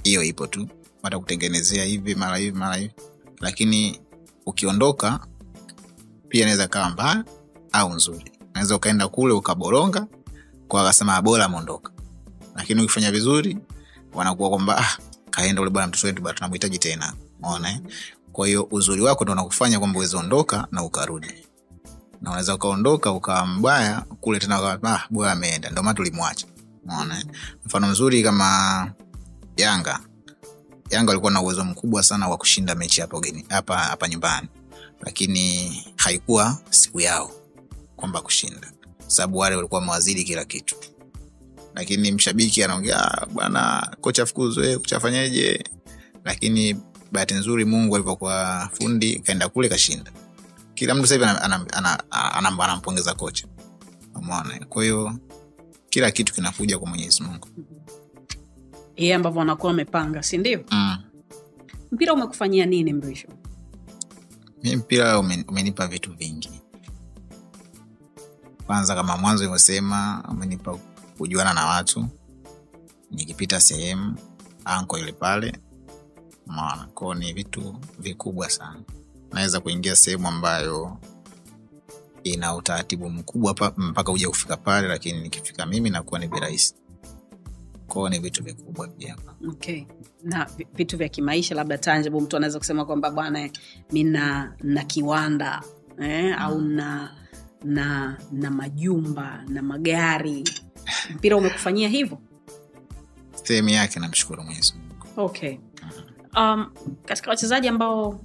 hiyo 0.02 0.22
ipo 0.22 0.46
tu. 0.46 0.68
Watakutengenezea 1.02 1.84
hivi 1.84 2.14
mara 2.14 2.36
hivi 2.36 2.58
mara 2.58 2.76
hivi. 2.76 2.94
Lakini 3.40 4.00
ukiondoka 4.46 5.26
pia 6.28 6.40
inaweza 6.42 6.68
kawa 6.68 6.90
mbaya 6.90 7.24
au 7.72 7.94
nzuri. 7.94 8.32
Unaweza 8.50 8.76
ukaenda 8.76 9.08
kule 9.08 9.32
ukaboronga 9.34 10.06
kwa 10.68 10.80
wakasema 10.80 11.22
bora 11.22 11.44
ameondoka 11.44 11.92
lakini 12.56 12.82
ukifanya 12.82 13.10
vizuri 13.12 13.58
wanakuwa 14.14 14.48
kwamba 14.50 14.78
ah, 14.78 14.98
kaenda 15.30 15.62
ule 15.62 15.70
bwana 15.70 15.88
mtoto 15.88 16.06
wetu 16.06 16.22
bado 16.22 16.36
tunamhitaji 16.38 16.78
tena. 16.78 17.14
Umeona 17.42 17.70
eh? 17.70 17.80
kwa 18.32 18.46
hiyo 18.46 18.68
uzuri 18.70 19.02
wako 19.02 19.24
ndo 19.24 19.32
unakufanya 19.32 19.78
kwamba 19.78 19.98
uweze 19.98 20.16
ondoka 20.16 20.68
na 20.72 20.82
ukarudi. 20.82 21.34
Na 22.20 22.30
unaweza 22.30 22.54
ukaondoka 22.54 23.12
ukawa 23.12 23.46
mbaya 23.46 24.00
kule 24.20 24.38
tena 24.38 24.58
ukawa, 24.60 24.94
ah, 24.96 25.06
bora 25.10 25.32
ameenda. 25.32 25.70
Ndio 25.70 25.82
maana 25.82 25.94
tulimwacha. 25.96 26.46
Umeona 26.84 27.18
eh? 27.18 27.24
mfano 27.66 27.86
mzuri 27.88 28.22
kama 28.22 28.92
yanga. 29.56 30.00
Yanga 30.90 31.10
walikuwa 31.10 31.32
na 31.32 31.40
uwezo 31.40 31.64
mkubwa 31.64 32.02
sana 32.02 32.28
wa 32.28 32.36
kushinda 32.36 32.74
mechi 32.74 33.00
hapa 33.48 34.08
nyumbani. 34.08 34.48
Lakini 35.00 35.72
haikuwa 35.96 36.58
siku 36.70 37.00
yao 37.00 37.30
kwamba 37.96 38.20
kushinda. 38.20 38.72
Sababu 39.06 39.38
wale 39.38 39.56
walikuwa 39.56 39.80
mawaziri 39.80 40.24
kila 40.24 40.44
kitu. 40.44 40.76
Lakini 41.74 42.12
mshabiki 42.12 42.64
anaongea 42.64 42.98
"Ah, 43.22 43.26
bwana 43.26 43.90
kocha 44.00 44.26
fukuzwe 44.26 44.78
kocha 44.78 44.96
afanyeje? 44.96 45.64
Lakini 46.24 46.76
bahati 47.12 47.34
nzuri 47.34 47.64
mungu 47.64 47.94
alivyokuwa 47.94 48.70
fundi 48.72 49.18
kaenda 49.20 49.48
kule 49.48 49.68
kashinda. 49.68 50.12
Kila 50.74 50.94
mtu 50.94 51.06
ana, 51.24 51.42
ana, 51.72 52.02
anampongeza 52.62 53.14
kocha. 53.14 53.46
Umeona? 54.14 54.66
Kwa 54.66 54.84
kila 55.90 56.10
kitu 56.10 56.34
kinakuja 56.34 56.78
kwa 56.78 56.88
mwenyezi 56.88 57.22
mungu 57.22 57.48
yeye 59.00 59.14
ambavyo 59.14 59.38
wanakuwa 59.38 59.70
wamepanga 59.72 60.22
si 60.22 60.38
ndio? 60.38 60.64
Mm. 60.70 60.96
mpira 61.92 62.14
umekufanyia 62.14 62.66
nini 62.66 62.92
mrisho? 62.92 63.28
Mi 64.62 64.76
mpira 64.76 65.18
umenipa 65.18 65.86
vitu 65.86 66.12
vingi. 66.12 66.50
Kwanza 68.66 68.94
kama 68.94 69.16
mwanzo 69.16 69.42
ilivyosema 69.42 70.24
umenipa 70.30 70.78
kujuana 71.18 71.54
na 71.54 71.66
watu. 71.66 72.06
Nikipita 73.10 73.60
sehemu 73.60 74.14
anko 74.64 74.98
yule 74.98 75.12
pale. 75.12 75.58
Maana 76.46 76.86
ko 76.94 77.14
ni 77.14 77.32
vitu 77.32 77.76
vikubwa 77.98 78.50
sana. 78.50 78.80
Naweza 79.32 79.60
kuingia 79.60 79.96
sehemu 79.96 80.28
ambayo 80.28 80.96
ina 82.24 82.54
utaratibu 82.54 83.10
mkubwa 83.10 83.54
pa, 83.54 83.72
mpaka 83.76 84.12
uja 84.12 84.28
kufika 84.28 84.56
pale 84.56 84.88
lakini 84.88 85.20
nikifika 85.20 85.66
mimi 85.66 85.90
nakuwa 85.90 86.20
ni 86.20 86.26
virahisi 86.26 86.74
kwao 87.90 88.08
ni 88.08 88.18
vitu 88.18 88.44
vikubwa 88.44 88.88
pia. 88.88 89.16
Okay. 89.48 89.84
Na 90.22 90.46
vitu 90.74 90.96
vya 90.96 91.08
kimaisha 91.08 91.54
labda 91.54 91.78
tangible 91.78 92.20
mtu 92.20 92.36
anaweza 92.36 92.58
kusema 92.58 92.84
kwamba 92.84 93.10
bwana 93.10 93.50
mi 93.92 94.04
na 94.04 94.52
na 94.62 94.84
kiwanda 94.84 95.62
eh, 96.00 96.42
au 96.42 96.60
na 96.60 97.16
na 97.64 98.18
na 98.32 98.50
majumba 98.50 99.44
na 99.48 99.62
magari. 99.62 100.44
Mpira 101.14 101.36
umekufanyia 101.36 101.88
hivyo? 101.88 102.18
Sehemu 103.44 103.68
yake 103.68 104.00
namshukuru 104.00 104.42
mwenyezi 104.42 104.74
mungu. 104.74 105.06
Okay. 105.16 105.56
Um, 106.36 106.70
katika 107.04 107.30
wachezaji 107.30 107.68
ambao 107.68 108.20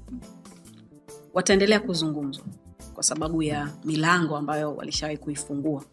wataendelea 1.33 1.79
kuzungumzwa 1.79 2.45
kwa 2.93 3.03
sababu 3.03 3.43
ya 3.43 3.69
milango 3.85 4.37
ambayo 4.37 4.75
walishawahi 4.75 5.17
kuifungua 5.17 5.83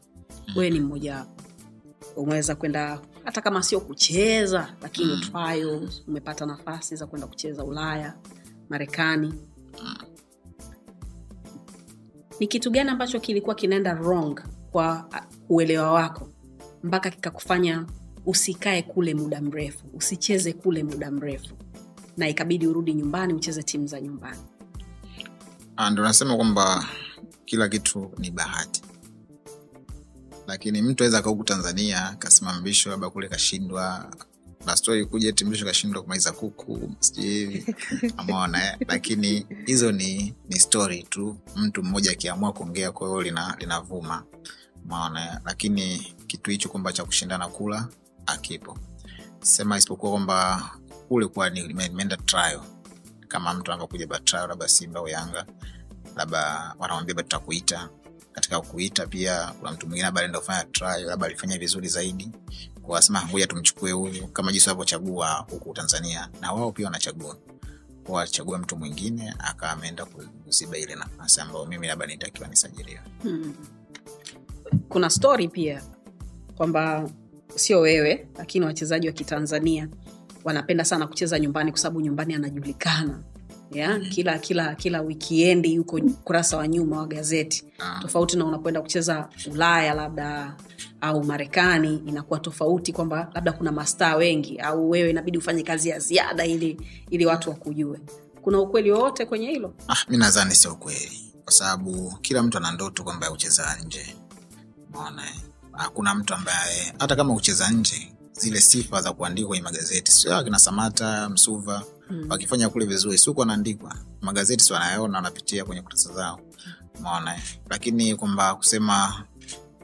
wewe 0.56 0.70
ni 0.70 0.80
mmoja 0.80 1.26
wapo 2.12 2.20
umeweza 2.20 2.54
kwenda 2.54 3.00
hata 3.24 3.40
kama 3.40 3.62
sio 3.62 3.80
kucheza 3.80 4.74
lakini 4.82 5.16
trials 5.20 6.02
umepata 6.08 6.46
nafasi 6.46 6.96
za 6.96 7.06
kwenda 7.06 7.26
kucheza 7.26 7.64
ulaya 7.64 8.14
marekani. 8.68 9.34
Ni 12.40 12.46
kitu 12.46 12.70
gani 12.70 12.90
ambacho 12.90 13.20
kilikuwa 13.20 13.54
kinaenda 13.54 13.92
wrong 13.94 14.40
kwa 14.70 15.08
uelewa 15.48 15.92
wako? 15.92 16.28
Mpaka 16.82 17.10
kikakufanya 17.10 17.86
usikae 18.26 18.82
kule 18.82 19.14
muda 19.14 19.40
mrefu 19.40 19.84
usicheze 19.94 20.52
kule 20.52 20.82
muda 20.84 21.10
mrefu 21.10 21.54
na 22.16 22.28
ikabidi 22.28 22.66
urudi 22.66 22.94
nyumbani 22.94 23.34
ucheze 23.34 23.62
timu 23.62 23.86
za 23.86 24.00
nyumbani? 24.00 24.38
Ah, 25.76 25.90
ndo 25.90 26.02
nasema 26.02 26.36
kwamba 26.36 26.84
kila 27.44 27.68
kitu 27.68 28.12
ni 28.18 28.30
bahati 28.30 28.82
lakini 30.52 30.82
mtu 30.82 31.04
aweza 31.04 31.22
kauku 31.22 31.44
tanzania 31.44 32.16
kasimamishwa 32.18 32.90
labda 32.92 33.10
kule 33.10 33.28
kashindwa. 33.28 34.12
Na 34.66 34.76
stori 34.76 35.06
kuja 35.06 35.28
eti 35.28 35.44
mlisho 35.44 35.64
kashindwa 35.64 36.02
kumaliza 36.02 36.32
kuku 36.32 36.92
sijui 37.00 37.24
hivi. 37.24 37.74
Amaona 38.16 38.64
eh? 38.66 38.76
lakini 38.88 39.46
hizo 39.66 39.92
ni 39.92 40.34
ni 40.48 40.60
stori 40.60 41.02
tu. 41.02 41.36
Mtu 41.56 41.82
mmoja 41.82 42.10
akiamua 42.10 42.52
kuongea 42.52 42.92
kwa 42.92 43.08
hiyo 43.08 43.22
lina, 43.22 43.56
linavuma. 43.58 44.24
Maona 44.84 45.24
eh? 45.24 45.38
lakini 45.44 46.14
kitu 46.26 46.50
hicho 46.50 46.68
kwamba 46.68 46.92
cha 46.92 47.04
kushindana 47.04 47.48
kula 47.48 47.88
akipo 48.26 48.78
sema 49.42 49.78
isipokuwa 49.78 50.12
kwamba 50.12 50.70
kule 51.08 51.26
kuwa 51.26 51.50
ni- 51.50 51.68
nimeenda 51.68 52.16
trial. 52.16 52.60
Kama 53.28 53.54
mtu 53.54 53.72
anavyokuja 53.72 54.06
ba 54.06 54.20
labda 54.32 54.68
simba 54.68 55.00
au 55.00 55.08
yanga 55.08 55.46
labda 56.16 56.74
wanamwambia 56.78 57.14
tutakuita 57.14 57.88
katika 58.32 58.60
kuita 58.60 59.06
pia 59.06 59.52
kuna 59.58 59.72
mtu 59.72 59.86
mwingine 59.86 60.04
labda 60.04 60.20
alienda 60.20 60.38
kufanya 60.38 60.66
labda 61.06 61.26
alifanya 61.26 61.58
vizuri 61.58 61.88
zaidi 61.88 62.30
wasema 62.88 63.24
ngoja 63.30 63.46
tumchukue 63.46 63.92
huyu 63.92 64.26
kama 64.26 64.52
jinsi 64.52 64.68
wanavyochagua 64.68 65.46
huku 65.50 65.74
tanzania. 65.74 66.28
Na 66.40 66.52
wao 66.52 66.72
pia 66.72 66.86
wanachagua. 66.86 67.36
Kwa 68.04 68.14
wachagua 68.14 68.58
mtu 68.58 68.76
mwingine 68.76 69.34
akawa 69.38 69.72
ameenda 69.72 70.04
kuziba 70.44 70.78
ile 70.78 70.94
nafasi 70.94 71.40
ambayo 71.40 71.66
mimi 71.66 71.86
labda 71.86 72.06
nitakiwa 72.06 72.48
nisajiliwe. 72.48 73.00
Hmm. 73.22 73.54
kuna 74.88 75.10
stori 75.10 75.48
pia 75.48 75.82
kwamba 76.56 77.10
sio 77.54 77.80
wewe 77.80 78.28
lakini 78.38 78.64
wachezaji 78.66 79.06
wa 79.06 79.12
kitanzania 79.12 79.88
wanapenda 80.44 80.84
sana 80.84 81.06
kucheza 81.06 81.38
nyumbani 81.38 81.70
kwa 81.70 81.80
sababu 81.80 82.00
nyumbani 82.00 82.34
anajulikana 82.34 83.22
ya 83.78 83.98
kila 84.00 84.38
kila 84.38 84.74
kila 84.74 85.00
wikiendi 85.00 85.74
yuko 85.74 85.96
ukurasa 85.96 86.56
wa 86.56 86.68
nyuma 86.68 86.98
wa 86.98 87.06
gazeti. 87.06 87.64
Ah. 87.78 87.98
tofauti 88.02 88.36
na 88.36 88.44
unapoenda 88.44 88.80
kucheza 88.82 89.28
ulaya 89.52 89.94
labda 89.94 90.56
au 91.00 91.24
marekani 91.24 92.02
inakuwa 92.06 92.38
tofauti 92.40 92.92
kwamba 92.92 93.30
labda 93.34 93.52
kuna 93.52 93.72
mastaa 93.72 94.16
wengi 94.16 94.58
au 94.58 94.90
wewe 94.90 95.10
inabidi 95.10 95.38
ufanye 95.38 95.62
kazi 95.62 95.88
ya 95.88 95.98
ziada 95.98 96.44
ili 96.46 96.80
ili 97.10 97.26
watu 97.26 97.50
wakujue. 97.50 97.98
Kuna 98.42 98.58
ukweli 98.60 98.90
wowote 98.92 99.24
kwenye 99.26 99.46
hilo? 99.50 99.74
Ah, 99.88 99.96
mi 100.08 100.16
nadhani 100.16 100.54
sio 100.54 100.74
kweli 100.74 101.32
kwa 101.44 101.52
sababu 101.52 102.18
kila 102.22 102.42
mtu 102.42 102.58
ana 102.58 102.72
ndoto 102.72 103.04
kwamba 103.04 103.30
kucheza 103.30 103.76
nje. 103.86 104.16
Maona 104.92 105.22
hakuna 105.72 106.14
mtu 106.14 106.34
ambaye 106.34 106.94
hata 106.98 107.16
kama 107.16 107.34
kucheza 107.34 107.70
nje 107.70 108.12
zile 108.32 108.60
sifa 108.60 109.02
za 109.02 109.12
kuandikwa 109.12 109.48
kwenye 109.48 109.62
magazeti 109.62 110.12
sio 110.12 110.36
akina 110.36 110.58
samata 110.58 111.28
msuva 111.28 111.82
Mm. 112.12 112.26
wakifanya 112.30 112.68
kule 112.68 112.84
vizuri. 112.86 113.18
Siku 113.18 113.40
wanaandikwa. 113.40 113.96
Magazeti 114.20 114.64
si 114.64 114.72
wanayaona 114.72 115.18
wanapitia 115.18 115.64
kwenye 115.64 115.82
kurasa 115.82 116.12
zao. 116.12 116.40
Maona 117.00 117.38
lakini 117.70 118.16
kwamba 118.16 118.54
kusema 118.54 119.24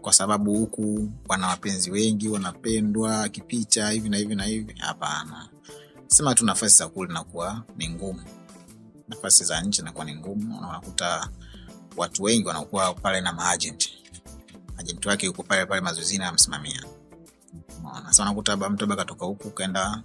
kwa 0.01 0.13
sababu 0.13 0.55
huku 0.59 1.09
wana 1.29 1.47
wapenzi 1.47 1.91
wengi 1.91 2.29
wanapendwa 2.29 3.29
kipicha 3.29 3.91
hivi 3.91 4.09
na 4.09 4.17
hivi 4.17 4.35
na 4.35 4.45
hivi. 4.45 4.75
Hapana. 4.79 5.49
Sema 6.07 6.35
tu 6.35 6.45
nafasi 6.45 6.77
za 6.79 6.89
kule 6.89 7.13
nakuwa 7.13 7.63
ni 7.77 7.89
ngumu. 7.91 8.23
Nafasi 9.09 9.45
za 9.45 9.61
nje 9.61 9.83
nakuwa 9.83 10.05
ni 10.05 10.15
ngumu. 10.17 10.61
Na 10.61 10.69
unakuta 10.69 11.29
watu 11.97 12.23
wengi 12.23 12.47
wanakuwa 12.49 12.95
pale 12.95 13.21
na 13.21 13.33
maagent. 13.33 13.89
Ajenti 14.77 15.09
wake 15.09 15.27
yuko 15.27 15.43
pale 15.43 15.67
pale 15.67 15.81
mazoezini 15.81 16.25
anamsimamia. 16.25 16.85
Sasa 18.07 18.23
unakuta 18.23 18.53
labda 18.53 18.69
mtu 18.71 19.15
huku 19.19 19.51
kaenda 19.51 20.03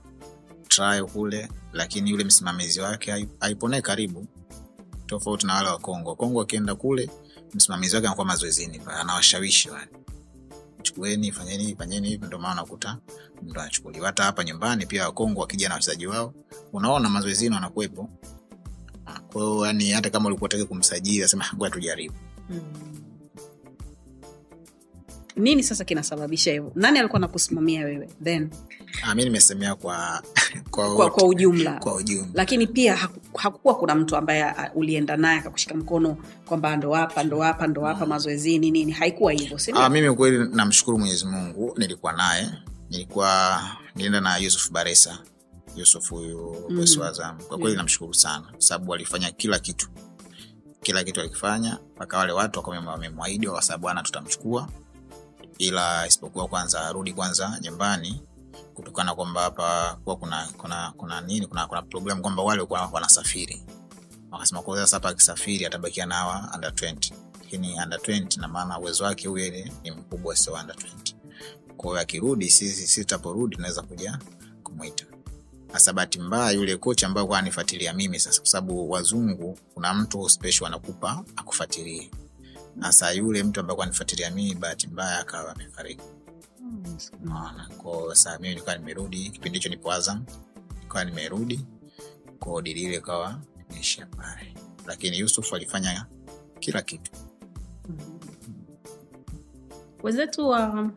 trial 0.76 1.06
kule 1.06 1.50
lakini 1.74 2.10
yule 2.10 2.24
msimamizi 2.24 2.82
wake 2.82 3.28
haiponee 3.40 3.82
karibu. 3.82 4.28
Tofauti 5.06 5.48
na 5.48 5.54
wale 5.56 5.70
wa 5.70 5.78
kongo. 5.78 6.16
Kongo 6.16 6.42
akienda 6.42 6.76
kule 6.76 7.10
msimamizi 7.54 7.96
wake 7.96 8.08
anakuwa 8.08 8.28
mazoezini 8.28 8.82
anawashawishi 8.88 9.70
wale. 9.70 9.88
Chukueni 10.82 11.32
fanyeni 11.32 11.76
fanyeni 11.76 12.08
hivi 12.10 12.26
ndio 12.26 12.40
maana 12.40 12.54
unakuta 12.62 12.98
mtu 13.44 13.60
anachukuliwa. 13.60 14.06
Hata 14.08 14.24
hapa 14.24 14.44
nyumbani 14.44 14.86
pia 14.86 15.06
wakongo 15.06 15.42
wakija 15.42 15.70
na 15.70 15.76
wachezaji 15.76 16.08
wao 16.08 16.34
unaona 16.74 17.10
mazoezini 17.10 17.56
wanakuwepo. 17.56 18.10
Kwa 19.34 19.42
hiyo 19.42 19.66
yani 19.66 19.92
hata 19.92 20.10
kama 20.10 20.28
ulikuwa 20.28 20.50
unataka 20.50 20.66
kumsajili 20.70 21.24
asema 21.24 21.46
ngoja 21.56 21.72
tujaribu. 21.74 22.16
Mm. 22.50 23.03
Nini 25.36 25.64
sasa 25.64 25.86
kinasababisha 25.86 26.52
hivyo? 26.52 26.72
Nani 26.76 27.00
alikuwa 27.00 27.20
nakusimamia 27.20 27.86
wewe? 27.86 28.10
Then? 28.24 28.50
Ah, 29.04 29.16
mi 29.16 29.24
nimesemea 29.24 29.76
kwa 29.76 30.24
kwa, 30.72 30.96
kwa, 30.96 31.10
kwa 31.12 31.28
ujumla. 31.28 31.72
kwa 31.80 31.96
ujumla. 31.96 32.28
Lakini 32.34 32.68
pia 32.68 32.96
hakukuwa 33.36 33.76
kuna 33.76 33.96
mtu 33.96 34.16
ambaye 34.16 34.56
ulienda 34.76 35.18
naye 35.18 35.40
akakushika 35.40 35.76
mkono 35.76 36.18
kwamba 36.46 36.78
ndo 36.78 36.94
hapa 36.94 37.24
ndo 37.24 37.42
hapa 37.42 37.68
ndo 37.68 37.82
hapa 37.82 38.06
mazoezini 38.06 38.72
nini? 38.72 38.92
Haikuwa 38.92 39.32
hivyo 39.32 39.60
Ah, 39.74 39.90
mimi 39.90 40.16
kweli 40.16 40.50
namshukuru 40.56 41.00
mwenyezi 41.00 41.26
mungu 41.26 41.74
nilikuwa 41.78 42.14
naye. 42.14 42.50
Nilikuwa 42.90 43.62
nilienda 43.96 44.22
na 44.22 44.38
yusuf 44.38 44.72
baresa. 44.72 45.20
Yusuf 45.76 46.10
huyu 46.10 46.66
Mm. 46.70 46.76
bosi 46.76 47.00
wa 47.00 47.12
kwa 47.12 47.36
kweli 47.48 47.64
Yeah. 47.66 47.78
namshukuru 47.78 48.14
sana 48.14 48.48
kwa 48.52 48.62
sababu 48.62 48.92
walifanya 48.92 49.32
kila 49.32 49.60
kitu. 49.60 49.90
Kila 50.82 51.04
kitu 51.04 51.20
alikifanya 51.22 51.78
mpaka 51.96 52.18
wale 52.18 52.32
watu 52.34 52.60
wamemwahidi 52.70 53.48
kwa 53.48 53.62
sababu 53.62 53.90
ana 53.90 54.04
tutamchukua 54.04 54.70
ila 55.58 56.08
isipokuwa 56.08 56.48
kwanza 56.48 56.82
arudi 56.86 57.14
kwanza 57.14 57.60
nyumbani 57.62 58.22
kutokana 58.74 59.16
kwamba 59.16 59.42
hapa 59.42 59.98
kuwa 60.04 60.16
kuna 60.16 60.50
kuna 60.58 60.94
kuna 60.98 61.22
nini 61.22 61.48
kuna 61.48 61.68
kuna 61.68 61.82
program 61.82 62.22
kwamba 62.22 62.44
wale 62.44 62.62
wanasafiri. 62.92 63.64
Wakasema 64.32 64.62
kwa 64.62 64.78
sasa 64.78 64.96
hapa 64.96 65.10
akisafiri 65.10 65.66
atabakia 65.66 66.06
na 66.06 66.16
hawa 66.16 66.52
under 66.56 66.72
20 66.72 67.14
lakini 67.40 67.80
under 67.84 68.00
20 68.00 68.42
na 68.42 68.48
maana 68.48 68.80
uwezo 68.80 69.04
wake 69.04 69.30
ile 69.30 69.72
ni 69.84 69.92
mkubwa 69.92 70.36
sio 70.36 70.54
under 70.54 70.76
20 70.76 71.16
kwa 71.78 71.90
hiyo 71.90 72.02
akirudi 72.02 72.50
sisi 72.50 73.02
tutaporudi 73.02 73.56
tunaweza 73.56 73.82
kuja 73.82 74.20
kumwita 74.64 75.06
sasa 75.74 75.94
bahati 75.94 76.20
mbaya 76.20 76.52
yule 76.52 76.78
kocha 76.78 77.08
ambaye 77.08 77.28
kwa 77.28 77.40
anifuatilia 77.40 77.94
mimi 77.94 78.20
sasa 78.20 78.40
kwa 78.42 78.50
sababu 78.50 78.92
wazungu 78.92 79.58
kuna 79.74 79.94
mtu 79.94 80.30
special 80.30 80.66
anakupa 80.66 81.24
akufuatilie 81.36 82.12
hasa 82.80 83.12
yule 83.12 83.44
mtu 83.44 83.60
ambaye 83.60 83.76
kwa 83.76 83.86
anifuatilia 83.86 84.32
mimi 84.32 84.56
bahati 84.56 84.88
mbaya 84.88 85.20
akawa 85.20 85.52
amefariki 85.56 86.02
Unaona, 87.24 87.70
kwa 87.78 88.16
saa 88.16 88.36
mimi 88.38 88.50
nilikuwa 88.50 88.78
nimerudi 88.78 89.30
kipindi 89.30 89.58
hicho 89.60 89.70
nipo 89.70 89.92
Azam, 89.92 90.26
nilikuwa 90.76 91.04
nimerudi 91.06 91.66
kwa 92.40 92.62
dili 92.62 92.82
ile 92.82 93.02
kawa 93.02 93.40
imeishia 93.70 94.06
pale, 94.06 94.54
lakini 94.86 95.20
Yusuf 95.20 95.54
alifanya 95.54 96.06
kila 96.60 96.82
kitu. 96.82 97.12
wenzetu 100.04 100.48
wa 100.48 100.90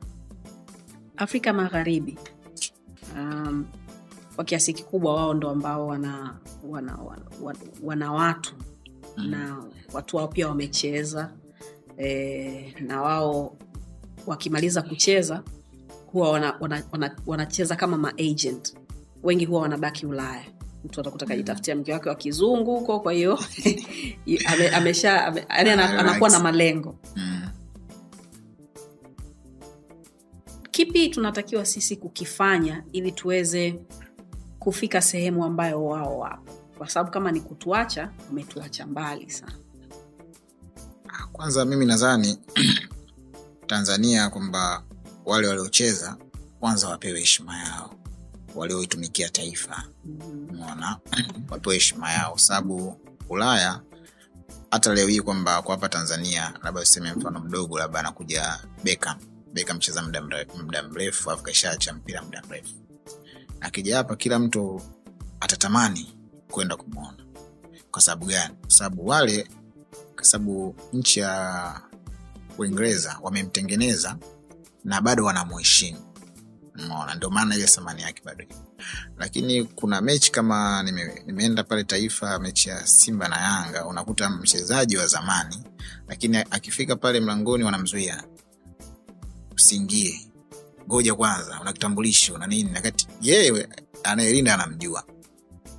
afrika 1.17 1.53
magharibi 1.53 2.19
um, 3.15 3.67
kwa 4.37 4.45
kiasi 4.45 4.73
kikubwa 4.73 5.15
wao 5.15 5.35
ndo 5.35 5.51
ambao 5.51 5.87
wana 5.87 6.39
wana, 6.69 6.95
wana, 6.97 7.23
wana, 7.43 7.59
wana 7.83 8.13
watu 8.13 8.55
Mm. 9.19 9.31
na 9.31 9.65
watu 9.93 10.17
wao 10.17 10.29
pia 10.29 10.49
wamecheza 10.49 11.33
e, 11.99 12.75
na 12.81 13.03
wao 13.03 13.57
wakimaliza 14.27 14.83
kucheza 14.83 15.43
huwa 16.13 16.31
wanacheza 16.31 16.59
wana, 16.61 16.85
wana, 16.93 17.17
wana 17.27 17.47
kama 17.77 17.97
maagent 17.97 18.77
wengi 19.23 19.45
huwa 19.45 19.61
wanabaki 19.63 20.07
ulaya. 20.07 20.45
Mtu 20.85 21.01
atakuta 21.01 21.27
kajitafutia 21.27 21.77
mke 21.77 21.93
wake 21.93 22.09
wa 22.09 22.15
kizungu 22.15 22.77
huko 22.79 23.01
kwa 23.01 23.13
hiyo 23.13 23.39
ame, 24.53 24.69
amesha 24.69 25.27
ame, 25.27 25.45
ame, 25.49 25.73
ana- 25.73 25.99
anakuwa 25.99 26.31
na 26.31 26.39
malengo. 26.41 26.99
Mm. 27.17 27.43
kipi 30.71 31.09
tunatakiwa 31.09 31.65
sisi 31.67 31.97
kukifanya 31.97 32.85
ili 32.93 33.13
tuweze 33.13 33.81
kufika 34.59 35.01
sehemu 35.03 35.45
ambayo 35.45 35.85
wao 35.85 36.19
wapo? 36.19 36.53
Kwa 36.79 36.89
sababu 36.89 37.11
kama 37.11 37.33
ni 37.33 37.41
kutuacha 37.41 38.11
wametuacha 38.29 38.87
mbali 38.87 39.31
sana 39.31 39.53
Kwanza 41.33 41.65
mimi 41.65 41.87
nadhani 41.87 42.39
Tanzania 43.67 44.31
kwamba 44.31 44.83
wale 45.25 45.49
waliocheza 45.49 46.17
kwanza 46.61 46.89
wapewe 46.89 47.21
heshima 47.21 47.59
yao, 47.59 47.95
walioitumikia 48.55 49.29
taifa. 49.29 49.85
Mona 50.53 50.97
wapewe 51.51 51.75
heshima 51.75 52.13
yao. 52.13 52.39
Sababu 52.39 53.01
ulaya 53.29 53.81
hata 54.71 54.95
leo 54.95 55.07
hii 55.07 55.21
kwamba 55.21 55.63
kwa 55.63 55.75
hapa 55.75 55.89
tanzania 55.89 56.53
labda 56.63 56.81
useme 56.81 57.13
mfano 57.13 57.41
mdogo 57.41 57.79
labda 57.79 58.01
anakuja 58.01 58.59
Beckham. 58.85 59.19
Beckham 59.53 59.79
cheza 59.79 60.03
muda 60.63 60.83
mrefu 60.83 61.31
afu 61.31 61.43
kaishaacha 61.43 61.93
mpira 61.93 62.23
muda 62.23 62.43
mrefu. 62.49 62.75
Akija 63.61 63.97
hapa 63.97 64.17
kila 64.17 64.39
mtu 64.39 64.83
atatamani 65.41 66.15
kwenda 66.51 66.77
kumwona 66.77 67.27
kwa 67.91 68.03
sababu 68.03 68.27
gani? 68.27 68.55
Kwa 68.61 68.71
sababu 68.71 69.07
wale 69.07 69.49
kwa 70.17 70.25
sababu 70.25 70.77
nchi 70.93 71.21
ya 71.21 71.81
uingereza 72.59 73.19
wamemtengeneza 73.23 74.17
na 74.85 75.01
bado 75.01 75.25
wanamuheshimu 75.25 75.99
umeona? 76.79 77.15
Ndio 77.15 77.31
maana 77.31 77.55
ile 77.57 77.67
thamani 77.67 78.03
yake 78.03 78.23
bado 78.25 78.45
lakini 79.19 79.65
kuna 79.65 80.01
mechi 80.01 80.33
kama 80.33 80.83
nime, 80.83 81.23
nimeenda 81.27 81.65
pale 81.65 81.85
taifa 81.85 82.39
mechi 82.39 82.69
ya 82.69 82.87
simba 82.87 83.29
na 83.29 83.37
yanga 83.41 83.87
unakuta 83.87 84.31
mchezaji 84.31 84.97
wa 84.97 85.07
zamani 85.07 85.57
lakini 86.09 86.37
akifika 86.37 86.97
pale 86.97 87.21
mlangoni 87.21 87.65
wanamzuia. 87.65 88.25
Usiingie. 89.55 90.21
Ngoja 90.87 91.15
kwanza 91.15 91.61
una 91.61 91.73
kitambulisho 91.73 92.39
na 92.39 92.47
nini 92.47 92.71
nakati 92.71 93.09
yeye 93.23 93.69
anayelinda 94.03 94.55
anamjua. 94.55 95.05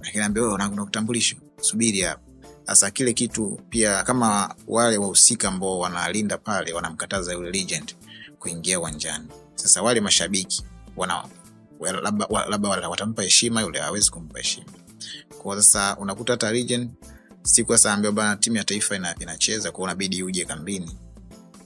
Lakini 0.02 0.24
ambia 0.24 0.44
una 0.44 0.86
kitambulisho? 0.86 1.36
Subiri 1.62 2.02
hapa 2.02 2.22
sasa 2.68 2.92
kile 2.92 3.14
kitu 3.14 3.60
pia 3.70 4.04
kama 4.04 4.56
wale 4.68 4.98
wahusika 4.98 5.48
ambao 5.48 5.80
wanalinda 5.80 6.38
pale 6.38 6.74
wanamkataza 6.74 7.34
yule 7.34 7.52
legend 7.52 7.96
kuingia 8.40 8.80
uwanjani. 8.80 9.28
Sasa 9.56 9.82
wale 9.82 10.02
mashabiki 10.02 10.64
wana 10.96 11.24
labda 12.50 12.90
watampa 12.90 13.24
heshima 13.24 13.62
yule 13.62 13.80
hawezi 13.80 14.12
kumpa 14.12 14.38
heshima. 14.40 14.66
Kwao 15.42 15.62
sasa 15.62 15.98
unakuta 15.98 16.34
hata 16.34 16.52
legend 16.52 16.90
siku 17.44 17.72
sasa 17.72 17.94
ambia 17.94 18.12
bana 18.12 18.36
timu 18.36 18.56
ya 18.58 18.64
taifa 18.64 18.96
ina, 18.96 19.16
inacheza 19.20 19.72
kwao 19.72 19.84
unabidi 19.84 20.24
uje 20.24 20.46
kambini 20.46 20.98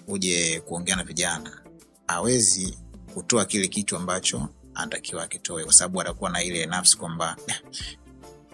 uje 0.07 0.59
kuongea 0.59 0.95
na 0.95 1.03
vijana. 1.03 1.61
Hawezi 2.07 2.77
kutoa 3.13 3.45
kile 3.45 3.67
kitu 3.67 3.95
ambacho 3.97 4.49
anatakiwa 4.75 5.23
akitoe 5.23 5.63
kwa 5.63 5.73
sababu 5.73 6.01
atakuwa 6.01 6.29
na 6.29 6.43
ile 6.43 6.65
nafsi 6.65 6.97
kwamba 6.97 7.37
"Ah, 7.49 7.55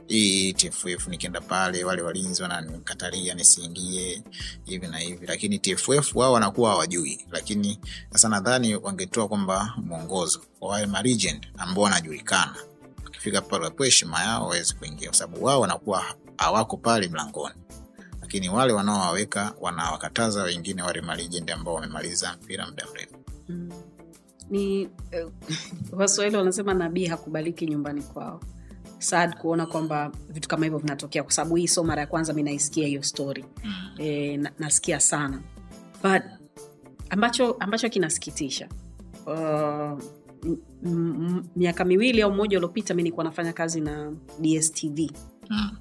hii 0.08 0.54
tff 0.54 1.08
nikienda 1.08 1.42
pale 1.42 1.84
wale 1.84 2.02
walinzi 2.02 2.42
wananikatalia 2.42 3.34
nisiingie 3.34 4.24
hivi 4.66 4.88
na 4.88 4.98
hivi. 4.98 5.26
Lakini 5.28 5.60
tff 5.60 6.16
wao 6.16 6.34
wanakuwa 6.34 6.70
hawajui. 6.72 7.26
Lakini 7.32 7.80
sasa 8.12 8.30
nadhani 8.30 8.76
wangetoa 8.76 9.28
kwamba 9.28 9.74
mwongozo 9.78 10.42
kwa 10.60 10.70
wale 10.70 10.86
malegend 10.86 11.48
ambao 11.58 11.84
wanajulikana. 11.84 12.56
Wakifika 13.06 13.42
pale 13.42 13.64
wapewe 13.64 13.88
heshima 13.88 14.24
yao 14.24 14.44
waweze 14.44 14.74
kuingia. 14.74 15.08
Kwa 15.10 15.18
sababu 15.18 15.46
wao 15.46 15.62
wanakuwa 15.62 16.04
hawako 16.38 16.78
pale 16.78 17.08
mlangoni. 17.08 17.56
Lakini 18.22 18.50
wale 18.50 18.74
wanaowaweka 18.74 19.54
wanawakataza 19.62 20.44
wengine 20.44 20.82
wale 20.82 21.02
malegend 21.02 21.52
ambao 21.52 21.74
wamemaliza 21.74 22.38
mpira 22.44 22.68
muda 22.68 22.86
mrefu. 22.92 23.16
Mm. 23.50 23.72
ni 24.50 24.86
uh, 24.86 25.32
waswahili 26.00 26.38
wanasema 26.38 26.74
nabii 26.74 27.06
hakubaliki 27.06 27.66
nyumbani 27.68 28.02
kwao 28.02 28.42
sad 28.98 29.36
kuona 29.38 29.66
kwamba 29.66 30.12
vitu 30.30 30.48
kama 30.50 30.66
hivyo 30.66 30.80
vinatokea 30.80 31.24
kwa 31.24 31.32
sababu 31.32 31.56
hii 31.56 31.68
sio 31.68 31.84
mara 31.84 32.02
ya 32.02 32.08
kwanza 32.08 32.34
mi 32.34 32.44
naisikia 32.44 32.88
hiyo 32.88 33.04
story. 33.04 33.46
E, 33.98 34.38
na, 34.38 34.52
nasikia 34.60 35.00
sana. 35.00 35.42
But 36.04 36.22
ambacho 37.10 37.52
ambacho 37.60 37.90
kinasikitisha 37.90 38.68
uh, 39.26 40.00
miaka 41.56 41.86
miwili 41.86 42.22
au 42.22 42.32
mmoja 42.32 42.58
uliopita 42.58 42.94
mi 42.94 43.04
nilikuwa 43.04 43.24
nafanya 43.24 43.54
kazi 43.54 43.82
na 43.82 44.14
dstv 44.42 45.00
Mm. 45.50 45.72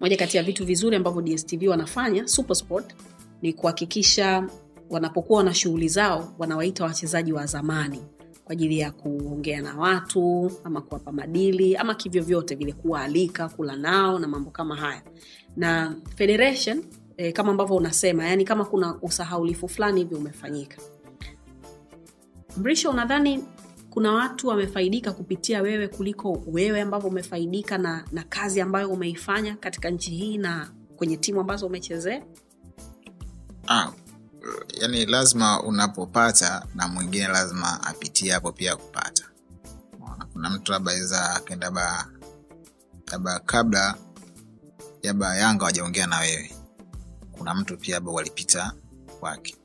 moja 0.00 0.16
kati 0.16 0.36
ya 0.36 0.42
vitu 0.42 0.66
vizuri 0.66 0.96
ambavyo 0.96 1.22
dstv 1.22 1.68
wanafanya 1.68 2.28
supersport 2.28 2.94
ni 3.42 3.52
kuhakikisha 3.52 4.48
wanapokuwa 4.90 5.38
wana 5.38 5.54
shughuli 5.54 5.88
zao 5.88 6.34
wanawaita 6.38 6.84
wachezaji 6.84 7.32
wa 7.32 7.46
zamani 7.46 8.02
kwa 8.50 8.54
ajili 8.54 8.78
ya 8.78 8.90
kuongea 8.90 9.60
na 9.60 9.76
watu 9.76 10.52
ama 10.64 10.80
kuwapa 10.80 11.12
madili 11.12 11.76
ama 11.76 11.94
kivyovyote 11.94 12.54
vile 12.54 12.72
kuwaalika 12.72 13.48
kula 13.48 13.76
nao 13.76 14.18
na 14.18 14.28
mambo 14.28 14.50
kama 14.50 14.76
haya. 14.76 15.02
Na 15.56 15.96
federation 16.16 16.84
e, 17.16 17.32
kama 17.32 17.50
ambavyo 17.50 17.76
unasema 17.76 18.24
yani 18.28 18.44
kama 18.44 18.64
kuna 18.64 18.98
usahaulifu 19.02 19.68
fulani 19.68 20.00
hivi 20.00 20.14
umefanyika. 20.14 20.76
Mrisho 22.56 22.90
unadhani 22.90 23.44
kuna 23.90 24.12
watu 24.12 24.48
wamefaidika 24.48 25.12
kupitia 25.12 25.62
wewe 25.62 25.88
kuliko 25.88 26.42
wewe 26.46 26.80
ambavyo 26.80 27.08
umefaidika 27.10 27.78
na, 27.78 28.04
na 28.12 28.22
kazi 28.22 28.60
ambayo 28.60 28.90
umeifanya 28.90 29.56
katika 29.56 29.90
nchi 29.90 30.10
hii 30.10 30.38
na 30.38 30.70
kwenye 30.96 31.16
timu 31.16 31.40
ambazo 31.40 31.66
umechezea? 31.66 32.22
Ah, 33.68 33.92
yani 34.80 35.06
lazima 35.06 35.62
unapopata 35.62 36.66
na 36.74 36.88
mwingine 36.88 37.28
lazima 37.28 37.82
apitie 37.82 38.32
hapo 38.32 38.52
pia 38.52 38.76
kupata. 38.76 39.24
Kuna 40.32 40.50
mtu 40.50 40.72
labda 40.72 40.92
weza 40.92 41.34
akenda 41.34 41.70
ba 41.70 42.08
labda 43.12 43.38
kabla 43.38 43.94
labda 45.02 45.36
yanga 45.36 45.64
wajaongea 45.64 46.06
na 46.06 46.18
wewe. 46.18 46.50
Kuna 47.32 47.54
mtu 47.54 47.76
pia 47.76 47.94
labda 47.94 48.10
walipita 48.12 48.72
kwake. 49.20 49.56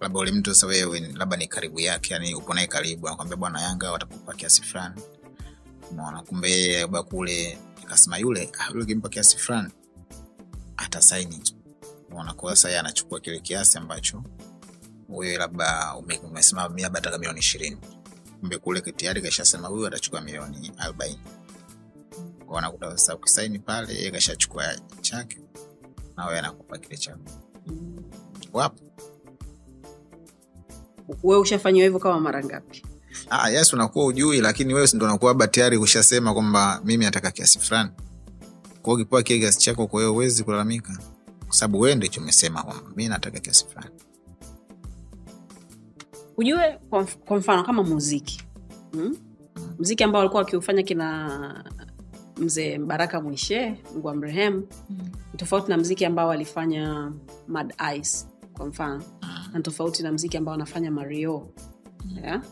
Labda 0.00 0.18
ule 0.18 0.32
mtu 0.32 0.54
sasa 0.54 0.66
wewe 0.66 1.00
labda 1.00 1.36
ni 1.36 1.46
karibu 1.48 1.80
yake 1.80 2.14
yani 2.14 2.34
upo 2.34 2.54
naye 2.54 2.66
karibu 2.66 3.06
anakwambia 3.08 3.36
bwana 3.36 3.60
yanga 3.62 3.92
watakupa 3.92 4.34
kiasi 4.34 4.62
fulani. 4.62 5.02
Unaona 5.90 6.22
kumbe 6.22 6.80
labda 6.80 7.02
kule 7.02 7.58
akasema 7.84 8.18
yule 8.18 8.52
ah, 8.58 8.70
yule 8.72 8.84
kimpa 8.84 9.08
kiasi 9.08 9.38
fulani 9.38 9.70
atasaini 10.76 11.38
tu 11.38 11.54
unaona 12.10 12.32
kwa 12.34 12.56
sasa 12.56 12.68
yeye 12.68 12.80
anachukua 12.80 13.20
kile 13.20 13.40
kiasi 13.40 13.78
ambacho 13.78 14.22
wewe 15.08 15.36
labda 15.36 15.94
ume- 15.98 16.18
umesema 16.18 16.68
mi 16.68 16.82
labda 16.82 17.00
taka 17.00 17.18
milioni 17.18 17.38
ishirini. 17.40 17.76
Kumbe 18.40 18.58
kule 18.58 18.80
tayari 18.80 19.22
kashasema 19.22 19.68
huyu 19.68 19.86
atachukua 19.86 20.20
milioni 20.20 20.72
arobaini. 20.78 21.20
Wanakuta 22.46 22.90
sasa 22.90 23.16
ukisaini 23.16 23.58
pale 23.58 23.94
yeye 23.94 24.10
kashachukua 24.10 24.64
chake 25.00 25.38
na 26.16 26.26
wewe 26.26 26.38
anakupa 26.38 26.78
kile 26.78 26.96
chako 26.96 27.20
wapo. 28.52 28.84
Wewe 31.22 31.40
ushafanyiwa 31.40 31.84
hivyo 31.84 31.98
kama 32.00 32.20
mara 32.20 32.44
ngapi? 32.44 32.82
Ah, 33.30 33.50
yes 33.50 33.72
unakuwa 33.72 34.04
ujui 34.06 34.40
lakini 34.40 34.74
wewe 34.74 34.88
ndo 34.94 35.06
unakuwa 35.06 35.30
labda 35.30 35.46
tayari 35.46 35.76
ushasema 35.76 36.34
kwamba 36.34 36.80
mimi 36.84 37.04
nataka 37.04 37.30
kiasi 37.30 37.58
fulani. 37.58 37.90
Kwao 38.82 38.94
ukipewa 38.96 39.22
kile 39.22 39.38
kiasi 39.38 39.58
chako 39.58 39.86
kwa 39.86 40.00
hiyo 40.00 40.12
huwezi 40.12 40.44
kulalamika 40.44 40.98
kwa 41.48 41.56
sababu 41.56 41.80
wewe 41.80 41.94
ndicho 41.94 42.20
umesema 42.20 42.62
kwamba 42.62 42.82
mi 42.96 43.08
nataka 43.08 43.40
kiasi 43.40 43.66
fulani. 43.66 43.90
Ujue 46.36 46.78
kwa 46.90 47.04
kwa 47.04 47.36
mfano 47.38 47.64
kama 47.64 47.82
muziki. 47.82 48.42
Hmm? 48.92 49.16
mziki 49.78 50.04
ambao 50.04 50.18
walikuwa 50.18 50.42
wakiufanya 50.42 50.82
kina 50.82 51.64
mzee 52.36 52.78
baraka 52.78 53.20
mwishe 53.20 53.74
mungu 53.92 54.10
amrehemu. 54.10 54.66
Hmm. 54.88 54.98
tofauti 55.36 55.70
na 55.70 55.76
mziki 55.76 56.04
ambao 56.04 56.30
alifanya 56.30 57.12
mad 57.46 57.74
ice 57.96 58.26
kwa 58.56 58.66
mfano. 58.66 59.02
Na 59.52 59.60
tofauti 59.60 60.02
na 60.02 60.12
mziki 60.12 60.36
ambao 60.36 60.54
anafanya 60.54 60.90
mario. 60.90 61.48
Yeah? 62.22 62.42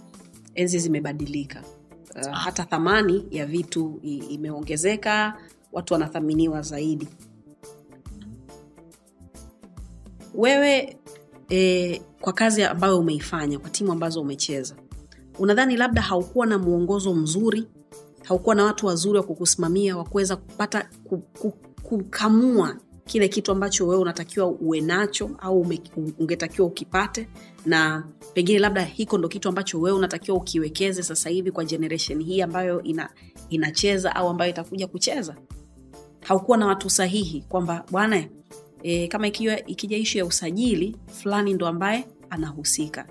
enzi 0.54 0.78
zimebadilika. 0.78 1.62
Uh, 2.16 2.32
hata 2.32 2.64
thamani 2.64 3.26
ya 3.30 3.46
vitu 3.46 4.00
imeongezeka. 4.02 5.36
Watu 5.72 5.94
wanathaminiwa 5.94 6.62
zaidi 6.62 7.08
wewe 10.36 10.96
e, 11.50 12.00
kwa 12.20 12.32
kazi 12.32 12.62
ambayo 12.64 12.98
umeifanya 12.98 13.58
kwa 13.58 13.70
timu 13.70 13.92
ambazo 13.92 14.20
umecheza 14.20 14.76
unadhani 15.38 15.76
labda 15.76 16.02
haukuwa 16.02 16.46
na 16.46 16.58
mwongozo 16.58 17.14
mzuri 17.14 17.64
haukuwa 18.24 18.54
na 18.54 18.64
watu 18.64 18.86
wazuri 18.86 19.18
wa 19.18 19.24
kukusimamia 19.24 19.96
wa 19.96 20.04
kuweza 20.04 20.36
kupata 20.36 20.88
ku, 21.04 21.18
ku, 21.18 21.50
kukamua 21.82 22.76
kile 23.04 23.28
kitu 23.28 23.52
ambacho 23.52 23.86
wewe 23.86 24.02
unatakiwa 24.02 24.46
uwe 24.46 24.80
nacho 24.80 25.30
au 25.38 25.60
ume, 25.60 25.80
ungetakiwa 26.18 26.68
ukipate? 26.68 27.28
Na 27.66 28.04
pengine 28.34 28.58
labda 28.58 28.82
hiko 28.82 29.18
ndo 29.18 29.28
kitu 29.28 29.48
ambacho 29.48 29.80
wewe 29.80 29.98
unatakiwa 29.98 30.36
ukiwekeze 30.36 31.02
sasa 31.02 31.30
hivi 31.30 31.50
kwa 31.50 31.64
generation 31.64 32.22
hii 32.22 32.42
ambayo 32.42 32.82
ina, 32.82 33.10
inacheza 33.48 34.16
au 34.16 34.28
ambayo 34.28 34.50
itakuja 34.50 34.86
kucheza? 34.86 35.36
Haukuwa 36.20 36.58
na 36.58 36.66
watu 36.66 36.90
sahihi 36.90 37.44
kwamba 37.48 37.84
bwana 37.90 38.24
e, 38.82 39.08
kama 39.08 39.26
ikiwa 39.26 39.66
ikija 39.66 39.96
ishu 39.96 40.18
ya 40.18 40.26
usajili 40.26 40.96
fulani 41.12 41.52
ndo 41.54 41.66
ambaye 41.66 42.08
anahusika. 42.30 43.06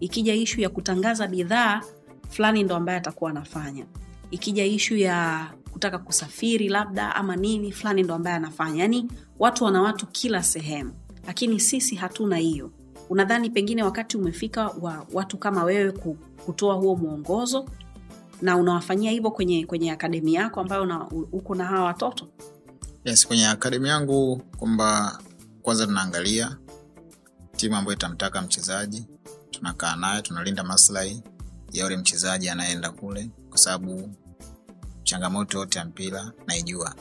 Ikija 0.00 0.34
ishu 0.34 0.60
ya 0.60 0.68
kutangaza 0.68 1.26
bidhaa 1.26 1.80
fulani 2.28 2.62
ndo 2.62 2.76
ambaye 2.76 2.98
atakuwa 2.98 3.30
anafanya. 3.30 3.86
Ikija 4.30 4.64
ishu 4.64 4.96
ya 4.96 5.46
kutaka 5.72 5.98
kusafiri 5.98 6.68
labda 6.68 7.14
ama 7.14 7.36
nini 7.36 7.72
fulani 7.72 8.02
ndo 8.02 8.14
ambaye 8.14 8.36
anafanya. 8.36 8.82
Yani 8.82 9.08
watu 9.38 9.64
wana 9.64 9.82
watu 9.82 10.06
kila 10.06 10.42
sehemu. 10.42 10.92
Lakini 11.26 11.60
sisi 11.60 11.94
hatuna 11.94 12.36
hiyo. 12.36 12.70
Unadhani 13.10 13.50
pengine 13.50 13.82
wakati 13.82 14.16
umefika 14.16 14.68
wa 14.68 15.06
watu 15.12 15.38
kama 15.38 15.64
wewe 15.64 15.92
kutoa 16.46 16.74
huo 16.74 16.96
mwongozo 16.96 17.64
na 18.42 18.56
unawafanyia 18.56 19.10
hivyo 19.10 19.30
kwenye 19.30 19.66
kwenye 19.66 19.92
akademi 19.92 20.34
yako 20.34 20.60
ambayo 20.60 21.08
uko 21.32 21.54
na 21.54 21.64
hawa 21.64 21.84
watoto 21.84 22.26
yes 23.04 23.26
kwenye 23.26 23.46
akademi 23.48 23.88
yangu 23.88 24.36
kwamba 24.58 25.18
kwanza 25.62 25.86
tunaangalia 25.86 26.56
timu 27.56 27.76
ambayo 27.76 27.96
itamtaka 27.96 28.42
mchezaji. 28.42 29.06
Tunakaa 29.50 29.96
naye 29.96 30.22
tunalinda 30.22 30.64
maslahi 30.64 31.22
ya 31.72 31.84
yule 31.84 31.96
mchezaji 31.96 32.48
anayeenda 32.48 32.90
kule 32.90 33.30
kwa 33.48 33.58
sababu 33.58 34.14
changamoto 35.02 35.58
yote 35.58 35.78
ya 35.78 35.84
mpira 35.84 36.32
naijua. 36.46 36.94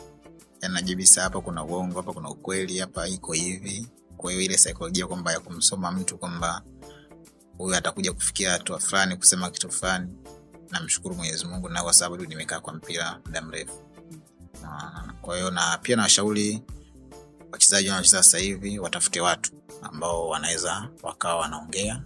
Najibisa 0.70 1.22
hapa 1.22 1.41
kuna 1.41 1.64
uongo 1.64 1.97
hapa 1.97 2.14
kuna 2.14 2.30
ukweli 2.30 2.80
hapa 2.80 3.08
iko 3.08 3.34
hivi. 3.34 3.88
Kwa 4.18 4.34
ile 4.34 4.58
saikolojia 4.58 5.08
kwamba 5.08 5.32
ya 5.32 5.39
kumsoma 5.39 5.91
mtu 5.91 6.18
kwamba 6.18 6.62
huyu 7.58 7.76
atakuja 7.76 8.14
kufikia 8.14 8.52
hatua 8.52 8.80
fulani 8.80 9.16
kusema 9.18 9.50
kitu 9.52 9.72
fulani 9.72 10.14
namshukuru 10.72 11.16
mwenyezi 11.16 11.45
na 11.70 11.84
kwa 11.84 11.93
sababu 11.93 12.26
nimekaa 12.26 12.60
kwa 12.60 12.74
mpira 12.74 13.20
muda 13.26 13.41
mrefu 13.41 13.89
kwa 15.22 15.36
hiyo 15.36 15.52
na 15.52 15.78
pia 15.82 15.95
nawashauri 15.95 16.62
wachezaji 17.52 17.89
wanaocheza 17.89 18.24
sasa 18.24 18.38
hivi 18.38 18.80
watafute 18.80 19.22
watu 19.22 19.52
ambao 19.82 20.30
wanaweza 20.30 20.89
wakawa 21.04 21.36
wanaongea 21.36 22.02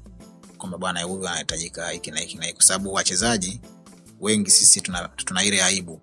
kwamba 0.63 0.77
bwana 0.77 1.01
huyu 1.03 1.27
anahitajika 1.27 1.89
hiki 1.89 2.11
na 2.11 2.19
hiki 2.19 2.37
na 2.37 2.45
hiki. 2.45 2.55
Kwa 2.55 2.65
sababu 2.65 2.93
wachezaji 2.93 3.61
wengi 4.21 4.51
sisi 4.51 4.81
tuna, 4.81 5.07
tuna 5.07 5.43
ile 5.43 5.63
aibu. 5.63 6.01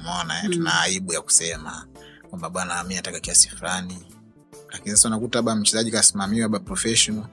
Umeona 0.00 0.42
mm. 0.44 0.50
tuna 0.52 0.80
aibu 0.80 1.12
ya 1.12 1.20
kusema 1.20 1.86
kwamba 2.30 2.50
bwana 2.50 2.84
mi 2.84 2.94
nataka 2.94 3.20
kiasi 3.20 3.48
fulani. 3.48 3.98
Lakini 4.70 4.90
sasa 4.96 5.08
unakuta 5.08 5.38
labda 5.38 5.54
mchezaji 5.56 5.90
kasimamiwa 5.90 6.42
labda 6.42 6.58
professional 6.58 7.26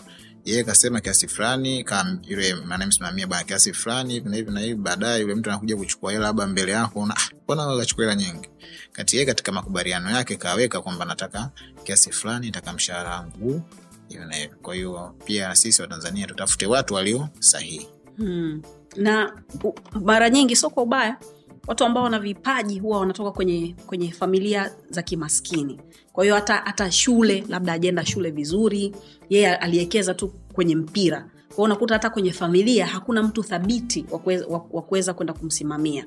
yeye 0.46 0.64
kasema 0.64 1.02
kiasi 1.02 1.28
fulani 1.28 1.84
ka 1.84 2.18
yule 2.24 2.56
anayemsimamia 2.72 3.28
bwana 3.28 3.44
kiasi 3.44 3.74
fulani 3.74 4.14
hivi 4.14 4.30
na 4.30 4.36
hivi 4.36 4.52
na 4.52 4.60
hivi 4.60 4.76
baadaye 4.76 5.22
yule 5.22 5.36
mtu 5.36 5.50
anakuja 5.50 5.76
kuchukua 5.78 6.12
hela 6.12 6.24
labda 6.26 6.48
mbele 6.48 6.72
yako 6.72 7.06
na 7.06 7.16
"Ah, 7.18 7.30
mbona 7.44 7.78
kachukua 7.78 8.04
hela 8.06 8.16
nyingi? 8.16 8.50
Kati 8.92 9.16
yeye 9.16 9.26
katika 9.26 9.52
makubaliano 9.52 10.10
yake 10.12 10.36
kaweka 10.36 10.82
kwamba 10.82 11.06
nataka 11.06 11.50
kiasi 11.84 12.12
fulani 12.12 12.46
nataka 12.48 12.74
mshahara 12.74 13.10
wangu 13.10 13.62
hivi 14.10 14.26
na 14.26 14.36
hivi. 14.36 14.54
Kwa 14.62 14.76
hiyo 14.76 15.16
pia 15.26 15.56
sisi 15.56 15.82
watanzania 15.82 16.28
tutafute 16.28 16.66
watu 16.66 16.94
walio 16.94 17.30
sahihi. 17.40 17.88
Hmm. 18.18 18.62
na 18.96 19.44
mara 20.02 20.30
nyingi 20.30 20.56
sio 20.56 20.70
kwa 20.70 20.84
ubaya 20.84 21.18
watu 21.68 21.84
ambao 21.86 22.04
wana 22.04 22.20
vipaji 22.20 22.80
huwa 22.80 23.00
wanatoka 23.00 23.32
kwenye 23.32 23.76
kwenye 23.86 24.12
familia 24.12 24.72
za 24.90 25.02
kimaskini. 25.02 25.80
Kwa 26.14 26.24
hiyo 26.24 26.36
hata 26.36 26.54
hata 26.56 26.92
shule 26.92 27.44
labda 27.50 27.74
ajenda 27.74 28.06
shule 28.06 28.32
vizuri 28.32 28.96
yeye 29.30 29.56
aliwekeza 29.56 30.14
tu 30.14 30.28
kwenye 30.54 30.76
mpira. 30.76 31.30
Kwao 31.56 31.66
unakuta 31.66 31.94
hata 31.96 32.10
kwenye 32.10 32.32
familia 32.34 32.86
hakuna 32.86 33.24
mtu 33.24 33.44
thabiti 33.44 34.06
wa 34.12 34.20
kuweza- 34.82 35.14
kwenda 35.14 35.34
kumsimamia. 35.34 36.06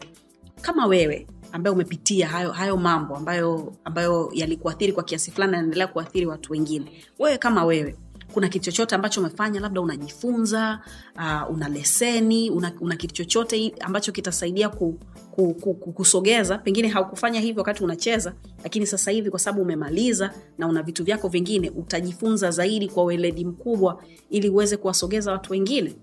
Kama 0.63 0.87
wewe 0.87 1.27
ambaye 1.53 1.75
umepitia 1.75 2.29
hayo, 2.29 2.53
hayo 2.53 2.77
mambo 2.77 3.17
ambayo 3.17 3.73
ambayo 3.85 4.31
yalikuathiri 4.35 4.93
kwa 4.93 5.03
kiasi 5.03 5.31
fulani 5.31 5.51
na 5.53 5.57
yanaendelea 5.57 5.87
kuathiri 5.87 6.27
watu 6.27 6.53
wengine. 6.53 7.05
Wewe 7.19 7.39
kama 7.39 7.65
wewe 7.65 7.97
kuna 8.35 8.49
kitu 8.49 8.65
chochote 8.65 8.95
ambacho 8.95 9.21
umefanya 9.21 9.61
labda 9.61 9.81
unajifunza 9.81 10.81
uh, 11.17 11.55
una 11.57 11.69
leseni 11.69 12.51
una, 12.51 12.73
una 12.81 12.97
kitu 12.97 13.15
chochote 13.15 13.75
ambacho 13.81 14.13
kitasaidia 14.13 14.69
ku, 14.69 14.99
ku, 15.41 15.55
ku, 15.55 15.75
ku, 15.75 15.93
kusogeza. 15.93 16.59
Pengine 16.59 16.89
haukufanya 16.89 17.41
hivyo 17.41 17.61
wakati 17.61 17.85
unacheza 17.85 18.35
lakini 18.65 18.87
sasa 18.87 19.11
hivi 19.11 19.31
kwa 19.31 19.39
sababu 19.39 19.63
umemaliza 19.63 20.35
na 20.59 20.69
una 20.69 20.83
vitu 20.83 21.05
vyako 21.05 21.29
vingine 21.29 21.71
utajifunza 21.71 22.51
zaidi 22.51 22.89
kwa 22.89 23.05
weledi 23.05 23.45
mkubwa 23.45 24.03
ili 24.31 24.49
uweze 24.49 24.77
kuwasogeza 24.77 25.33
watu 25.33 25.53
wengine. 25.53 25.97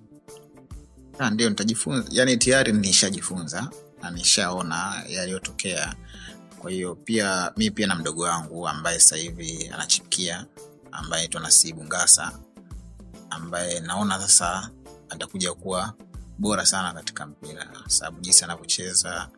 Ndio 1.32 1.50
nitajifunza. 1.50 2.08
Yani 2.12 2.38
tayari 2.38 2.74
nishajifunza 2.74 3.70
na 4.02 4.12
nishaona 4.12 5.04
yaliyotokea. 5.10 5.96
Kwa 6.60 6.72
hiyo 6.72 6.96
pia 6.96 7.52
mi 7.58 7.72
pia 7.72 7.88
na 7.88 7.96
mdogo 7.96 8.24
wangu 8.24 8.68
ambaye 8.68 9.00
sasa 9.00 9.16
hivi 9.16 9.70
anachipikia 9.74 10.46
ambaye 10.92 11.22
naitwa 11.24 11.42
nasibu 11.42 11.84
ngasa 11.84 12.40
ambaye 13.30 13.80
naona 13.80 14.20
sasa 14.20 14.70
atakuja 15.10 15.54
kuwa 15.54 15.94
bora 16.40 16.66
sana 16.66 16.94
katika 16.94 17.26
mpira. 17.26 17.68
Sababu 17.88 18.20
jinsi 18.22 18.44
anavyocheza 18.44 19.30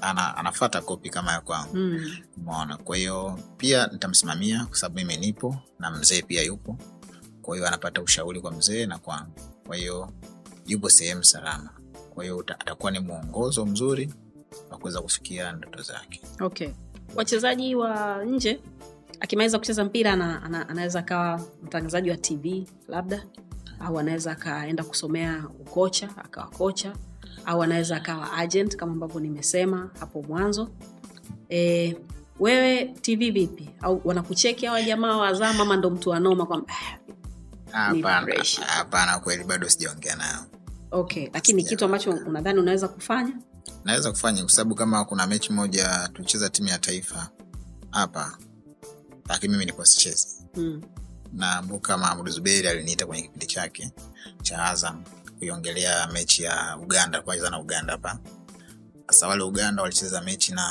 ana, 0.00 0.36
anafata 0.36 0.80
kopi 0.80 1.10
kama 1.10 1.32
ya 1.32 1.40
kwangu. 1.40 1.76
Mm. 1.76 2.16
umeona? 2.36 2.76
Kwa 2.76 2.96
hiyo 2.96 3.38
pia 3.56 3.86
nitamsimamia 3.86 4.64
kwa 4.64 4.76
sababu 4.76 4.96
mimi 4.96 5.16
nipo 5.16 5.56
na 5.78 5.90
mzee 5.90 6.22
pia 6.22 6.42
yupo. 6.42 6.78
Kwa 7.42 7.56
hiyo 7.56 7.68
anapata 7.68 8.02
ushauri 8.02 8.40
kwa 8.40 8.50
mzee 8.52 8.86
na 8.86 8.98
kwangu. 8.98 9.40
Kwa 9.66 9.76
hiyo 9.76 10.12
yupo 10.66 10.90
sehemu 10.90 11.24
salama. 11.24 11.70
Kwa 12.14 12.24
hiyo 12.24 12.40
atakuwa 12.48 12.92
ni 12.92 12.98
mwongozo 12.98 13.66
mzuri 13.66 14.14
wa 14.70 14.78
kuweza 14.78 15.00
kufikia 15.00 15.52
ndoto 15.52 15.82
zake. 15.82 16.20
Okay. 16.40 16.68
Wachezaji 17.14 17.74
wa 17.74 18.24
nje 18.24 18.60
akimaliza 19.20 19.58
kucheza 19.58 19.84
mpira 19.84 20.12
ana, 20.12 20.42
ana, 20.42 20.68
anaweza 20.68 20.98
akawa 20.98 21.40
mtangazaji 21.62 22.10
wa 22.10 22.16
tv 22.16 22.66
labda 22.88 23.26
au 23.80 23.98
anaweza 23.98 24.32
akaenda 24.32 24.84
kusomea 24.84 25.44
ukocha 25.60 26.08
akawa 26.16 26.46
kocha 26.46 26.92
au 27.46 27.62
anaweza 27.62 27.96
akawa 27.96 28.32
agent 28.32 28.76
kama 28.76 28.92
ambavyo 28.92 29.20
nimesema 29.20 29.90
hapo 30.00 30.22
mwanzo. 30.22 30.68
E, 31.50 31.96
wewe 32.40 32.84
tv 32.84 33.30
vipi? 33.30 33.70
Au 33.82 34.00
wanakucheki 34.04 34.66
hawa 34.66 34.82
jamaa 34.82 35.16
wazaa 35.16 35.52
mama 35.52 35.76
ndo 35.76 35.90
mtu 35.90 36.10
wanoma 36.10 36.46
kwamba 36.46 36.66
"Ah, 37.72 37.92
hapana 38.66 39.18
kweli 39.18 39.44
bado 39.44 39.68
sijaongea 39.68 40.16
nayo. 40.16 40.38
Okay 40.90 41.28
lakini 41.34 41.64
kitu 41.64 41.84
ambacho 41.84 42.10
unadhani 42.10 42.58
unaweza 42.60 42.88
kufanya? 42.88 43.32
Naweza 43.84 44.10
kufanya 44.10 44.42
kwa 44.42 44.52
sababu 44.52 44.74
kama 44.74 45.04
kuna 45.04 45.26
mechi 45.26 45.52
moja 45.52 46.10
tulicheza 46.12 46.48
timu 46.48 46.68
ya 46.68 46.78
taifa 46.78 47.28
hapa 47.90 48.38
lakini 49.28 49.52
mimi 49.52 49.64
nilikuwa 49.64 49.86
sichezi. 49.86 50.46
Mm. 50.56 50.82
Na 51.32 51.62
mbuka 51.62 51.98
Mahmud 51.98 52.28
Zuberi 52.30 52.68
aliniita 52.68 53.06
kwenye 53.06 53.22
kipindi 53.22 53.46
chake 53.46 53.90
cha 54.42 54.64
Azam 54.64 55.04
kuiongelea 55.38 56.06
mechi 56.06 56.42
ya 56.42 56.76
Uganda 56.82 57.22
kwa 57.22 57.36
na 57.36 57.60
Uganda 57.60 57.92
hapa. 57.92 58.18
Sasa 59.06 59.28
wale 59.28 59.42
Uganda 59.42 59.82
walicheza 59.82 60.20
mechi 60.22 60.52
na 60.52 60.64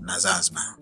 na 0.00 0.18
Zanzibar 0.18 0.74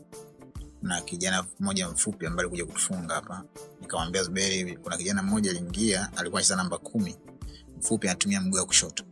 na 0.83 1.01
kijana 1.01 1.45
mmoja 1.61 1.89
mfupi 1.89 2.27
ambaye 2.27 2.41
alikuja 2.49 2.65
kutufunga 2.67 3.15
hapa. 3.15 3.45
Nikamwambia 3.81 4.23
Zuberi, 4.23 4.77
kuna 4.77 4.97
kijana 4.97 5.23
mmoja 5.23 5.51
aliingia, 5.51 6.09
alikuwa 6.17 6.41
anacheza 6.41 6.57
namba 6.57 6.79
kumi, 6.79 7.17
mfupi, 7.79 8.09
anatumia 8.09 8.41
mguu 8.41 8.57
wa 8.59 8.67
kushoto, 8.67 9.05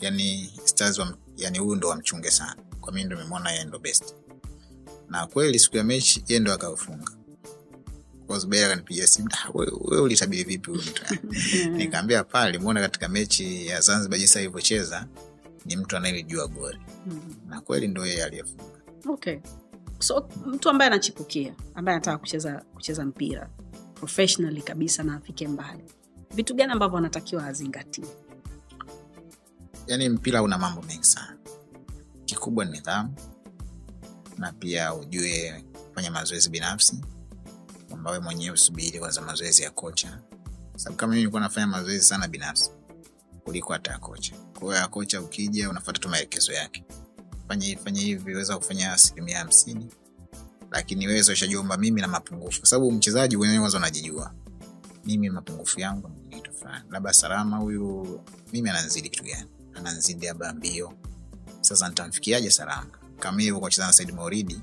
yani 0.00 0.52
stars 0.64 0.98
wa, 0.98 1.16
yani 1.36 1.58
huyu 1.58 1.76
ndo 1.76 1.88
wamchunge 1.88 2.30
sana. 2.30 2.56
Kwa 2.80 2.92
mimi 2.92 3.04
ndo 3.04 3.16
nimemwona 3.16 3.50
yeye 3.50 3.64
ndo 3.64 3.78
best, 3.78 4.14
na 5.08 5.26
kweli 5.26 5.58
siku 5.58 5.76
ya 5.76 5.84
mechi 5.84 6.24
yeye 6.28 6.40
ndo 6.40 6.52
akaufunga 6.52 7.04
kwa 7.10 7.23
Zuberi 8.28 8.64
akanipigia 8.64 9.06
simu, 9.06 9.28
"Ah, 9.32 9.50
wewe 9.54 9.72
wewe 9.84 10.02
ulitabiri 10.02 10.44
vipi 10.44 10.70
huyu 10.70 10.82
mtu? 10.82 11.02
Nikaambia 11.76 12.24
pale 12.24 12.52
limuona 12.52 12.80
katika 12.80 13.08
mechi 13.08 13.66
ya 13.66 13.80
Zanzibar 13.80 14.18
jinsi 14.18 14.38
alivyocheza 14.38 15.06
ni 15.66 15.76
mtu 15.76 15.96
anayelijua 15.96 16.46
goli, 16.48 16.78
Mm. 17.06 17.34
na 17.46 17.60
kweli 17.60 17.88
ndo 17.88 18.06
yeye 18.06 18.24
aliyefunga. 18.24 18.64
okay 19.08 19.38
so 19.98 20.28
mtu 20.46 20.70
ambaye 20.70 20.90
anachipukia 20.90 21.54
ambaye 21.74 21.96
anataka 21.96 22.18
kucheza 22.18 22.64
kucheza 22.74 23.04
mpira 23.04 23.50
professionally 23.94 24.62
kabisa 24.62 25.02
na 25.02 25.14
afike 25.14 25.48
mbali 25.48 25.84
vitu 26.34 26.54
gani 26.54 26.72
ambavyo 26.72 26.98
anatakiwa 26.98 27.46
azingatie 27.46 28.04
Yaani 29.86 30.08
mpira 30.08 30.42
una 30.42 30.58
mambo 30.58 30.82
mengi 30.82 31.04
sana, 31.04 31.36
kikubwa 32.24 32.64
ni 32.64 32.70
nidhamu 32.72 33.14
na 34.38 34.52
pia 34.52 34.94
ujue 34.94 35.64
kufanya 35.88 36.10
mazoezi 36.10 36.50
binafsi, 36.50 37.00
kwamba 37.94 38.10
wewe 38.10 38.24
mwenyewe 38.24 38.54
usubiri 38.54 38.98
kwanza 38.98 39.22
mazoezi 39.22 39.62
ya 39.62 39.70
kocha, 39.70 40.18
sababu 40.76 40.96
kama 40.96 41.10
mimi 41.10 41.20
nilikuwa 41.20 41.40
nafanya 41.42 41.66
mazoezi 41.66 42.04
sana 42.04 42.28
binafsi 42.28 42.70
kuliko 43.44 43.72
hata 43.72 43.92
ya 43.92 43.98
kocha. 43.98 44.34
Kwa 44.58 44.76
ya 44.76 44.88
kocha 44.88 45.20
ukija 45.22 45.70
unafuata 45.70 46.00
tu 46.00 46.08
maelekezo 46.08 46.52
yake, 46.52 46.84
fanya 47.48 47.66
hivi 47.66 47.80
fanya 47.84 48.00
hivi, 48.00 48.34
weza 48.34 48.56
kufanya 48.58 48.92
asilimia 48.92 49.38
hamsini, 49.38 49.88
lakini 50.70 51.06
wewe 51.06 51.20
ushajua 51.20 51.60
kwamba 51.60 51.76
mimi 51.76 52.00
na 52.00 52.08
mapungufu, 52.08 52.60
kwa 52.60 52.68
sababu 52.68 52.92
mchezaji 52.92 53.36
mwenyewe 53.36 53.62
wazo 53.64 53.76
unajijua, 53.76 54.34
mimi 55.04 55.30
mapungufu 55.30 55.80
yangu 55.80 56.10
kitu 56.30 56.52
fulani, 56.52 56.84
labda 56.90 57.12
Salama 57.12 57.56
huyu 57.56 58.20
mimi 58.52 58.70
ananzidi 58.70 59.08
kitu 59.08 59.24
gani? 59.24 59.48
Ananzidi 59.74 60.26
labda 60.26 60.52
mbio. 60.52 60.92
Sasa 61.60 61.88
nitamfikiaje 61.88 62.50
Salama? 62.50 62.86
Kama 63.18 63.40
hivyo 63.40 63.60
kwa 63.60 63.68
kucheza 63.68 64.04
na 64.06 64.12
Mauridi, 64.12 64.60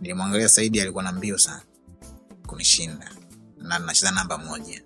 nilimwangalia 0.00 0.48
Saidi 0.48 0.80
alikuwa 0.80 1.04
na 1.04 1.12
mbio 1.12 1.38
sana 1.38 1.62
kunishinda 2.48 3.10
na 3.56 3.78
nacheza 3.78 4.10
namba 4.10 4.38
moja. 4.38 4.82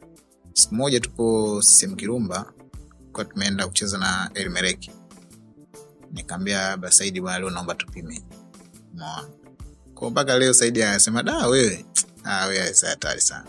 Siku 0.52 0.74
moja 0.74 1.00
tupo 1.00 1.58
sehemu 1.62 1.96
Kirumba, 1.96 2.52
kwa 3.12 3.24
tumeenda 3.24 3.66
kucheza 3.66 3.98
na 3.98 4.30
Elmereki, 4.34 4.90
nikaambia 6.12 6.76
ba 6.76 6.90
Saidi, 6.90 7.20
bwana, 7.20 7.38
leo 7.38 7.50
naomba 7.50 7.74
tupime. 7.74 8.22
Umeona, 8.92 9.28
mpaka 10.10 10.38
leo 10.38 10.54
Saidi 10.54 10.82
anasema 10.82 11.22
da, 11.22 11.46
wewe 11.46 11.86
ah, 12.24 12.46
hatari 12.86 13.20
sana. 13.20 13.46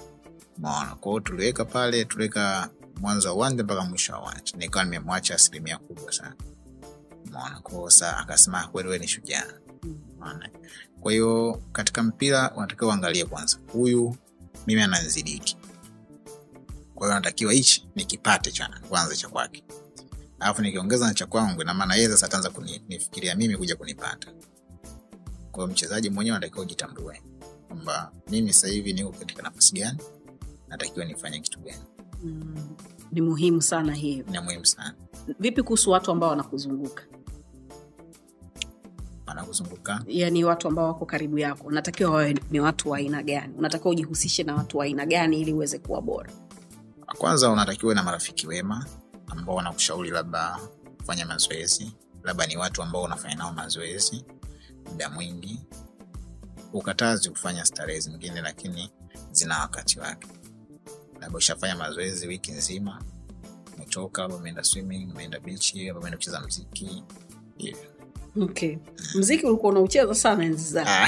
Umeona, 0.57 0.95
kwa 0.95 1.21
tuliweka 1.21 1.65
pale, 1.65 2.05
tuliweka 2.05 2.69
mwanzo 3.01 3.29
wa 3.29 3.35
uwanja 3.35 3.63
mpaka 3.63 3.81
mwisho 3.81 4.13
wa 4.13 4.21
uwanja, 4.21 4.57
nikawa 4.57 4.85
nimemwacha 4.85 5.35
asilimia 5.35 5.77
kubwa 5.77 6.11
sana. 6.11 6.35
Umeona, 7.27 7.59
kwa 7.59 7.71
hiyo 7.91 8.17
akasema 8.17 8.67
kweli 8.67 8.99
ni 8.99 9.07
shujaa. 9.07 9.43
Umeona, 9.83 10.49
kwa 11.01 11.11
hiyo 11.11 11.61
katika 11.71 12.03
mpira 12.03 12.51
unatakiwa 12.55 12.89
uangalie 12.89 13.25
kwanza, 13.25 13.57
huyu 13.73 14.15
mimi 14.67 14.81
ananizidiki, 14.81 15.57
kwa 16.95 17.07
hiyo 17.07 17.15
natakiwa 17.19 17.53
hichi 17.53 17.87
nikipate 17.95 18.51
cha 18.51 18.69
kwanza 18.89 19.15
cha 19.15 19.29
kwake, 19.29 19.63
alafu 20.39 20.61
nikiongeza 20.61 21.07
na 21.07 21.13
cha 21.13 21.25
kwangu, 21.25 21.61
ina 21.61 21.73
maana 21.73 21.95
yeye 21.95 22.09
sasa 22.09 22.25
ataanza 22.25 22.49
kunifikiria 22.49 23.35
mimi 23.35 23.57
kuja 23.57 23.75
kunipata. 23.75 24.31
Kwa 25.51 25.63
hiyo 25.63 25.67
mchezaji 25.73 26.09
mwenyewe 26.09 26.37
anatakiwa 26.37 26.61
ujitambue 26.65 27.21
kwamba 27.67 28.11
mimi 28.29 28.53
sasa 28.53 28.67
hivi 28.67 28.93
niko 28.93 29.09
katika 29.11 29.41
nafasi 29.43 29.75
gani, 29.75 29.99
natakiwa 30.67 31.05
nifanye 31.05 31.39
kitu 31.39 31.59
gani. 31.59 31.83
mm. 32.23 32.75
ni 33.11 33.21
muhimu 33.21 33.61
sana 33.61 33.93
hiyo 33.93 34.25
Ni 34.31 34.39
muhimu 34.39 34.65
sana, 34.65 34.95
vipi 35.39 35.63
kuhusu 35.63 35.91
watu 35.91 36.11
ambao 36.11 36.29
wanakuzunguka 36.29 37.03
wanakuzunguka? 39.27 40.03
Yani 40.07 40.43
watu 40.43 40.67
ambao 40.67 40.87
wako 40.87 41.05
karibu 41.05 41.37
yako. 41.39 41.67
Unatakiwa 41.67 42.11
wawe 42.11 42.35
ni 42.51 42.59
watu 42.59 42.89
wa 42.89 42.97
aina 42.97 43.23
gani? 43.23 43.53
Unatakiwa 43.57 43.91
ujihusishe 43.91 44.43
na 44.43 44.55
watu 44.55 44.77
wa 44.77 44.85
aina 44.85 45.05
gani 45.05 45.41
ili 45.41 45.53
uweze 45.53 45.79
kuwa 45.79 46.01
bora? 46.01 46.29
Kwanza 47.17 47.49
unatakiwa 47.49 47.95
na 47.95 48.03
marafiki 48.03 48.47
wema 48.47 48.85
ambao 49.27 49.55
wanakushauri 49.55 50.09
labda 50.09 50.59
kufanya 50.97 51.25
mazoezi. 51.25 51.93
Labda 52.23 52.45
ni 52.47 52.57
watu 52.57 52.83
ambao 52.83 53.03
unafanya 53.03 53.35
nao 53.35 53.53
mazoezi 53.53 54.25
muda 54.91 55.09
mwingi. 55.09 55.59
Ukatazi 56.73 57.29
kufanya 57.29 57.65
starehe 57.65 57.99
zingine 57.99 58.41
lakini 58.41 58.91
zina 59.31 59.59
wakati 59.59 59.99
wake. 59.99 60.27
Labda 61.21 61.37
ushafanya 61.37 61.75
mazoezi 61.75 62.27
wiki 62.27 62.51
nzima 62.51 63.01
umetoka 63.75 64.21
labda 64.21 64.37
umeenda 64.37 64.63
swimming 64.63 65.11
umeenda 65.13 65.39
bichi 65.39 65.85
labda 65.85 65.99
umeenda 65.99 66.17
kucheza 66.17 66.41
mziki 66.41 67.03
hivyo 67.57 67.92
okay. 68.41 68.77
Mziki 69.15 69.45
ulikuwa 69.45 69.71
unaucheza 69.71 70.15
sana 70.15 70.45
enzi 70.45 70.73
zako 70.73 70.89
Ah. 70.89 71.07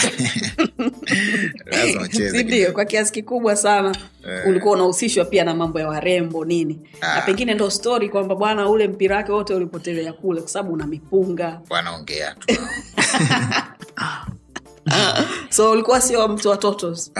kwa 2.73 2.85
kiasi 2.85 3.11
kikubwa 3.11 3.55
sana. 3.55 3.95
Yeah. 4.27 4.47
ulikuwa 4.47 4.73
unahusishwa 4.73 5.25
pia 5.25 5.43
na 5.43 5.55
mambo 5.55 5.79
ya 5.79 5.87
warembo 5.87 6.45
nini. 6.45 6.79
Ah. 7.01 7.15
na 7.15 7.21
pengine 7.21 7.53
ndo 7.53 7.69
stori 7.69 8.09
kwamba 8.09 8.35
bwana 8.35 8.69
ule 8.69 8.87
mpira 8.87 9.15
wake 9.15 9.31
wote 9.31 9.53
ulipotelea 9.53 10.13
kule 10.13 10.41
kwa 10.41 10.49
sababu 10.49 10.73
una 10.73 10.87
mipunga. 10.87 11.61
Wanaongea 11.69 12.35
tu. 12.35 12.55
So 15.49 15.71
ulikuwa 15.71 16.01
sio 16.01 16.27
mtu 16.27 16.49
wa 16.49 16.57
totos? 16.57 17.11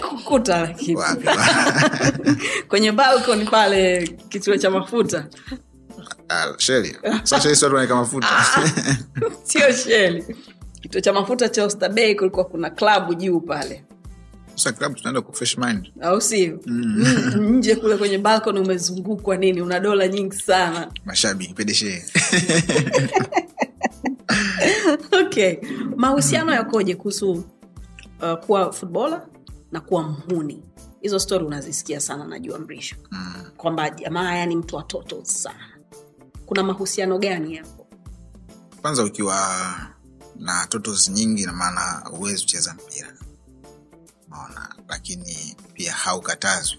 Kukuta 0.00 0.60
lakini. 0.60 1.00
Kwenye 2.68 2.92
balkoni 2.92 3.44
pale 3.44 4.08
kituo 4.28 4.56
cha 4.56 4.70
mafuta 4.70 5.26
Ah, 6.28 6.54
sheli. 6.58 6.96
Sio 9.44 9.72
sheli. 9.72 10.36
Kituo 10.82 11.00
cha 11.00 11.12
mafuta 11.12 11.48
cha 11.48 11.62
Oysterbay 11.64 12.14
kulikuwa 12.14 12.44
kuna 12.44 12.70
klabu 12.70 13.14
juu 13.14 13.40
pale. 13.40 13.84
Au 16.00 16.20
sio? 16.20 16.58
Mm. 16.66 17.04
nje 17.38 17.76
kule 17.76 17.96
kwenye 17.96 18.18
balkoni 18.18 18.60
umezungukwa 18.60 19.36
nini? 19.36 19.60
Una 19.62 19.80
dola 19.80 20.08
nyingi 20.08 20.36
sana. 20.36 20.92
Mashabiki 21.04 21.54
okay. 25.26 25.56
Mahusiano 25.96 26.52
yakoje 26.52 26.94
kuhusu 26.94 27.30
uh, 28.22 28.34
kuwa 28.46 28.72
futbola 28.72 29.26
na 29.72 29.80
kuwa 29.80 30.02
mhuni 30.02 30.62
hizo 31.00 31.18
stori 31.18 31.44
unazisikia 31.44 32.00
sana 32.00 32.24
najua 32.24 32.58
mrisho. 32.58 32.96
Mm. 33.10 33.34
kwamba 33.56 33.90
jamaa 33.90 34.34
yani 34.34 34.56
mtu 34.56 34.76
watoto 34.76 35.24
sana 35.24 35.79
kuna 36.50 36.62
mahusiano 36.62 37.18
gani 37.18 37.56
hapo? 37.56 37.86
Kwanza 38.82 39.04
ukiwa 39.04 39.36
na 40.36 40.66
totos 40.66 41.08
nyingi 41.08 41.46
namaana 41.46 42.02
huwezi 42.10 42.40
kucheza 42.42 42.74
mpira. 42.74 43.12
Naona 44.28 44.74
lakini 44.88 45.56
pia 45.74 45.92
haukatazwi. 45.92 46.78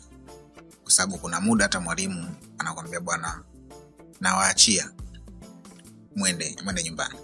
Kwa 0.84 0.92
sababu 0.92 1.18
kuna 1.18 1.42
muda 1.42 1.66
hata 1.66 1.80
mwalimu 1.80 2.36
anakwambia 2.58 3.00
bwana 3.00 3.44
nawaachia 4.22 4.92
mwende 6.16 6.56
mwende 6.64 6.84
nyumbani. 6.84 7.20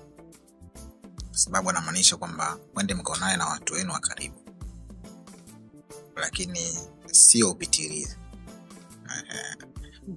Kwa 1.29 1.37
sababu 1.37 1.69
anamaanisha 1.69 2.17
kwamba 2.17 2.57
mwende 2.73 2.93
mkaonaye 2.93 3.37
na 3.37 3.45
watu 3.47 3.73
wenu 3.73 3.93
wa 3.93 3.99
karibu. 3.99 4.35
Lakini 6.15 6.77
sio 7.11 7.51
upitilize 7.51 8.17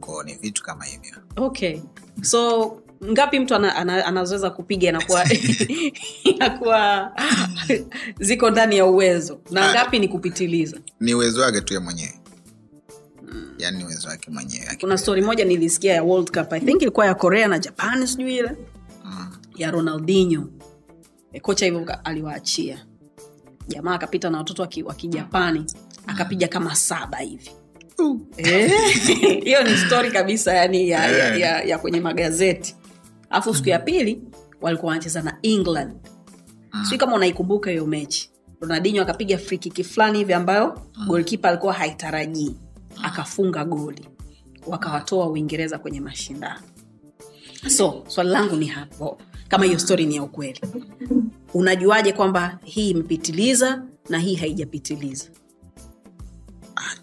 ko 0.01 0.23
ni 0.23 0.35
vitu 0.35 0.63
kama 0.63 0.85
hivyo. 0.85 1.17
Okay 1.37 1.81
so 2.23 2.77
ngapi 3.05 3.41
mtu 3.41 3.55
ana, 3.55 3.77
ana, 3.77 4.07
anazoweza 4.07 4.51
kupiga 4.51 4.89
inakuwa 4.89 5.25
inakuwa 6.25 7.13
ziko 8.21 8.51
ndani 8.51 8.77
ya 8.77 8.87
uwezo? 8.87 9.41
Na 9.51 9.71
ngapi 9.73 9.99
ni 9.99 10.09
kupitiliza? 10.09 10.79
Ni 11.01 11.15
uwezo 11.15 11.41
wake 11.41 11.61
tu 11.61 11.75
ya 11.75 11.81
mwenyewe. 11.81 12.15
Yaani 13.59 13.79
ni 13.79 13.85
uwezo 13.85 14.09
wake 14.09 14.31
mwenyewe. 14.31 14.77
Kuna 14.81 14.99
stori 14.99 15.23
moja 15.23 15.45
nilisikia 15.45 15.95
ya 15.95 16.03
world 16.03 16.31
cup. 16.39 16.53
I 16.53 16.61
think 16.61 16.83
ilikuwa 16.83 17.07
ya 17.07 17.15
korea 17.15 17.49
na 17.49 17.59
japan 17.59 18.07
sijui 18.07 18.37
ile. 18.37 18.57
Mm. 19.05 19.33
ya 19.57 19.71
ronaldinho. 19.71 20.47
E, 21.33 21.41
kocha 21.41 21.65
hivyo 21.67 21.87
aliwaachia. 22.05 22.87
Jamaa 23.69 23.95
akapita 23.95 24.31
na 24.31 24.39
watoto 24.39 24.63
wa 24.63 24.69
ki- 24.69 24.83
wa 24.83 24.95
kijapani. 24.95 25.65
Akapiga 26.07 26.49
kama 26.49 26.75
saba 26.75 27.19
hivi 27.19 27.51
hiyo 29.45 29.63
ni 29.63 29.77
stori 29.77 30.11
kabisa 30.11 30.55
yani 30.55 30.89
ya, 30.89 31.07
ya, 31.07 31.37
ya, 31.37 31.63
ya 31.63 31.79
kwenye 31.79 32.01
magazeti. 32.01 32.77
Alafu 33.31 33.55
siku 33.55 33.69
ya 33.69 33.79
pili 33.79 34.23
walikuwa 34.61 34.89
wanacheza 34.91 35.23
na 35.23 35.39
england. 35.43 35.93
Sijui 36.85 36.99
kama 36.99 37.15
unaikumbuka 37.17 37.71
hiyo 37.71 37.87
mechi. 37.87 38.31
Ronaldinho 38.61 39.03
akapiga 39.03 39.39
frikiki 39.39 39.85
fulani 39.85 40.19
hivi 40.19 40.33
ambayo 40.33 40.83
golkipa 41.07 41.49
alikuwa 41.49 41.73
haitarajii. 41.73 42.55
Akafunga 43.03 43.65
goli. 43.65 44.09
Wakawatoa 44.67 45.27
uingereza 45.29 45.79
kwenye 45.79 46.01
mashindano. 46.01 46.61
So 47.69 48.05
swali 48.09 48.31
langu 48.31 48.57
ni 48.57 48.67
hapo. 48.67 49.19
Kama 49.49 49.65
hiyo 49.65 49.79
stori 49.79 50.07
ni 50.07 50.17
ya 50.17 50.23
ukweli. 50.23 50.61
Unajuaje 51.55 52.13
kwamba 52.13 52.59
hii 52.65 52.91
imepitiliza 52.91 53.83
na 54.09 54.19
hii 54.19 54.35
haijapitiliza 54.35 55.25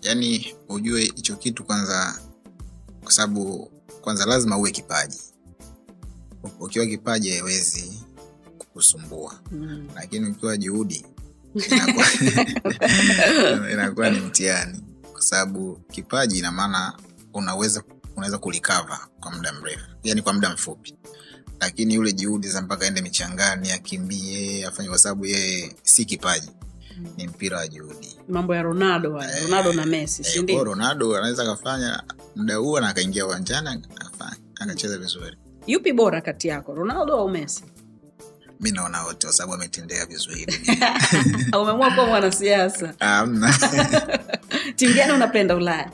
yaani 0.01 0.55
ujue 0.69 1.01
hicho 1.01 1.36
kitu 1.36 1.63
kwanza 1.63 2.19
kwa 3.03 3.11
sababu 3.11 3.71
kwanza 4.01 4.25
lazima 4.25 4.57
uwe 4.57 4.71
kipaji. 4.71 5.19
Ukiwa 6.59 6.86
kipaji 6.86 7.30
haiwezi 7.32 8.03
kukusumbua. 8.57 9.39
Mm. 9.51 9.88
lakini 9.95 10.28
ukiwa 10.30 10.57
juhudi 10.57 11.05
inakuwa, 11.71 12.05
inakuwa 13.73 14.09
ni 14.09 14.19
mtihani. 14.19 14.84
Kwa 15.13 15.21
sababu 15.21 15.75
kipaji 15.91 16.38
ina 16.39 16.51
maana 16.51 16.93
unaweza 17.34 17.84
unaweza 18.15 18.38
kulikava 18.38 19.07
kwa 19.19 19.32
muda 19.32 19.53
mrefu. 19.53 19.86
Yani 20.03 20.21
kwa 20.21 20.34
muda 20.34 20.49
mfupi. 20.53 20.95
Lakini 21.59 21.93
yule 21.93 22.11
juhudi 22.13 22.47
za 22.49 22.61
mpaka 22.61 22.86
ende 22.86 23.01
michangani 23.01 23.71
akimbie 23.71 24.65
afanye 24.65 24.89
kwa 24.89 24.97
sababu 24.97 25.25
yeye 25.25 25.75
si 25.84 26.05
kipaji 26.05 26.49
ni 27.18 27.28
mpira 27.28 27.58
wa 27.58 27.68
juhudi. 27.68 28.18
Mambo 28.30 28.56
ya 28.56 28.62
ronaldo 28.62 29.20
eh, 29.22 29.43
ronaldo 29.43 29.74
na 29.74 29.86
messi 29.86 30.22
Eh, 30.22 30.28
sindio 30.34 30.64
ronaldo 30.64 31.18
anaweza 31.18 31.43
akafanya 31.43 32.04
muda 32.36 32.56
huo 32.56 32.80
na 32.80 32.89
akaingia 32.89 33.26
uwanjani 33.26 33.70
akafanya 33.95 34.36
akacheza 34.60 34.98
vizuri. 34.98 35.38
Yupi 35.68 35.93
bora 35.93 36.22
kati 36.22 36.48
yako 36.48 36.76
ronaldo 36.76 37.14
au 37.14 37.30
messi? 37.30 37.64
Mi 38.60 38.72
naona 38.72 39.04
wote 39.04 39.28
kwa 39.28 39.34
sababu 39.36 39.54
ametendea 39.54 40.06
vizuri. 40.06 40.48
Umeamua 41.62 41.91
kuwa 41.91 42.06
mwanasiasa. 42.08 42.93
Amna. 43.00 43.54
timu 44.76 44.93
gani 44.93 45.14
unapenda 45.14 45.56
ulaya? 45.56 45.91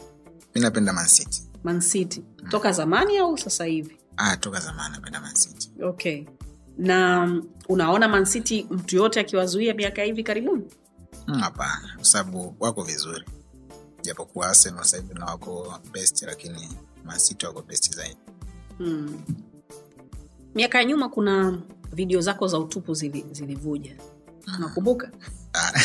Mi 0.55 0.61
napenda 0.61 0.93
mancity 0.93 1.43
mancity 1.63 2.23
toka 2.49 2.71
zamani 2.71 3.17
au 3.17 3.37
sasa 3.37 3.65
hivi? 3.65 3.97
Ah, 4.17 4.37
toka 4.37 4.59
zamani 4.59 4.95
napenda 4.95 5.21
mancity 5.21 5.69
okay. 5.83 6.25
Na 6.77 7.27
mm, 7.27 7.43
unaona 7.69 8.07
mancity 8.07 8.67
mtu 8.69 8.95
yote 8.95 9.19
akiwazuia 9.19 9.73
miaka 9.73 10.03
hivi 10.03 10.23
karibuni? 10.23 10.63
Mm, 10.63 10.69
hapana 11.39 11.91
kwa 11.95 12.05
sababu 12.05 12.55
wako 12.59 12.83
vizuri. 12.83 13.23
Japokuwa 14.01 14.47
arsenal 14.47 14.83
sasa 14.83 14.97
hivi 14.97 15.13
na 15.13 15.25
wako 15.25 15.79
best 15.91 16.21
lakini 16.21 16.69
mancity 17.05 17.45
wako 17.45 17.61
best 17.61 17.95
zaidi. 17.95 18.17
Mm. 18.79 19.21
miaka 20.55 20.77
ya 20.77 20.85
nyuma 20.85 21.09
kuna 21.09 21.57
video 21.93 22.21
zako 22.21 22.47
za 22.47 22.59
utupu 22.59 22.93
zilivuja. 22.93 23.95
Unakumbuka? 24.57 25.11
Ah. 25.53 25.71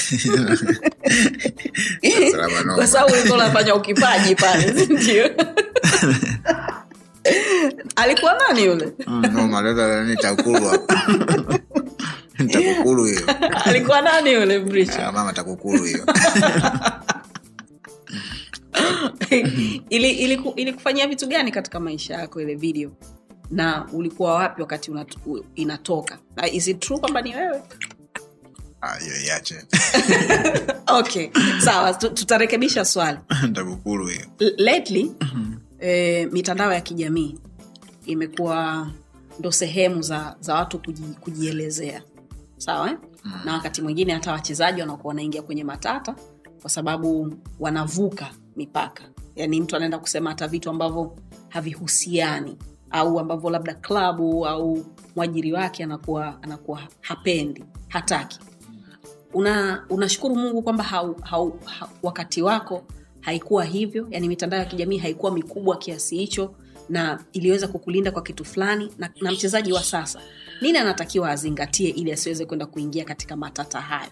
Kwa 2.77 2.87
sababu 2.87 3.13
ulikuwa 3.13 3.35
unafanya 3.39 3.75
ukipaji 3.75 4.35
pale 4.35 4.87
sindio? 4.87 5.27
alikuwa 7.97 8.35
nani 8.35 8.65
yule? 8.65 8.93
Mm, 9.07 9.21
takukulu 12.53 13.05
hiyo. 13.05 13.21
Alikuwa 13.65 14.01
nani 14.01 14.33
yule 14.33 14.87
Ah, 15.03 15.13
mama 15.13 15.33
takukulu 15.33 15.85
hiyo. 15.85 16.07
Ili, 19.91 20.11
ili, 20.11 20.41
ili 20.57 20.73
kufanyia 20.73 21.07
vitu 21.09 21.27
gani 21.27 21.51
katika 21.53 21.81
maisha 21.81 22.15
yako 22.15 22.41
ile 22.41 22.55
video? 22.55 22.91
Na 23.51 23.87
ulikuwa 23.93 24.35
wapi 24.35 24.61
wakati 24.63 24.91
una, 24.91 25.07
u- 25.27 25.45
inatoka? 25.55 26.19
Na 26.37 26.49
is 26.51 26.69
it 26.69 26.81
true 26.81 26.99
kwamba 26.99 27.23
ni 27.23 27.35
wewe? 27.35 27.63
Ah, 28.83 28.97
iache. 29.27 29.55
Okay 30.87 31.29
sawa 31.65 31.95
tutarekebisha 31.95 32.85
swali. 32.85 33.19
Takukulu 33.53 34.07
hiyo. 34.07 34.27
Lately 34.57 35.13
eh, 35.81 36.29
mitandao 36.33 36.73
ya 36.73 36.81
kijamii 36.81 37.39
imekuwa 38.07 38.91
ndo 39.39 39.53
sehemu 39.53 40.03
za, 40.03 40.37
za 40.41 40.55
watu 40.55 40.79
kuji, 40.79 41.03
kujielezea 41.21 42.03
sawa 42.59 42.91
eh? 42.91 42.99
na 43.45 43.53
wakati 43.53 43.83
mwingine 43.83 44.13
hata 44.13 44.33
wachezaji 44.33 44.81
wanakuwa 44.81 45.09
wanaingia 45.09 45.43
kwenye 45.43 45.65
matata 45.65 46.15
kwa 46.61 46.71
sababu 46.71 47.35
wanavuka 47.61 48.31
mipaka. 48.57 49.03
Yaani 49.37 49.61
mtu 49.61 49.77
anaenda 49.77 49.99
kusema 49.99 50.31
hata 50.31 50.49
vitu 50.49 50.71
ambavyo 50.71 51.17
havihusiani 51.49 52.57
au 52.91 53.21
ambavyo 53.21 53.51
labda 53.51 53.75
klabu 53.75 54.47
au 54.47 54.85
mwajiri 55.17 55.53
wake 55.53 55.85
anakuwa 55.85 56.43
anakuwa 56.43 56.81
hapendi 57.01 57.65
hataki. 57.89 58.39
Una 59.35 59.85
unashukuru 59.91 60.37
mungu 60.37 60.63
kwamba 60.63 60.85
hau, 60.85 61.15
hau, 61.23 61.59
hau, 61.65 61.89
wakati 62.03 62.43
wako 62.43 62.83
haikuwa 63.21 63.65
hivyo. 63.65 64.07
Yani 64.11 64.29
mitandao 64.29 64.61
ya 64.61 64.67
kijamii 64.67 64.99
haikuwa 64.99 65.33
mikubwa 65.33 65.77
kiasi 65.77 66.17
hicho 66.17 66.55
na 66.89 67.25
iliweza 67.33 67.69
kukulinda 67.69 68.11
kwa 68.11 68.23
kitu 68.23 68.45
fulani 68.45 68.93
na, 68.99 69.11
na 69.21 69.33
mchezaji 69.33 69.73
wa 69.73 69.83
sasa 69.83 70.21
nini 70.61 70.79
anatakiwa 70.79 71.31
azingatie 71.31 71.89
ili 71.91 72.13
asiweze 72.13 72.47
kwenda 72.47 72.67
kuingia 72.67 73.05
katika 73.05 73.37
matata 73.37 73.81
hayo? 73.81 74.11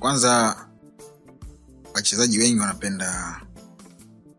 Kwanza 0.00 0.56
wachezaji 1.94 2.38
wengi 2.38 2.60
wanapenda 2.60 3.40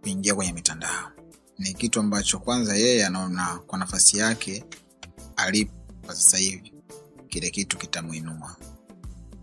kuingia 0.01 0.35
kwenye 0.35 0.53
mitandao. 0.53 1.11
Ni 1.57 1.73
kitu 1.73 1.99
ambacho 1.99 2.39
kwanza 2.39 2.75
yeye 2.75 3.05
anaona 3.05 3.59
kwa 3.67 3.79
nafasi 3.79 4.17
yake 4.17 4.63
alipo 5.35 5.73
kwa 6.05 6.15
sasa 6.15 6.37
hivi 6.37 6.73
kile 7.29 7.49
kitu 7.49 7.77
kitamuinua. 7.77 8.55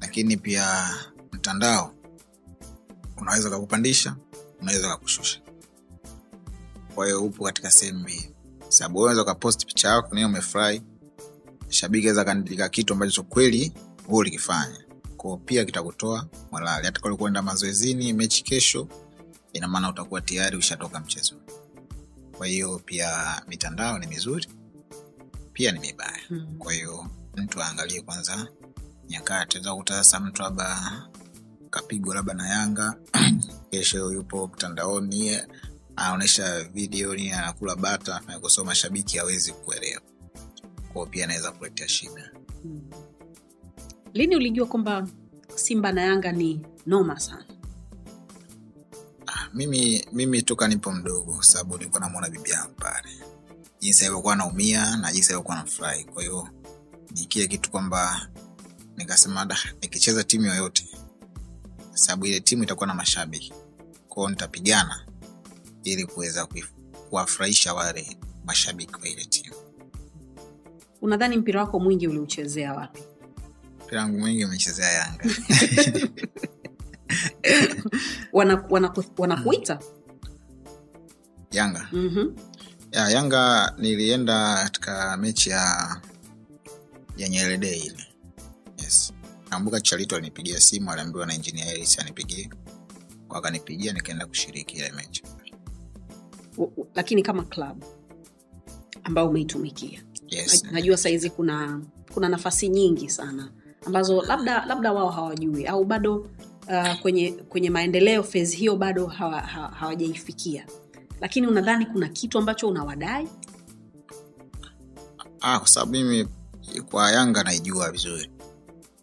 Lakini 0.01 0.37
pia 0.37 0.91
mtandao 1.33 1.95
unaweza 3.17 3.49
ukakupandisha 3.49 4.17
unaweza 4.61 4.87
ukakushusha 4.87 5.41
kwa 6.95 7.19
upo 7.19 7.45
katika 7.45 7.71
sehemu 7.71 7.99
mbili 8.01 8.35
sababu 8.69 8.99
unaweza 9.01 9.23
ukapost 9.23 9.67
picha 9.67 9.89
yako 9.89 10.15
nayo 10.15 10.27
umefurahi 10.27 10.83
shabiki 11.69 12.07
aweza 12.07 12.21
akaandika 12.23 12.69
kitu 12.69 12.93
ambacho 12.93 13.23
kweli 13.23 13.73
huo 14.07 14.19
ulikifanya. 14.19 14.85
Ko 15.17 15.37
pia 15.37 15.65
kitakutoa 15.65 16.27
morali. 16.53 16.87
Hata 16.87 17.17
kuenda 17.17 17.43
mazoezini 17.43 18.13
mechi 18.13 18.45
kesho 18.45 18.89
ina 19.53 19.69
maana 19.69 19.91
utakuwa 19.91 20.21
tayari 20.21 20.57
ushatoka 20.57 21.01
mchezo. 21.01 21.35
Kwa 22.37 22.47
hiyo 22.47 22.81
pia 22.85 23.43
mitandao 23.49 23.99
ni 23.99 24.07
mizuri 24.07 24.47
pia 25.53 25.73
ni 25.73 25.79
mibaya. 25.81 26.21
Hmm. 26.29 26.59
kwa 26.59 26.73
hiyo 26.73 27.07
mtu 27.37 27.63
aangalie 27.63 28.01
kwanza 28.03 28.49
nyakati. 29.09 29.61
Za 29.61 29.75
kuta 29.75 29.95
sasa 29.95 30.21
mtu 30.21 30.43
labda 30.43 31.03
kapigwa 31.71 32.15
labda 32.15 32.35
na 32.35 32.49
yanga 32.49 32.95
kesho 33.71 34.13
yupo 34.13 34.47
mtandaoni 34.47 35.39
anaonyesha 35.97 36.65
video 36.65 37.15
ni 37.15 37.33
anakula 37.33 37.77
bata 37.77 38.21
na 38.27 38.39
kusoma 38.39 38.75
hawezi 39.19 39.53
kuelewa 39.53 40.03
kwao 40.97 41.07
pia 41.07 41.25
anaweza 41.25 41.53
kuletea 41.53 41.89
shida. 41.89 42.31
Hmm. 42.63 42.91
lini 44.15 44.37
ulijua 44.37 44.67
kwamba 44.67 45.09
simba 45.55 45.93
na 45.93 46.03
yanga 46.03 46.33
ni 46.33 46.61
noma 46.87 47.21
sana? 47.21 47.45
Ah, 49.27 49.49
mimi 49.55 50.07
mimi 50.13 50.43
toka 50.43 50.69
nipo 50.69 50.93
mdogo 50.93 51.35
kwa 51.35 51.45
sababu 51.45 51.79
nilikuwa 51.79 52.01
namwona 52.01 52.29
bibi 52.31 52.51
yangu 52.51 52.75
pale. 52.75 53.09
Jinsi 53.81 54.05
alivyokuwa 54.05 54.33
anaumia 54.35 54.97
na 54.97 55.13
jinsi 55.13 55.29
alivyokuwa 55.29 55.57
anafurahi. 55.57 56.05
Kwa 56.05 56.23
hiyo 56.23 56.49
ni 57.15 57.25
kile 57.27 57.47
kitu 57.47 57.71
kwamba 57.71 58.29
nikasema 58.97 59.47
da 59.47 59.59
nikicheza 59.83 60.25
timu 60.25 60.47
yoyote 60.47 60.89
sababu 61.95 62.27
ile 62.27 62.41
timu 62.41 62.63
itakuwa 62.63 62.87
na 62.87 62.95
mashabiki 62.95 63.53
kwao 64.09 64.31
nitapigana 64.31 65.07
ili 65.85 66.07
kuweza 66.07 66.49
kuwafurahisha 67.11 67.75
wale 67.75 68.19
mashabiki 68.45 68.93
wa 68.95 69.09
ile 69.09 69.25
timu 69.25 69.66
unadhani 71.03 71.37
mpira 71.37 71.61
wako 71.61 71.81
mwingi 71.81 72.09
uliuchezea 72.09 72.75
wapi? 72.75 73.03
Mpira 73.85 74.01
wangu 74.03 74.19
mwingi 74.19 74.45
umechezea 74.45 74.91
yanga. 74.93 75.25
Wanakuita 78.33 78.89
wana, 79.19 79.37
wana 79.37 79.79
yanga. 81.51 81.89
Mhm. 81.93 82.37
ya 82.93 83.09
yanga 83.09 83.75
nilienda 83.79 84.55
katika 84.65 85.17
mechi 85.17 85.51
ya 85.51 85.97
ya 87.17 87.29
nyerede 87.29 87.77
ile. 87.77 88.05
Yes. 88.79 89.13
Nakumbuka 89.51 89.81
charito 89.81 90.17
alinipigia 90.17 90.61
simu 90.61 90.91
aliambiwa 90.93 91.27
na 91.27 91.35
injinia 91.35 91.73
elis 91.75 91.99
anipigie. 91.99 92.51
Akanipigia 93.31 93.93
nikaenda 93.93 94.27
kushiriki 94.27 94.77
ile 94.77 94.93
mechi. 94.93 95.23
Lakini 96.95 97.23
kama 97.23 97.43
klabu 97.45 97.87
ambayo 99.05 99.29
umeitumikia 99.29 100.03
yes. 100.29 100.65
Najua 100.73 100.97
sahizi 100.97 101.31
kuna 101.31 101.81
kuna 102.15 102.29
nafasi 102.29 102.69
nyingi 102.69 103.11
sana 103.11 103.49
ambazo 103.87 104.23
labda 104.23 104.65
labda 104.67 104.93
wao 104.93 105.11
hawajui 105.11 105.67
au 105.67 105.85
bado 105.85 106.17
uh, 106.69 107.01
kwenye 107.03 107.33
kwenye 107.33 107.71
maendeleo 107.71 108.23
fezi 108.23 108.57
hiyo 108.57 108.77
bado 108.77 109.07
hawa- 109.07 109.41
hawa- 109.41 109.69
hawajaifikia. 109.71 110.67
Lakini 111.21 111.47
unadhani 111.47 111.87
kuna 111.87 112.09
kitu 112.09 112.39
ambacho 112.39 112.69
unawadai? 112.69 113.29
Ah, 115.41 115.59
kwa 115.59 115.69
sababu 115.69 115.93
mimi 115.93 116.29
kwa 116.91 117.11
yanga 117.13 117.43
naijua 117.43 117.93
vizuri. 117.93 118.31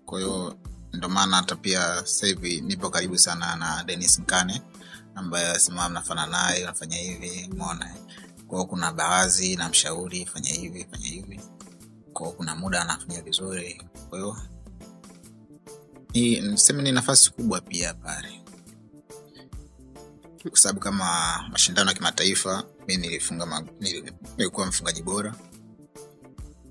Kwa 0.05 0.19
hiyo 0.19 0.55
ndo 0.93 1.09
maana 1.09 1.38
hata 1.38 1.55
pia 1.55 1.82
sasa 1.95 2.28
hivi 2.28 2.61
nipo 2.61 2.89
karibu 2.89 3.17
sana 3.17 3.55
na 3.55 3.84
denis 3.84 4.19
nkane 4.19 4.61
ambaye 5.15 5.47
asema 5.47 5.89
mnafana 5.89 6.26
naye 6.28 6.63
unafanya 6.63 6.97
hivi 6.97 7.49
mona 7.57 7.95
kwao 8.54 8.66
kuna 8.66 8.93
baadhi 8.93 9.56
na 9.56 9.70
mshauri 9.70 10.26
fanya 10.26 10.49
hivi 10.49 10.86
fanya 10.91 11.08
hivi. 11.08 11.39
Kwao 12.14 12.32
kuna 12.32 12.56
muda 12.56 12.82
anafanya 12.82 13.22
vizuri. 13.22 13.82
Kwa 14.10 14.20
hiyo 14.20 14.38
ni 16.82 16.91
nafasi 16.91 17.32
kubwa 17.32 17.62
pia 17.62 17.93
pale. 17.93 18.41
Kwa 20.49 20.58
sababu 20.60 20.80
kama 20.80 21.06
mashindano 21.51 21.89
ya 21.89 21.95
kimataifa 21.97 22.64
mi 22.88 22.97
nilifunga 22.97 23.45
ma- 23.45 23.66
nilikuwa 24.38 24.66
mfungaji 24.68 25.04
bora. 25.04 25.36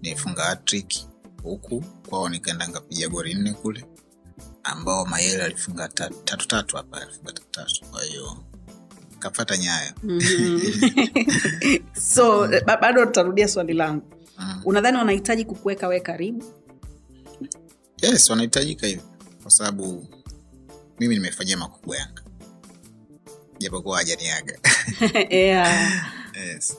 Nilifunga 0.03 0.45
hattrick 0.45 0.95
huku 1.43 1.81
kwao 2.09 2.29
nikaenda 2.29 2.67
nikapiga 2.67 3.09
gori 3.09 3.35
nne 3.35 3.53
kule 3.53 3.85
ambao 4.63 5.07
mayele 5.07 5.43
alifunga 5.45 5.89
ta- 5.89 6.11
tatu 6.25 6.49
tatu 6.49 6.77
hapa 6.77 7.01
alifunga 7.03 7.33
tatu 7.33 7.47
tatu. 7.51 7.85
Kwa 7.91 8.03
kafata 9.23 9.57
nyayo 9.57 9.93
Mhm. 10.03 10.61
so 12.15 12.49
bado 12.81 13.07
tutarudia 13.07 13.49
swali 13.49 13.73
langu 13.73 14.03
mm. 14.39 14.61
unadhani 14.65 14.99
wanahitaji 14.99 15.45
kukuweka 15.45 15.89
wee 15.89 16.01
karibu 16.01 16.45
yes 18.03 18.31
wanahitajika 18.31 18.87
hivyo 18.87 19.05
kwa 19.43 19.51
sababu 19.51 20.07
mimi 21.01 21.15
nimefanyia 21.15 21.57
makubwa 21.57 21.97
yanga 21.97 22.23
japokuwa 23.59 23.99
hajaniaga 23.99 24.59
yeah. 25.31 26.13
yes. 26.35 26.77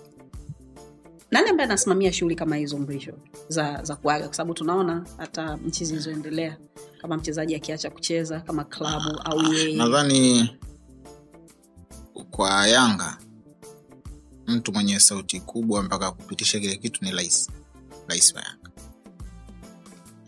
nani 1.32 1.50
ambaye 1.50 1.66
anasimamia 1.70 2.14
shughuli 2.14 2.36
kama 2.36 2.56
hizo 2.56 2.78
mrisho 2.78 3.14
za 3.48 3.84
za 3.84 3.96
kuaga 3.96 4.26
kwa 4.26 4.34
sababu 4.34 4.54
tunaona 4.54 5.06
hata 5.18 5.56
nchi 5.66 5.86
zilizoendelea 5.86 6.58
kama 7.02 7.18
mchezaji 7.18 7.56
akiacha 7.56 7.90
kucheza 7.90 8.40
kama 8.40 8.64
klabu 8.64 9.20
au 9.24 9.54
yeye 9.54 9.78
nadhani 9.78 10.56
kwa 12.36 12.68
yanga 12.68 13.18
mtu 14.48 14.74
mwenye 14.74 15.00
sauti 15.00 15.40
kubwa 15.42 15.84
mpaka 15.84 16.12
kupitisha 16.12 16.60
kile 16.60 16.78
kitu 16.78 17.06
ni 17.06 17.12
rais. 17.12 17.50
Rais 18.08 18.34
wa 18.36 18.42
yanga. 18.42 18.70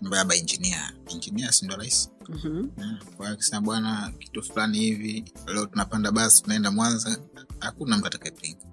Ambaye 0.03 0.21
aba 0.21 0.35
injinia 0.35 0.93
injinia 1.07 1.51
sindo 1.51 1.75
rais? 1.75 2.09
Mhm. 2.29 2.67
Mm, 2.77 2.97
kwa 3.17 3.29
akisema 3.29 3.61
bwana 3.61 4.11
kitu 4.19 4.43
fulani 4.43 4.79
hivi 4.79 5.23
leo 5.47 5.65
tunapanda 5.65 6.11
basi 6.11 6.43
tunaenda 6.43 6.71
mwanza. 6.71 7.17
Hakuna 7.59 7.97
mtu 7.97 8.07
atakayepinga. 8.07 8.65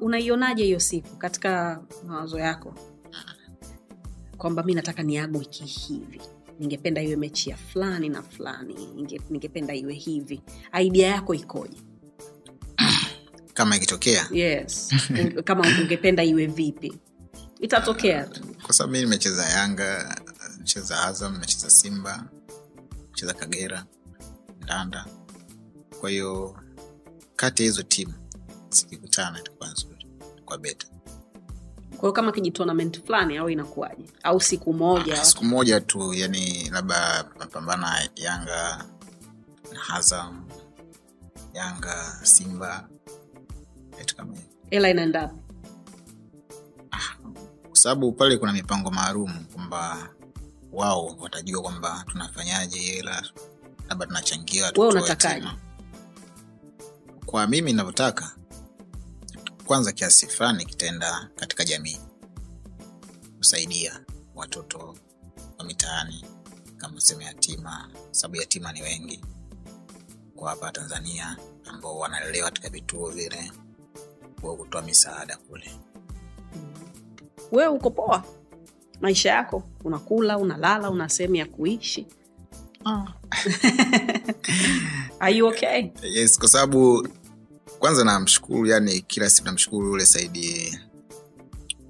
Unaionaje 0.00 0.64
hiyo 0.64 0.80
siku 0.80 1.16
katika 1.16 1.82
mawazo 2.06 2.38
yako? 2.38 2.74
Kwamba 4.38 4.62
mi 4.62 4.74
nataka 4.74 5.02
niagwe 5.02 5.38
wiki 5.38 5.64
hivi 5.64 6.20
ningependa 6.62 7.02
iwe 7.02 7.16
mechi 7.16 7.50
ya 7.50 7.56
fulani 7.56 8.08
na 8.08 8.22
fulani 8.22 8.74
ninge- 8.74 9.20
ningependa 9.30 9.74
iwe 9.74 9.94
hivi. 9.94 10.42
Aidia 10.72 11.06
yako 11.08 11.34
ikoje? 11.34 11.76
Kama 13.54 13.76
ikitokea. 13.76 14.28
Yes. 14.32 14.90
Kama 15.44 15.62
ungependa 15.82 16.24
iwe 16.24 16.46
vipi? 16.46 16.98
Itatokea 17.60 18.24
tu. 18.26 18.40
Kwa 18.62 18.74
sababu 18.74 18.92
mi 18.92 19.00
nimecheza 19.00 19.44
yanga 19.48 20.20
nimecheza 20.52 21.00
azam 21.04 21.32
nimecheza 21.32 21.70
simba 21.70 22.28
nimecheza 23.02 23.34
kagera 23.34 23.86
ndanda. 24.62 25.06
Kwa 26.00 26.10
hiyo 26.10 26.56
kati 27.36 27.62
ya 27.62 27.66
hizo 27.68 27.82
timu 27.82 28.12
zikikutana 28.70 29.40
itakuwa 29.40 29.68
nzuri 29.72 30.06
kwa 30.44 30.58
beta 30.58 30.86
kwa 32.02 32.08
hiyo 32.08 32.12
kama 32.12 32.32
kijitonament 32.32 33.04
fulani 33.06 33.36
au 33.36 33.50
inakuwaje 33.50 34.04
au 34.22 34.40
siku 34.40 34.72
moja 34.72 35.24
siku 35.24 35.44
moja 35.44 35.80
tu 35.80 36.14
yani 36.14 36.70
labda 36.70 37.24
mapambana 37.38 38.08
yanga 38.16 38.84
na 39.72 39.80
hazam 39.80 40.44
yanga 41.54 42.20
simba 42.22 42.88
vitu 43.98 44.16
kama 44.16 44.34
hela 44.70 44.90
inaenda 44.90 45.22
wapi? 45.22 45.36
kwa 47.68 47.76
sababu 47.76 48.12
pale 48.12 48.36
kuna 48.36 48.52
mipango 48.52 48.90
maalum 48.90 49.44
kwamba 49.54 50.08
wao 50.72 51.16
watajua 51.20 51.62
kwamba 51.62 52.04
tunafanyaje 52.06 52.78
hela 52.78 53.22
labda 53.88 54.06
tunachangia 54.06 54.72
unatakaje? 54.72 55.48
kwa 57.26 57.46
mimi 57.46 57.72
navyotaka 57.72 58.36
kwanza 59.66 59.92
kiasi 59.92 60.26
fulani 60.26 60.66
kitaenda 60.66 61.28
katika 61.36 61.64
jamii 61.64 61.98
kusaidia 63.38 64.00
watoto 64.34 64.96
wa 65.58 65.64
mitaani 65.64 66.24
kama 66.76 67.00
sehemu 67.00 67.22
yatima 67.26 67.90
sababu 68.10 68.36
yatima 68.40 68.72
ni 68.72 68.82
wengi 68.82 69.24
kwa 70.36 70.50
hapa 70.50 70.72
tanzania 70.72 71.36
ambao 71.64 71.98
wanalelewa 71.98 72.48
katika 72.50 72.68
vituo 72.68 73.10
vile 73.10 73.52
kwa 74.40 74.56
kutoa 74.56 74.82
misaada 74.82 75.36
kule. 75.36 75.70
Wewe 77.52 77.68
uko 77.68 77.90
poa? 77.90 78.24
Maisha 79.00 79.30
yako? 79.30 79.62
Unakula 79.84 80.38
unalala 80.38 80.90
una 80.90 81.08
sehemu 81.08 81.34
ya 81.34 81.46
kuishi? 81.46 82.06
Are 85.20 85.34
you 85.34 85.46
okay? 85.46 85.86
yes 86.02 86.38
kwa 86.38 86.48
sababu 86.48 87.08
kwanza 87.82 88.04
namshukuru 88.04 88.66
yani 88.66 89.00
kila 89.00 89.30
siku 89.30 89.46
namshukuru 89.46 89.88
yule 89.88 90.06
saidi 90.06 90.78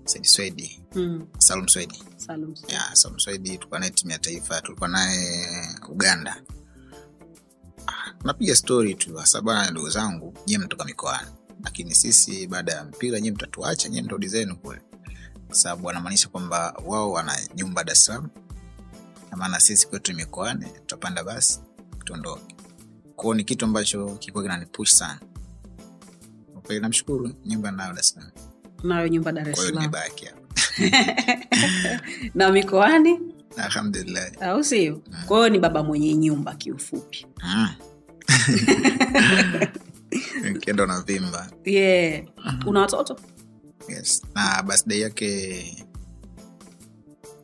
saidi 0.05 0.29
swedi 0.29 0.79
Mm, 0.95 1.27
salum 1.39 1.69
swedi 1.69 2.03
Salum. 2.17 3.19
swedi 3.19 3.57
tulikuwa 3.59 3.81
naye 3.81 3.91
timu 3.93 4.11
ya 4.11 4.19
taifa 4.19 4.61
tulikuwa 4.61 4.89
naye 4.89 5.47
uganda. 5.89 6.43
Napiga 8.25 8.57
stori 8.57 8.95
tu 8.95 9.17
hasa 9.17 9.41
bana 9.41 9.71
ndugu 9.71 9.91
zangu 9.91 10.35
nyie 10.47 10.59
mtoka 10.59 10.85
mikoani. 10.85 11.29
Lakini 11.65 11.95
sisi 11.95 12.47
baada 12.47 12.73
ya 12.73 12.85
mpira 12.85 13.21
nyie 13.21 13.31
mtatuacha 13.33 13.89
nyie 13.89 14.03
mtarudi 14.03 14.29
zenu 14.29 14.57
kule. 14.57 14.81
Kwa 15.47 15.57
sababu 15.57 15.87
wanamaanisha 15.87 16.29
kwamba 16.29 16.81
wao 16.87 17.11
wana 17.13 17.39
nyumba 17.55 17.85
dar 17.85 17.93
es 17.93 18.05
salaam. 18.05 18.29
Na 19.51 19.61
sisi 19.61 19.89
kwetu 19.89 20.15
mikoani 20.15 20.67
tutapanda 20.67 21.25
basi 21.25 21.61
tuondoke. 22.05 22.57
Kwao 23.17 23.35
ni 23.35 23.45
kitu 23.45 23.65
ambacho 23.65 24.07
kilikuwa 24.17 24.45
kinanipush 24.45 24.91
sana 24.91 25.21
Kwa 26.67 26.79
namshukuru 26.79 27.33
nyumba 27.47 27.71
nayo 27.71 27.93
dar 27.93 28.01
es 28.01 28.09
salaam. 28.09 28.31
Nayo 28.83 29.09
nyumba 29.09 29.33
dar 29.33 29.49
es 29.49 29.57
salaam. 29.59 29.75
nimebaki 29.75 30.27
hapa. 30.27 30.43
Na 32.35 32.51
mikoani? 32.53 33.19
Alhamdulillah. 33.57 34.31
Au 34.43 34.65
sio? 34.65 35.03
Kwa 35.27 35.37
hiyo 35.39 35.49
ni 35.49 35.59
baba 35.59 35.83
mwenye 35.83 36.15
nyumba 36.15 36.55
kiufupi. 36.55 37.27
Mm. 40.45 40.57
ukienda 40.57 40.85
unavimba. 40.85 41.51
Yeah. 41.65 42.25
una 42.67 42.81
watoto? 42.81 43.17
Yes. 43.89 44.23
Na 44.35 44.63
birthday 44.63 45.01
yake 45.01 45.87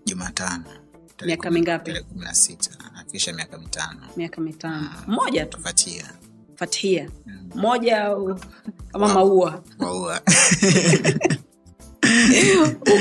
jumatano 0.07 0.65
Miaka 1.27 1.51
mingapi? 1.51 1.85
tarehe 1.85 2.05
kumi 2.05 2.25
na 2.25 2.35
sita 2.35 2.71
akisha 2.97 3.33
miaka 3.33 3.59
mitano. 3.59 4.01
Miaka 4.17 4.41
mitano. 4.41 4.91
Mmoja 5.07 5.47
tu? 5.47 5.57
Tufatia 5.57 6.13
fatia 6.59 7.11
moja 7.55 7.55
mmoja 7.55 8.05
au 8.05 8.41
kama 8.93 9.09
maua. 9.15 9.63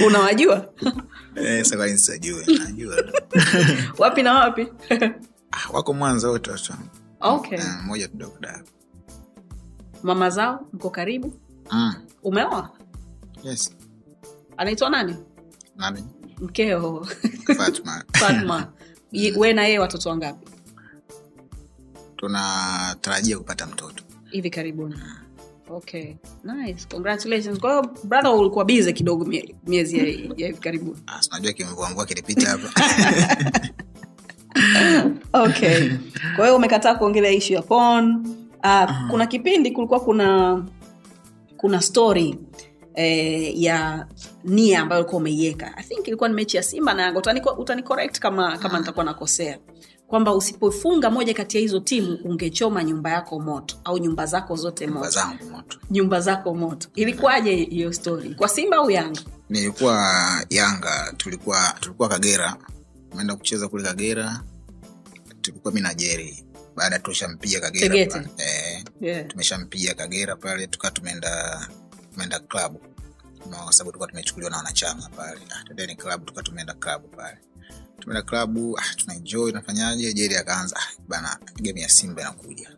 Unawajua? 0.08 0.74
Najua. 2.64 2.96
Wapi 4.00 4.24
na 4.24 4.34
wapi? 4.34 4.68
Ah, 5.52 5.70
wako 5.74 5.94
mwanza 5.94 6.30
wote 6.30 6.52
watu 6.52 6.74
okay. 7.20 7.60
Uh, 7.60 7.84
moja 7.86 8.08
kidogo 8.08 8.38
da 8.40 8.64
mama 10.04 10.30
zao 10.30 10.68
mko 10.74 10.90
karibu? 10.90 11.34
Mm. 11.72 11.94
umeoa? 12.24 12.70
Yes. 13.44 13.76
Anaitwa 14.58 14.90
nani? 14.90 15.16
Nani? 15.76 16.04
Mkeo. 16.42 17.08
Fatma. 17.58 18.04
Fatma. 18.14 18.68
We 19.38 19.54
na 19.54 19.66
yeye 19.66 19.80
watoto 19.80 20.10
wangapi 20.10 20.48
tunatarajia 22.18 23.38
kupata 23.38 23.66
mtoto. 23.66 24.04
Hivi 24.30 24.50
karibuni. 24.50 24.96
Okay. 25.70 26.14
Nice. 26.44 26.88
Congratulations. 26.92 27.60
Kwa 27.60 27.70
hiyo 27.72 27.96
brother 28.04 28.32
ulikuwa 28.32 28.66
bize 28.66 28.94
kidogo 28.94 29.26
mie- 29.26 29.56
miezi 29.68 29.98
ya, 29.98 30.04
hivi 30.06 30.54
karibuni. 30.60 30.98
Ah, 31.08 31.20
unajua 31.32 31.54
kimvuamvua 31.54 32.06
kilipita 32.06 32.50
hapa. 32.50 32.70
Okay. 35.34 35.90
Kwa 36.36 36.46
hiyo 36.46 36.56
umekataa 36.56 36.96
kuongelea 36.96 37.32
ishu 37.32 37.54
ya 37.54 37.62
pon 37.62 38.28
uh, 38.64 39.10
kuna 39.10 39.26
kipindi 39.28 39.72
kulikuwa 39.72 40.00
kuna 40.00 40.64
kuna 41.58 41.82
story 41.82 42.38
eh, 42.96 43.62
ya 43.62 44.08
nia 44.44 44.82
ambayo 44.82 45.02
ulikuwa 45.02 45.22
umeiweka. 45.22 45.78
I 45.78 45.84
think 45.84 46.08
ilikuwa 46.08 46.30
ni 46.30 46.36
mechi 46.36 46.58
ya 46.58 46.64
simba 46.64 46.94
na 46.94 47.02
yanga. 47.04 47.20
Utani, 47.20 47.42
utani 47.58 47.84
correct 47.84 48.20
kama 48.20 48.58
kama 48.58 48.80
nitakuwa 48.80 49.06
nakosea 49.06 49.58
kwamba 50.08 50.36
usipofunga 50.36 51.10
moja 51.10 51.34
kati 51.34 51.58
ya 51.58 51.62
hizo 51.62 51.80
timu 51.80 52.20
ungechoma 52.24 52.84
nyumba 52.84 53.10
yako 53.10 53.40
moto 53.40 53.76
au 53.84 53.98
nyumba 53.98 54.26
zako 54.26 54.56
zote 54.56 54.86
nyumba 54.86 55.00
moto. 55.00 55.12
zangu 55.12 55.46
moto. 55.50 55.80
Nyumba 55.92 56.22
zako 56.22 56.56
moto. 56.56 56.88
Ilikuwaje 56.96 57.56
hiyo 57.56 57.94
story? 57.94 58.36
Kwa 58.36 58.50
simba 58.50 58.78
au 58.78 58.92
yanga? 58.92 59.22
Nilikuwa 59.50 59.96
yanga 60.50 61.14
tulikuwa 61.18 61.74
tulikuwa 61.80 62.10
kagera. 62.10 62.58
Umeenda 63.12 63.36
kucheza 63.36 63.68
kule 63.68 63.84
kagera. 63.84 64.44
Tulikuwa 65.42 65.74
mi 65.74 65.82
na 65.82 65.94
jeri 65.94 66.44
baada 66.76 67.00
tushampiga 67.00 67.60
kagera 67.60 67.88
Tegete. 67.90 68.28
eh, 68.38 68.84
yeah. 69.02 69.28
tumeshampiga 69.28 69.94
kagera 69.94 70.36
pale 70.36 70.68
tukaa 70.68 70.92
tumeenda 70.92 71.68
tumeenda 72.14 72.40
klabu. 72.40 72.80
No, 73.52 73.58
kwa 73.58 73.74
sababu 73.74 73.92
tulikuwa 73.92 74.08
tumechukuliwa 74.10 74.52
na 74.52 74.58
wanachama 74.58 75.10
pale. 75.16 75.40
Tendeni 75.68 75.96
klabu 75.96 76.26
tukaa 76.26 76.42
tumeenda 76.42 76.74
klabu 76.74 77.08
pale 77.08 77.38
tumeenda 78.00 78.22
klabu 78.22 78.80
ah, 78.80 78.96
tunaenjoy 78.96 79.52
tunafanyaje? 79.52 80.14
Jeri 80.14 80.36
akaanza 80.36 80.76
ah, 80.80 81.02
bana 81.08 81.38
game 81.62 81.82
ya 81.82 81.90
simba 81.90 82.22
inakuja. 82.22 82.70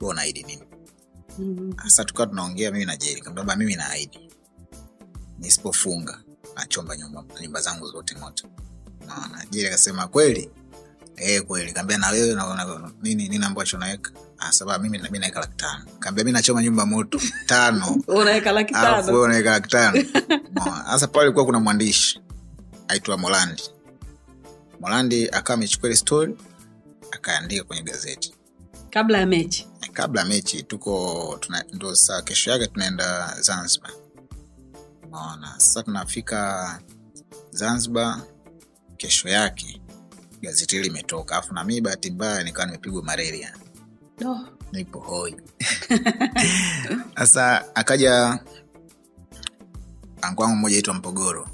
Wewe 0.00 0.12
unaahidi 0.12 0.42
nini? 0.42 0.62
Mm. 1.38 1.74
sasa 1.84 2.04
tukawa 2.04 2.26
tunaongea 2.26 2.70
mimi 2.70 2.84
na 2.84 2.96
jeri 2.96 3.20
kamba 3.20 3.56
mimi 3.56 3.76
naahidi. 3.76 4.30
Nisipofunga 5.38 6.22
nachomba 6.56 6.96
nyumba, 6.96 7.24
nyumba 7.42 7.60
zangu 7.60 7.86
zote 7.86 8.14
moto. 8.14 8.48
Naona 9.06 9.46
jeri 9.50 9.66
akasema 9.66 10.08
kweli? 10.08 10.50
Eh 11.16 11.42
kweli. 11.42 11.72
Kaambia 11.72 11.98
na 11.98 12.08
wewe 12.10 12.34
na, 12.34 12.54
na, 12.54 12.92
nini 13.02 13.28
nini 13.28 13.44
ambacho 13.44 13.78
naweka 13.78 14.10
Ah, 14.40 14.52
sababu 14.52 14.84
mimi 14.84 14.98
mi 15.10 15.18
naweka 15.18 15.40
laki 15.40 15.56
tano. 15.56 15.84
Kaambia 15.98 16.24
mi 16.24 16.32
nachoma 16.32 16.62
nyumba 16.62 16.86
moto 16.86 17.20
tano. 17.46 17.96
Unaweka 18.08 18.52
laki 18.52 18.72
tano. 18.72 19.06
wewe 19.12 19.24
unaweka 19.24 19.50
laki 19.50 19.68
tano. 19.68 20.04
Sasa 20.90 21.06
pale 21.06 21.24
kulikuwa 21.24 21.44
kuna 21.44 21.60
mwandishi 21.60 22.20
aitwa 22.88 23.16
molandi 23.18 23.62
molandi 24.80 25.28
akawa 25.28 25.54
amechukua 25.54 25.88
ile 25.88 25.96
story 25.96 26.36
akaandika 27.10 27.64
kwenye 27.64 27.82
gazeti. 27.82 28.34
Kabla 28.90 29.18
ya 29.18 29.26
mechi? 29.26 29.68
Kabla 29.92 30.20
ya 30.20 30.26
mechi 30.26 30.62
tuko 30.62 31.36
tuna, 31.40 31.64
ndo 31.72 31.94
saa 31.94 32.22
kesho 32.22 32.50
yake 32.50 32.66
tunaenda 32.66 33.36
zanzibar. 33.40 33.90
Maona 35.10 35.52
sasa 35.52 35.82
tunafika 35.82 36.80
zanzibar 37.50 38.20
kesho 38.96 39.28
yake 39.28 39.80
gazeti 40.42 40.76
hili 40.76 40.88
limetoka. 40.88 41.34
Alafu 41.36 41.54
na 41.54 41.64
mii 41.64 41.80
bahati 41.80 42.10
mbaya 42.10 42.44
nikawa 42.44 42.66
nimepigwa 42.66 43.02
malaria. 43.02 43.54
No. 44.20 44.48
nipo 44.72 44.98
hoi. 45.00 45.36
Sasa 47.18 47.74
akaja 47.74 48.38
angu 50.22 50.42
wangu 50.42 50.56
mmoja 50.56 50.76
aitwa 50.76 50.94
mpogoro 50.94 51.48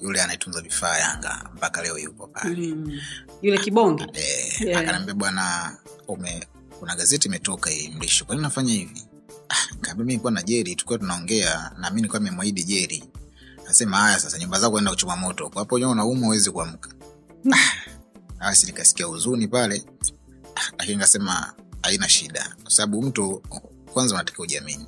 yule 0.00 0.22
anayetunza 0.22 0.60
vifaa 0.60 0.98
yanga 0.98 1.50
mpaka 1.54 1.82
leo 1.82 1.98
yupo 1.98 2.26
pale. 2.26 2.66
Mm. 2.74 3.00
yule 3.42 3.58
kibonge? 3.58 4.06
Eh, 4.12 4.60
Yeah. 4.60 4.80
akaniambia 4.80 5.14
bwana 5.14 5.76
ume 6.08 6.46
kuna 6.78 6.96
gazeti 6.96 7.28
imetoka 7.28 7.70
hii 7.70 7.88
mlisho 7.88 8.24
kwa 8.24 8.34
nini 8.34 8.42
nafanya 8.42 8.72
hivi? 8.72 9.06
Ah, 9.48 9.94
mi 9.94 10.04
nilikuwa 10.04 10.32
na 10.32 10.42
jeri 10.42 10.76
tukiwa 10.76 10.98
tunaongea 10.98 11.72
na 11.78 11.90
mi 11.90 11.96
nilikuwa 11.96 12.20
nimemwahidi 12.20 12.64
jeri 12.64 13.04
nasema 13.66 13.96
haya 13.96 14.20
sasa 14.20 14.38
nyumba 14.38 14.60
zako 14.60 14.78
enda 14.78 14.90
kuchoma 14.90 15.16
moto 15.16 15.48
kwa 15.50 15.58
hapo 15.62 15.74
unaumwa 15.74 16.28
uwezi 16.28 16.50
kuamka. 16.50 16.90
Ah, 17.52 17.84
basi 18.40 18.66
nikasikia 18.66 19.06
huzuni 19.06 19.48
pale. 19.48 19.84
Ah, 20.56 20.70
lakini 20.78 20.96
nikasema 20.96 21.52
haina 21.82 22.08
shida 22.08 22.54
kwa 22.62 22.70
sababu 22.70 23.02
mtu 23.02 23.42
kwanza 23.92 24.14
unatakiwa 24.14 24.44
ujiamini 24.44 24.86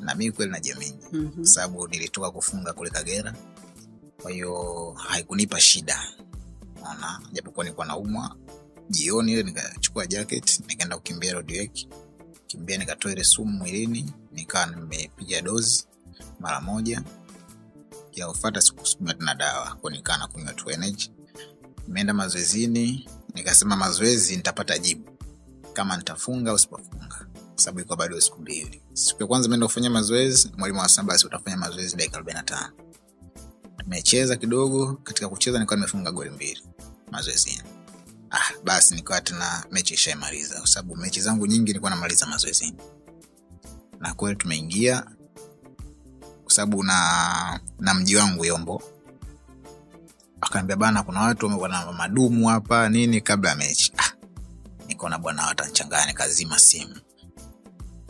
na 0.00 0.14
mi 0.14 0.32
kweli 0.32 0.52
najiamini. 0.52 0.98
Mm-hmm. 1.12 1.44
sababu 1.44 1.88
nilitoka 1.88 2.30
kufunga 2.30 2.72
kule 2.72 2.90
kagera 2.90 3.34
kwa 4.22 4.30
hiyo 4.30 4.92
haikunipa 4.98 5.60
shida, 5.60 6.12
naona 6.82 7.20
japokuwa 7.32 7.64
nilikuwa 7.64 7.86
naumwa 7.86 8.36
jioni 8.90 9.32
ile, 9.32 9.42
nikachukua 9.42 10.06
jacket 10.06 10.60
nikaenda 10.68 10.96
kukimbia 10.96 11.32
road 11.32 11.70
kimbia 12.46 12.78
nikatoa 12.78 13.12
ile 13.12 13.24
sumu 13.24 13.52
mwilini, 13.52 14.12
nikawa 14.32 14.66
nimepiga 14.66 15.40
dozi 15.42 15.86
mara 16.40 16.60
moja 16.60 17.02
inayofuata 18.12 18.60
sikusukumia 18.60 19.14
tena 19.14 19.34
dawa 19.34 19.74
kwa, 19.80 19.90
nikaa 19.90 20.16
nakunywa 20.16 20.52
tu 20.54 20.70
energy. 20.70 21.10
Nimeenda 21.86 22.14
mazoezini, 22.14 23.08
nikasema 23.34 23.76
mazoezi 23.76 24.36
nitapata 24.36 24.78
jibu 24.78 25.10
kama 25.72 25.96
nitafunga 25.96 26.50
au 26.50 26.58
sipofunga, 26.58 27.26
sababu 27.54 27.80
iko 27.80 27.96
bado 27.96 28.20
siku 28.20 28.40
mbili. 28.40 28.82
Siku 28.92 29.22
ya 29.22 29.26
kwanza 29.26 29.46
nimeenda 29.48 29.66
kufanya 29.66 29.90
mazoezi, 29.90 30.52
mwalimu 30.56 30.80
akasema 30.80 31.08
basi 31.08 31.26
utafanya 31.26 31.56
mazoezi 31.56 31.96
dakika 31.96 32.18
45 32.20 32.70
nimecheza 33.88 34.36
kidogo 34.36 34.94
katika 35.02 35.28
kucheza 35.28 35.58
nikawa 35.58 35.76
nimefunga 35.76 36.12
goli 36.12 36.30
mbili 36.30 36.62
mazoezini 37.10 37.62
ah, 38.30 38.52
basi 38.64 38.94
nikawa 38.94 39.20
tena 39.20 39.64
mechi 39.70 39.94
ishaimaliza 39.94 40.58
kwasababu 40.58 40.96
mechi 40.96 41.20
zangu 41.20 41.46
nyingi 41.46 41.72
nikuwa 41.72 41.90
namaliza 41.90 42.26
mazoezini. 42.26 42.76
Na 44.00 44.14
kweli 44.14 44.36
tumeingia 44.36 45.02
kwa 46.44 46.52
sababu 46.52 46.82
na, 46.82 47.60
na 47.78 47.94
mji 47.94 48.16
wangu 48.16 48.44
yombo. 48.44 48.82
Akaambia 50.40 50.76
bana 50.76 51.02
kuna 51.02 51.20
watu 51.20 51.60
wana 51.60 51.92
madumu 51.92 52.48
hapa 52.48 52.88
nini 52.88 53.20
kabla 53.20 53.50
ya 53.50 53.56
mechi. 53.56 53.92
Ah, 53.98 54.12
nikaona 54.88 55.18
bwana 55.18 55.46
watanchangaa 55.46 56.06
nikazima 56.06 56.58
simu 56.58 56.94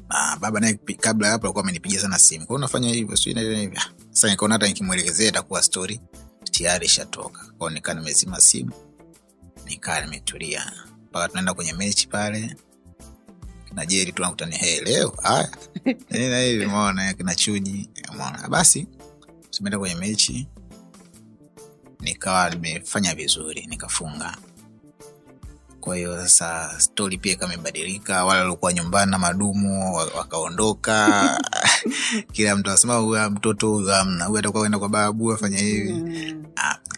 na 0.09 0.37
baba 0.41 0.61
naye 0.61 0.75
kabla 0.75 1.27
ya 1.27 1.33
hapo 1.33 1.47
alikuwa 1.47 1.65
amenipigia 1.65 2.01
sana 2.01 2.19
simu. 2.19 2.47
Kwao 2.47 2.57
unafanya 2.57 2.89
hivyo 2.89 3.17
sijui 3.17 3.35
na 3.35 3.41
hivi. 3.41 3.77
Ah, 3.77 3.91
sasa 4.11 4.29
nikaona 4.31 4.55
hata 4.55 4.67
nikimwelekezea 4.69 5.29
itakuwa 5.29 5.63
story 5.63 6.01
tayari 6.51 6.87
ishatoka. 6.87 7.53
Kwao 7.59 7.71
nikaa 7.71 7.95
nimezima 7.95 8.41
simu 8.41 8.73
nikaa 9.65 10.01
nimetulia. 10.01 10.73
Mpaka 11.09 11.29
tunaenda 11.29 11.55
kwenye 11.55 11.73
mechi 11.73 12.09
pale. 12.09 12.57
Najeri 13.75 14.13
tu 14.13 14.23
nakutani 14.23 14.57
hey, 14.57 14.81
leo? 14.81 15.17
Haya. 15.23 15.57
Nini 16.11 16.29
na 16.29 16.39
hivi 16.41 16.67
umeona 16.67 17.15
kina 17.15 17.35
chuji 17.35 17.91
umeona. 18.13 18.49
Basi 18.49 18.87
tumeenda 19.51 19.79
kwenye 19.79 19.95
mechi. 19.95 20.49
Nikawa 22.01 22.51
nimefanya 22.51 23.15
vizuri 23.15 23.67
nikafunga 23.67 24.37
kwa 25.81 25.97
hiyo 25.97 26.17
sasa 26.21 26.81
stori 26.81 27.19
pia 27.19 27.37
imebadilika 27.45 28.25
wale 28.25 28.41
waliokuwa 28.41 28.73
nyumbani 28.73 29.11
na 29.11 29.19
madumu 29.19 29.95
wakaondoka. 29.95 31.09
Kila 32.33 32.57
mtu 32.57 32.71
asema 32.71 32.97
huyu 32.97 33.31
mtoto 33.31 33.71
huyu 33.71 33.95
amna 33.95 34.25
huyu 34.25 34.39
atakuwa 34.39 34.63
kwenda 34.63 34.79
kwa 34.79 34.89
babu 34.89 35.33
afanya 35.33 35.59
hivi. 35.59 35.93
Mm. 35.93 36.45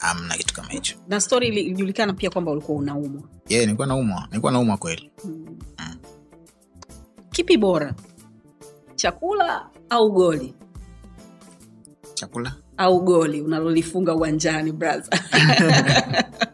Amna 0.00 0.36
kitu 0.36 0.54
kama 0.54 0.68
hicho. 0.68 0.96
Na 1.08 1.20
stori 1.20 1.48
ilijulikana 1.48 2.12
pia 2.12 2.30
kwamba 2.30 2.52
ulikuwa 2.52 2.78
unaumwa. 2.78 3.22
Ye 3.48 3.60
nilikuwa 3.60 3.86
naumwa 3.86 4.26
nilikuwa 4.30 4.52
naumwa 4.52 4.76
kweli. 4.76 5.10
Mm. 5.24 5.56
kipi 7.30 7.56
bora? 7.56 7.94
Chakula 8.94 9.66
au 9.90 10.12
goli? 10.12 10.54
Chakula? 12.14 12.54
Au 12.76 13.00
goli 13.00 13.40
unalolifunga 13.42 14.14
uwanjani 14.14 14.72
braha 14.72 15.02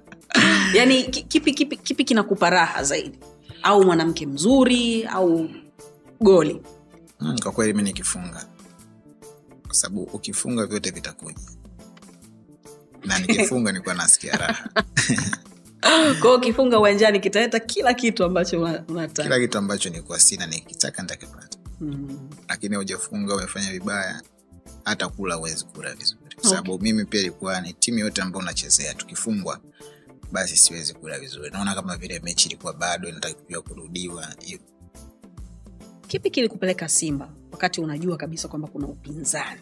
yaani 0.76 1.04
kipi, 1.04 1.54
kipi, 1.54 1.76
kipi 1.76 2.04
kinakupa 2.04 2.50
raha 2.50 2.84
zaidi? 2.84 3.18
Au 3.62 3.84
mwanamke 3.84 4.26
mzuri 4.26 5.04
au 5.04 5.50
goli? 6.20 6.62
Mm, 7.20 7.38
kwa 7.42 7.52
kweli 7.52 7.72
mi 7.72 7.82
nikifunga. 7.82 8.46
Kwa 9.66 9.74
sababu 9.74 10.02
ukifunga 10.02 10.66
vyote 10.66 10.90
vitakuja. 10.90 11.38
Na 13.04 13.18
nikifunga 13.18 13.72
nikuwa 13.72 13.94
nasikia 13.94 14.36
raha. 14.36 14.68
Kwao 16.20 16.34
ukifunga 16.36 16.78
uwanjani 16.78 17.20
kitaleta 17.20 17.60
kila 17.60 17.94
kitu 17.94 18.24
ambacho 18.24 18.60
una- 18.62 18.84
unataka. 18.88 19.22
Kila 19.22 19.40
kitu 19.40 19.58
ambacho 19.58 19.90
nikuwa 19.90 20.20
sina 20.20 20.46
nikitaka 20.46 21.02
nitakipata. 21.02 21.58
Mm. 21.80 22.28
lakini 22.48 22.76
ujafunga 22.76 23.34
umefanya 23.34 23.72
vibaya 23.72 24.22
hata 24.84 25.08
kula 25.08 25.38
uwezi 25.38 25.64
kula 25.64 25.94
vizuri. 25.94 26.20
Kwa 26.40 26.50
sababu 26.50 26.78
mimi 26.78 27.04
pia 27.04 27.20
ilikuwa 27.20 27.60
ni 27.60 27.72
timu 27.72 27.98
yote 27.98 28.22
ambayo 28.22 28.42
unachezea 28.42 28.94
tukifungwa 28.94 29.60
basi 30.32 30.56
siwezi 30.56 30.94
kula 30.94 31.18
vizuri. 31.18 31.50
Naona 31.50 31.74
kama 31.74 31.96
vile 31.96 32.20
mechi 32.20 32.48
ilikuwa 32.48 32.72
bado 32.72 33.08
inatakiwa 33.08 33.62
kurudiwa. 33.62 34.26
Kipi 36.08 36.30
kilikupeleka 36.30 36.88
simba 36.88 37.28
wakati 37.52 37.80
unajua 37.80 38.16
kabisa 38.16 38.48
kwamba 38.48 38.68
kuna 38.68 38.86
upinzani? 38.86 39.60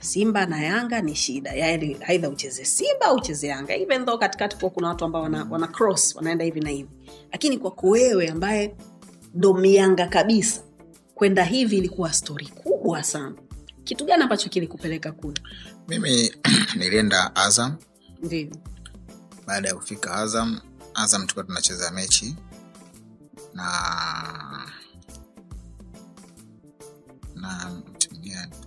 Simba 0.00 0.46
na 0.46 0.62
yanga 0.64 1.00
ni 1.02 1.14
shida. 1.14 1.52
Yaani 1.52 1.96
aidha 2.06 2.28
ucheze 2.28 2.64
simba 2.64 3.06
au 3.06 3.16
ucheze 3.16 3.46
yanga. 3.46 3.74
Even 3.76 4.04
though 4.06 4.20
katikati 4.20 4.56
kuwa 4.56 4.70
kuna 4.70 4.88
watu 4.88 5.04
ambao 5.04 5.22
wana, 5.22 5.46
wana 5.50 5.66
cross 5.66 6.16
wanaenda 6.16 6.44
hivi 6.44 6.60
na 6.60 6.70
hivi. 6.70 6.90
Lakini 7.32 7.58
kwako 7.58 7.88
wewe 7.88 8.28
ambaye 8.28 8.74
ndo 9.34 9.54
mianga 9.54 10.06
kabisa 10.06 10.62
kwenda 11.14 11.44
hivi 11.44 11.78
ilikuwa 11.78 12.12
stori 12.12 12.46
kubwa 12.46 13.02
sana. 13.02 13.34
Kitu 13.84 14.04
gani 14.04 14.22
ambacho 14.22 14.48
kilikupeleka 14.48 15.12
kule? 15.12 15.40
Mimi 15.88 16.32
nilienda 16.78 17.36
azam. 17.36 17.76
Ndio 18.22 18.48
baada 19.46 19.68
ya 19.68 19.74
kufika 19.74 20.14
azam 20.14 20.60
azam 20.94 21.20
tulikuwa 21.22 21.44
tunacheza 21.44 21.90
mechi 21.90 22.36
na 23.54 24.72
na 27.34 27.80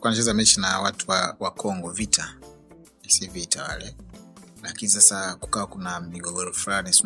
tunacheza 0.01 0.34
mechi 0.34 0.59
na 0.59 0.80
watu 0.80 1.11
wa, 1.11 1.36
wa 1.39 1.51
congo 1.51 1.89
vita 1.91 2.36
si 3.07 3.28
vita 3.28 3.63
wale. 3.63 3.95
Lakini 4.63 4.91
sasa 4.91 5.36
kukawa 5.36 5.67
kuna 5.67 5.99
migogoro 5.99 6.53
fulani. 6.53 6.93
Si 6.93 7.03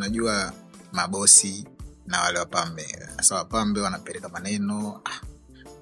mabosi 0.91 1.67
na 2.05 2.21
wale 2.21 2.39
wapambe 2.39 3.07
sasa 3.17 3.35
wapambe 3.35 3.81
wanapeleka 3.81 4.29
maneno. 4.29 5.01
Ah, 5.05 5.19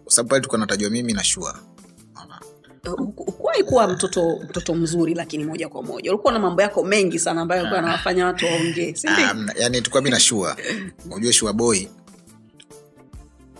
kwa 0.03 0.11
sababu 0.13 0.29
pale 0.29 0.41
tulikuwa 0.41 0.59
natajwa 0.59 0.89
mimi 0.89 1.13
na 1.13 1.23
shua 1.23 1.59
Unaona? 2.86 3.01
ukuwahi 3.03 3.63
kuwa 3.63 3.88
mtoto 3.88 4.39
mtoto 4.49 4.75
mzuri 4.75 5.13
lakini 5.13 5.43
moja 5.45 5.69
kwa 5.69 5.84
moja. 5.84 6.11
Ulikuwa 6.11 6.34
na 6.34 6.39
mambo 6.39 6.61
yako 6.61 6.84
mengi 6.84 7.19
sana 7.19 7.41
ambayo 7.41 7.61
alikuwa 7.61 7.80
anawafanya 7.80 8.25
watu 8.25 8.45
waongee? 8.45 8.95
Ah, 9.07 9.34
mna- 9.34 9.53
yani 9.57 9.78
tulikuwa 9.78 10.01
mi 10.03 10.09
na 10.09 10.19
shua. 10.19 10.57
Unajua 11.11 11.34
shua 11.34 11.53
boy 11.53 11.88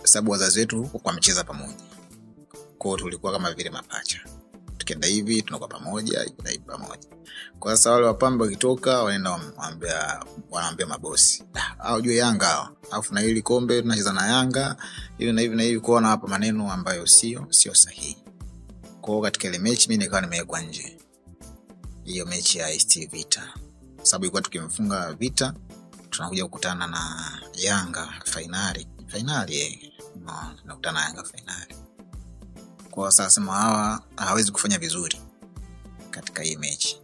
sababu 0.02 0.30
wazazi 0.30 0.58
wetu 0.60 0.90
wamecheza 1.04 1.44
pamoja. 1.44 1.74
Kwao 2.78 2.96
tulikuwa 2.96 3.32
kama 3.32 3.52
vile 3.52 3.70
mapacha. 3.70 4.20
Tukienda 4.78 5.08
hivi 5.08 5.42
tunakuwa 5.42 5.68
pamoja 5.68 6.20
hivi 6.44 6.58
pamoja. 6.66 7.08
Kwa 7.58 7.76
sasa 7.76 7.90
wale 7.90 8.06
wapambe 8.06 8.44
wakitoka 8.44 9.02
wanaenda 9.02 9.40
wanaambia 10.50 10.86
mabosi. 10.86 11.44
"Ah, 11.54 11.84
au 11.84 12.00
jue 12.00 12.16
yanga 12.16 12.46
hao. 12.46 12.68
Alafu 12.90 13.14
na 13.14 13.20
hili 13.20 13.42
kombe 13.42 13.82
tunacheza 13.82 14.12
na 14.12 14.26
yanga 14.26 14.76
hivi 15.18 15.32
na 15.32 15.40
hivi 15.40 15.56
na 15.56 15.62
hivi. 15.62 15.80
Kwao 15.80 15.94
wanawapa 15.94 16.28
maneno 16.28 16.72
ambayo 16.72 17.06
sio 17.06 17.46
sio 17.50 17.74
sahihi 17.74 18.16
kwao 19.08 19.20
katika 19.20 19.48
ile 19.48 19.58
mechi 19.58 19.88
mi 19.88 19.96
nikawa 19.96 20.20
nimewekwa 20.20 20.60
nje. 20.60 20.98
Hiyo 22.04 22.26
mechi 22.26 22.58
ya 22.58 22.80
ST 22.80 23.10
Vita. 23.10 23.52
Kwa 23.96 24.06
sababu 24.06 24.24
ilikuwa 24.24 24.42
tukimfunga 24.42 25.12
Vita 25.12 25.54
tunakuja 26.10 26.44
kukutana 26.44 26.86
na 26.86 27.32
Yanga 27.54 28.14
fainali 28.24 28.88
fainali 29.06 29.58
eh. 29.60 29.92
No, 30.64 30.78
Yanga 30.82 31.24
fainali 31.24 31.74
kwa 32.90 33.12
sasa 33.12 33.40
hawa 33.42 34.02
hawezi 34.16 34.52
kufanya 34.52 34.78
vizuri 34.78 35.20
katika 36.10 36.42
hii 36.42 36.56
mechi. 36.56 37.02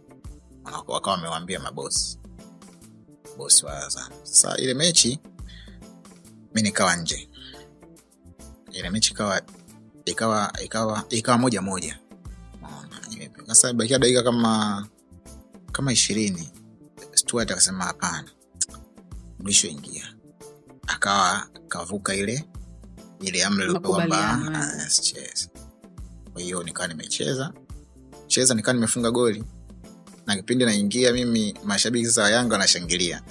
Wakawa 0.87 1.15
wamewambia 1.15 1.59
mabosi 1.59 2.19
bosi 3.37 3.65
wa 3.65 3.91
sasa 3.91 4.57
ile 4.57 4.73
mechi 4.73 5.19
mi 6.53 6.61
nikawa 6.61 6.95
nje. 6.95 7.29
Ile 8.71 8.89
mechi 8.89 9.11
ikawa 9.13 9.41
ikawa 10.05 10.53
ikawa 10.63 11.03
ikawa 11.09 11.37
moja 11.37 11.61
moja. 11.61 11.99
Sasa 13.47 13.73
bakia 13.73 13.99
dakika 13.99 14.23
kama 14.23 14.87
kama 15.71 15.91
ishirini 15.93 16.49
Stuart 17.13 17.51
akasema 17.51 17.83
hapana. 17.85 18.29
Mwisho 19.39 19.67
ingia. 19.67 20.13
Akawa 20.87 21.47
kavuka 21.67 22.15
ile 22.15 22.45
ile 23.19 23.43
amri 23.43 23.63
iliyopewa 23.65 23.95
kwamba 23.95 24.29
ah, 24.53 24.83
asicheze 24.85 25.49
kwa 26.33 26.41
hiyo 26.41 26.63
nikawa 26.63 26.87
nimecheza. 26.87 27.53
Cheza 28.27 28.53
nikawa 28.55 28.73
nimefunga 28.73 29.11
goli. 29.11 29.43
Na 30.25 30.35
kipindi 30.35 30.65
naingia 30.65 31.13
mimi 31.13 31.57
mashabiki 31.63 32.05
sasa 32.05 32.21
wa 32.23 32.29
yanga 32.29 32.53
wanashangilia. 32.55 33.21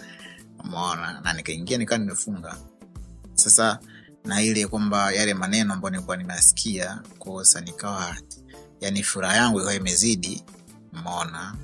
Umeona? 0.65 1.21
Na 1.21 1.33
nikaingia 1.33 1.79
nikawa 1.79 1.99
nimefunga. 1.99 2.57
Sasa 3.35 3.79
na 4.25 4.43
ile 4.43 4.67
kwamba 4.67 5.13
yale 5.13 5.35
maneno 5.35 5.75
ambayo 5.75 5.91
nilikuwa 5.91 6.17
nimeasikia 6.17 7.03
kosa 7.19 7.61
nikawa 7.61 8.17
yani 8.81 9.03
furaha 9.03 9.37
yangu 9.37 9.59
ikawa 9.59 9.75
imezidi 9.75 10.45
Mona 10.93 11.57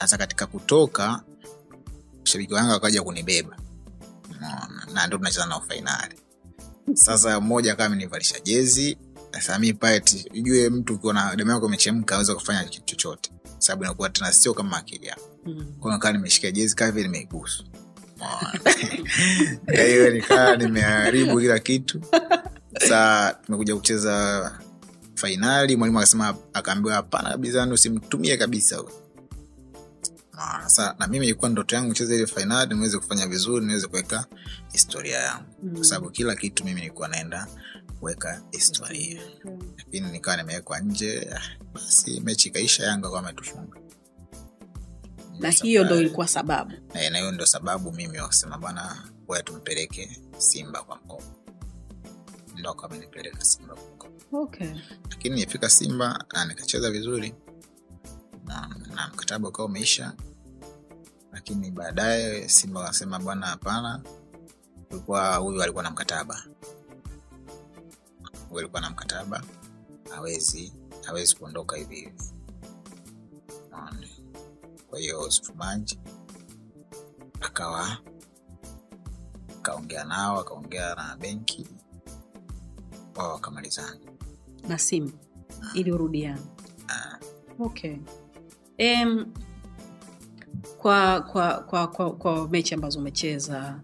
sasa 0.00 0.18
katika 0.18 0.46
kutoka 0.46 1.22
shabiki 2.24 2.54
wangu 2.54 2.72
akaja 2.72 3.02
kunibeba 3.02 3.56
mona 4.40 4.86
na 4.94 5.06
ndo 5.06 5.16
tunacheza 5.18 5.46
nao 5.46 5.60
fainali 5.60 6.18
sasa 6.94 7.40
mmoja 7.40 7.72
akawa 7.72 7.86
amenivalisha 7.86 8.40
jezi 8.40 8.98
sasa 9.32 9.58
mi 9.58 9.72
pale 9.72 10.02
ujue 10.34 10.68
mtu 10.70 10.94
ukiwa 10.94 11.14
na 11.14 11.36
damu 11.36 11.50
yako 11.50 11.66
imechemka 11.66 12.14
aweza 12.14 12.34
kufanya 12.34 12.64
kitu 12.64 12.84
chochote. 12.84 13.30
Sababu 13.58 13.84
inakuwa 13.84 14.10
tena 14.10 14.32
sio 14.32 14.54
kama 14.54 14.76
akili 14.76 15.06
yako. 15.06 15.30
Mm. 15.46 15.74
kwa 15.80 15.98
hiyo 15.98 16.12
nimeshikia 16.12 16.50
jezi 16.50 16.74
kaa 16.76 16.90
vile 16.90 17.02
nimeibusu 17.08 17.64
Umeona? 17.66 17.83
Kwa 19.64 19.82
hiyo 19.84 20.10
nikaa 20.10 20.56
nimeharibu 20.56 21.40
kila 21.40 21.58
kitu. 21.58 22.00
Saa 22.88 23.32
tumekuja 23.32 23.76
kucheza 23.76 24.52
fainali 25.14 25.76
mwalimu 25.76 25.98
akasema 25.98 26.34
akaambiwa 26.52 26.94
hapana 26.94 27.30
kabisa 27.30 27.66
usimtumie 27.66 28.36
kabisa. 28.36 28.76
Huyo." 28.76 28.92
Sasa 30.62 30.94
na 30.98 31.06
mimi 31.06 31.26
ilikuwa 31.26 31.50
ndoto 31.50 31.76
yangu 31.76 31.94
cheza 31.94 32.14
ile 32.14 32.26
fainali 32.26 32.74
niweze 32.74 32.98
kufanya 32.98 33.26
vizuri 33.26 33.66
niweze 33.66 33.86
kuweka 33.86 34.26
historia 34.72 35.18
yangu. 35.18 35.44
Mm. 35.62 35.74
kwa 35.74 35.84
sababu 35.84 36.10
kila 36.10 36.34
kitu 36.34 36.64
mimi 36.64 36.80
nilikuwa 36.80 37.08
naenda 37.08 37.46
kuweka 38.00 38.42
historia. 38.50 39.22
Lakini 39.76 40.10
nikawa 40.10 40.36
nimewekwa 40.36 40.80
nje 40.80 41.30
basi 41.74 42.20
mechi 42.20 42.48
ikaisha 42.48 42.84
yanga 42.86 43.08
kwa 43.10 43.18
ametufunga 43.20 43.76
na 45.38 45.50
hiyo 45.50 45.84
ndo 45.84 46.00
ilikuwa 46.00 46.28
sababu. 46.28 46.72
Na 46.94 47.10
na 47.10 47.18
hiyo 47.18 47.32
ndo 47.32 47.46
sababu 47.46 47.92
mimi 47.92 48.18
wakasema 48.18 48.58
bwana 48.58 49.08
waya 49.28 49.42
tumpeleke 49.42 50.20
simba 50.38 50.82
kwa 50.82 50.96
mkopo. 50.96 51.24
Ndo 52.56 52.70
akawa 52.70 52.90
simba 53.38 53.74
kwa 53.74 53.84
mkopo. 53.94 54.38
Okay. 54.42 54.70
lakini 55.10 55.34
nifika 55.34 55.68
simba 55.70 56.24
na 56.32 56.44
nikacheza 56.44 56.90
vizuri 56.90 57.34
na 58.44 58.68
na 58.94 59.08
mkataba 59.08 59.48
ukawa 59.48 59.68
umeisha. 59.68 60.12
Lakini 61.32 61.70
baadaye 61.70 62.48
simba 62.48 62.80
wakasema 62.80 63.18
bwana 63.18 63.46
hapana 63.46 64.02
ulikuwa 64.90 65.36
huyu 65.36 65.62
alikuwa 65.62 65.82
na 65.84 65.90
mkataba. 65.90 66.44
Huyu 68.48 68.58
alikuwa 68.60 68.80
na 68.80 68.90
mkataba 68.90 69.42
hawezi 70.10 70.72
hawezi 71.06 71.36
kuondoka 71.36 71.76
hivi 71.76 71.96
hivi? 71.96 72.34
Kwa 74.94 75.00
hiyo 75.00 75.30
Sufumanji 75.30 75.98
akawa 77.40 77.98
akaongea 79.58 80.04
nao 80.04 80.40
akaongea 80.40 80.94
na 80.94 81.16
benki 81.16 81.66
wao 83.16 83.32
wakamalizana. 83.32 83.98
Na 84.68 84.78
simu 84.78 85.12
ili 85.74 85.92
urudiane 85.92 86.40
Ah, 86.88 87.18
okay. 87.58 87.96
Um, 88.78 89.34
kwa 90.78 91.20
kwa 91.20 91.58
kwa 91.58 91.86
kwa, 91.88 92.12
kwa 92.16 92.48
mechi 92.48 92.74
ambazo 92.74 92.98
umecheza 92.98 93.80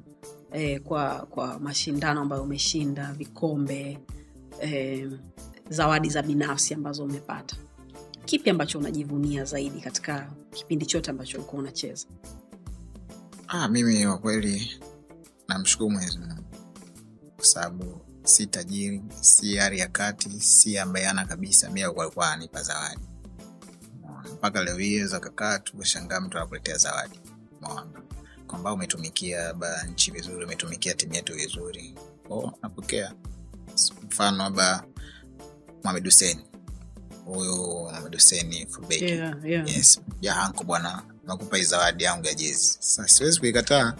eh, 0.53 0.81
kwa 0.83 1.27
kwa 1.27 1.59
mashindano 1.59 2.21
ambayo 2.21 2.43
umeshinda 2.43 3.13
vikombe 3.13 3.99
eh, 4.61 5.11
zawadi 5.69 6.09
za 6.09 6.23
binafsi 6.23 6.75
ambazo 6.75 7.05
umepata 7.05 7.57
kipi 8.31 8.51
ambacho 8.51 8.78
unajivunia 8.78 9.45
zaidi 9.45 9.81
katika 9.81 10.31
kipindi 10.53 10.87
chote 10.87 11.11
ambacho 11.11 11.39
ulikuwa 11.39 11.62
unacheza? 11.62 12.07
Ah, 13.49 13.68
mimi 13.68 14.07
kwa 14.07 14.18
kweli 14.18 14.81
namshukuru 15.49 15.91
mwenyezi 15.91 16.18
mungu. 16.18 16.45
Kwa 17.37 17.45
sababu 17.45 18.01
si 18.24 18.47
tajiri 18.47 19.03
si 19.20 19.57
hali 19.57 19.78
ya 19.78 19.89
kati 19.89 20.41
si 20.41 20.78
ambaye 20.78 21.12
kabisa. 21.28 21.70
Mi 21.70 21.83
alikuwa 21.83 22.33
anipa 22.33 22.62
zawadi. 22.62 23.01
Mpaka 24.33 24.64
leo 24.64 24.76
hii 24.76 25.01
weza 25.01 25.20
kakaa 25.20 25.59
tukashangaa 25.59 26.20
mtu 26.20 26.39
anakuletea 26.39 26.76
zawadi. 26.76 27.20
Umeona? 27.62 28.03
kwamba 28.47 28.72
umetumikia 28.72 29.55
ba 29.55 29.83
nchi 29.83 30.11
vizuri 30.11 30.45
umetumikia 30.45 30.95
timu 30.95 31.14
yetu 31.14 31.35
vizuri. 31.35 31.95
O 32.31 32.53
napokea. 32.62 33.14
Mfano 34.03 34.37
labda 34.39 34.85
Mohamed 35.85 36.05
Hussein 36.05 36.49
huyu 37.35 37.89
Hussein 38.14 38.66
fullback 38.68 39.03
yeah, 39.03 39.37
yeah. 39.45 39.68
yes. 39.76 40.01
Jahanko 40.20 40.64
bwana 40.64 41.03
nakupa 41.26 41.57
hii 41.57 41.62
zawadi 41.64 42.05
yangu 42.05 42.26
ya 42.26 42.35
jezi. 42.35 42.76
Sasa 42.81 43.09
siwezi 43.09 43.41
kuikataa 43.41 43.95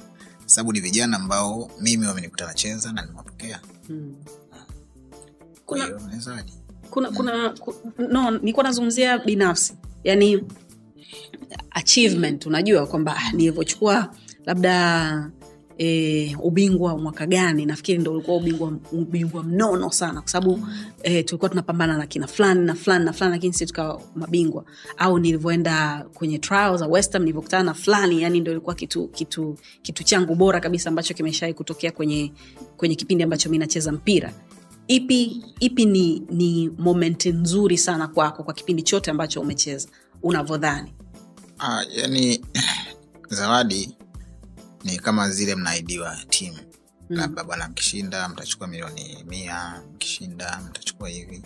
sababu 0.47 0.73
ni 0.73 0.81
vijana 0.81 1.17
ambao 1.17 1.71
mimi 1.81 2.07
wamenikuta 2.07 2.47
nacheza 2.47 2.93
na 2.93 3.03
nimewapokea. 3.03 3.61
Mm. 3.89 4.17
Kuna- 5.67 5.89
kuna 6.91 7.11
kuna 7.11 7.55
no 7.99 8.31
nilikuwa 8.31 8.65
nazungumzia 8.65 9.19
binafsi. 9.19 9.75
Yani 10.05 10.45
achievement. 11.71 12.47
Unajua 12.47 12.87
kwamba 12.87 13.17
ah, 13.17 13.33
nilivyochukua 13.33 14.15
labda 14.47 15.31
e, 15.81 16.37
ubingwa 16.43 16.99
mwaka 16.99 17.27
gani. 17.27 17.67
Nafikiri 17.67 17.99
ndo 17.99 18.13
ulikuwa 18.13 18.37
ubingwa, 18.37 18.73
ubingwa 18.93 19.43
mnono 19.43 19.91
sana 19.91 20.21
kwa 20.21 20.31
sababu 20.31 20.67
e, 21.03 21.23
tulikuwa 21.23 21.49
tunapambana 21.49 21.99
na 21.99 22.07
kina 22.07 22.27
fulani 22.27 22.67
na 22.67 22.75
fulani 22.75 23.05
na 23.05 23.13
fulani 23.13 23.33
lakini 23.35 23.53
si 23.55 23.67
tukawa 23.67 24.03
mabingwa. 24.15 24.65
Au 24.97 25.19
nilivyoenda 25.19 26.07
kwenye 26.15 26.39
trial 26.39 26.77
za 26.79 26.87
westham 26.87 27.23
nilivyokutana 27.23 27.63
na 27.63 27.75
fulani 27.75 28.23
yani 28.23 28.41
ndo 28.41 28.51
ilikuwa 28.53 28.75
kitu 28.75 29.09
kitu 29.09 29.59
kitu 29.83 30.05
changu 30.05 30.35
bora 30.35 30.61
kabisa 30.61 30.89
ambacho 30.89 31.15
kimeshawai 31.15 31.55
kutokea 31.55 31.93
kwenye 31.93 32.33
kwenye 32.77 32.95
kipindi 32.95 33.25
ambacho 33.25 33.51
mi 33.51 33.59
nacheza 33.59 33.93
mpira. 33.93 34.33
Ipi 34.89 35.45
ipi 35.61 35.85
ni 35.87 36.23
ni 36.31 36.71
momenti 36.79 37.33
nzuri 37.33 37.79
sana 37.79 38.09
kwako 38.09 38.43
kwa 38.43 38.55
kipindi 38.55 38.83
chote 38.83 39.11
ambacho 39.11 39.41
umecheza 39.41 39.89
unavyodhani? 40.23 40.93
Ah, 41.59 41.85
yani 41.97 42.41
zawadi 43.29 43.97
ni 44.85 44.99
kama 44.99 45.31
zile 45.31 45.55
mnaidiwa 45.55 46.17
timu. 46.29 46.59
Mm. 47.11 47.17
labda 47.17 47.45
bwana 47.45 47.69
mkishinda 47.69 48.29
mtachukua 48.29 48.67
milioni 48.67 49.25
mia 49.29 49.83
mkishinda 49.95 50.61
mtachukua 50.69 51.09
hivi. 51.09 51.43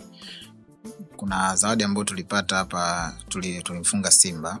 Kuna 1.15 1.55
zawadi 1.55 1.83
ambayo 1.83 2.03
tulipata 2.05 2.55
hapa 2.55 3.13
tulimfunga 3.63 4.11
simba 4.11 4.59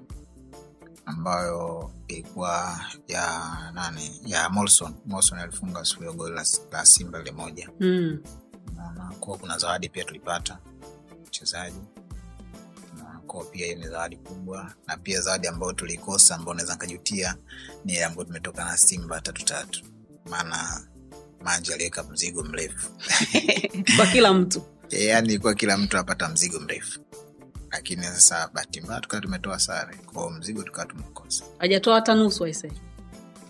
ambayo 1.05 1.91
ilikuwa 2.07 2.79
ya 3.07 3.51
nani? 3.73 4.21
Ya 4.25 4.49
molson. 4.49 4.93
Molson 5.05 5.39
alifunga 5.39 5.85
siku 5.85 6.13
goli 6.13 6.35
la, 6.35 6.45
la 6.71 6.85
simba 6.85 7.19
lile 7.19 7.31
moja. 7.31 7.69
Mm. 7.79 8.19
Kwa 9.19 9.37
kuna 9.37 9.57
zawadi 9.57 9.89
pia 9.89 10.03
tulipata 10.03 10.57
mchezaji 11.27 11.79
Unaona, 13.25 13.43
kwa 13.43 13.45
pia 13.45 13.65
hiyo 13.65 13.77
ni 13.77 13.87
zawadi 13.87 14.17
kubwa 14.17 14.73
na 14.87 14.97
pia 14.97 15.21
zawadi 15.21 15.47
ambayo 15.47 15.73
tulikosa 15.73 16.35
ambayo 16.35 16.53
naweza 16.53 16.75
nkajutia 16.75 17.35
ni 17.85 17.93
ile 17.93 18.05
ambayo 18.05 18.25
tumetoka 18.25 18.65
na 18.65 18.77
simba 18.77 19.21
tatu 19.21 19.45
tatu. 19.45 19.83
Maana 20.29 20.87
manji 21.43 21.73
aliweka 21.73 22.03
mzigo 22.03 22.43
mrefu. 22.43 22.89
Kwa 23.97 24.05
kila 24.05 24.33
mtu. 24.33 24.61
Yaani 24.89 25.39
kwa 25.39 25.53
kila 25.53 25.77
mtu 25.77 25.97
apata 25.97 26.29
mzigo 26.29 26.59
mrefu. 26.59 26.99
Lakini 27.71 28.03
sasa 28.03 28.49
bahati 28.53 28.81
mbaya 28.81 29.01
tukawa 29.01 29.21
tumetoa 29.21 29.59
sare. 29.59 29.95
Kwao 29.97 30.29
mzigo 30.29 30.63
tukawa 30.63 30.85
tumekosa. 30.87 31.43
Hajatoa 31.59 31.95
hata 31.95 32.15
nusu 32.15 32.45
aise 32.45 32.71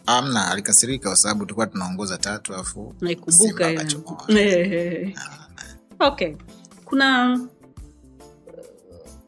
amna 0.07 0.51
alikasirika 0.51 1.09
kwa 1.09 1.15
sababu 1.17 1.39
tulikuwa 1.45 1.67
tunaongoza 1.67 2.17
tatu 2.17 2.53
alafu 2.53 2.95
naikumbuka 3.01 3.85
okay. 5.99 6.35
Kuna 6.85 7.39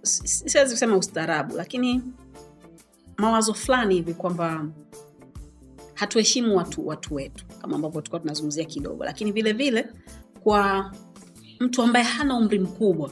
siwezi 0.08 0.72
kusema 0.74 0.98
ustaarabu 0.98 1.56
lakini 1.58 2.02
mawazo 3.18 3.54
fulani 3.54 3.96
hivi 3.96 4.14
kwamba 4.14 4.66
hatuheshimu 5.94 6.58
watu 6.58 6.88
watu 6.88 7.16
wetu 7.16 7.46
kama 7.62 7.76
ambavyo 7.76 8.02
tulikuwa 8.02 8.20
tunazungumzia 8.20 8.66
kidogo. 8.66 9.04
Lakini 9.06 9.32
vile 9.32 9.54
vile 9.54 9.88
kwa 10.44 10.92
mtu 11.60 11.82
ambaye 11.82 12.06
hana 12.06 12.36
umri 12.36 12.60
mkubwa 12.60 13.12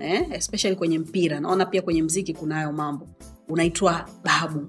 eh, 0.00 0.26
especially 0.32 0.76
kwenye 0.76 0.98
mpira 0.98 1.40
naona 1.40 1.66
pia 1.66 1.82
kwenye 1.82 2.02
mziki 2.02 2.34
kuna 2.34 2.54
hayo 2.54 2.72
mambo. 2.72 3.08
Unaitwa 3.48 4.08
babu. 4.24 4.66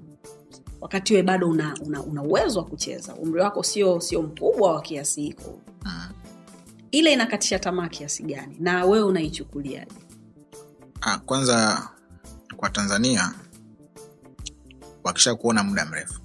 Wakati 0.80 1.14
we 1.14 1.22
bado 1.22 1.48
una, 1.48 1.74
una, 1.86 2.02
una 2.02 2.22
uwezo 2.22 2.58
wa 2.58 2.64
kucheza. 2.64 3.14
Umri 3.14 3.40
wako 3.40 3.62
sio 3.62 4.00
sio 4.00 4.22
mkubwa 4.22 4.72
wa 4.72 4.80
kiasi 4.82 5.22
hiko. 5.22 5.60
Mm. 5.84 5.92
ile 6.90 7.12
inakatisha 7.12 7.58
tamaa 7.58 7.88
kiasi 7.88 8.22
gani? 8.22 8.56
Na 8.60 8.84
wewe 8.84 9.04
unaichukuliaje 9.04 10.05
Ah, 11.00 11.18
kwanza 11.18 11.88
kwa 12.56 12.70
tanzania 12.70 13.34
wakisha 15.04 15.34
kuona 15.34 15.62
muda 15.62 15.84
mrefu. 15.86 16.20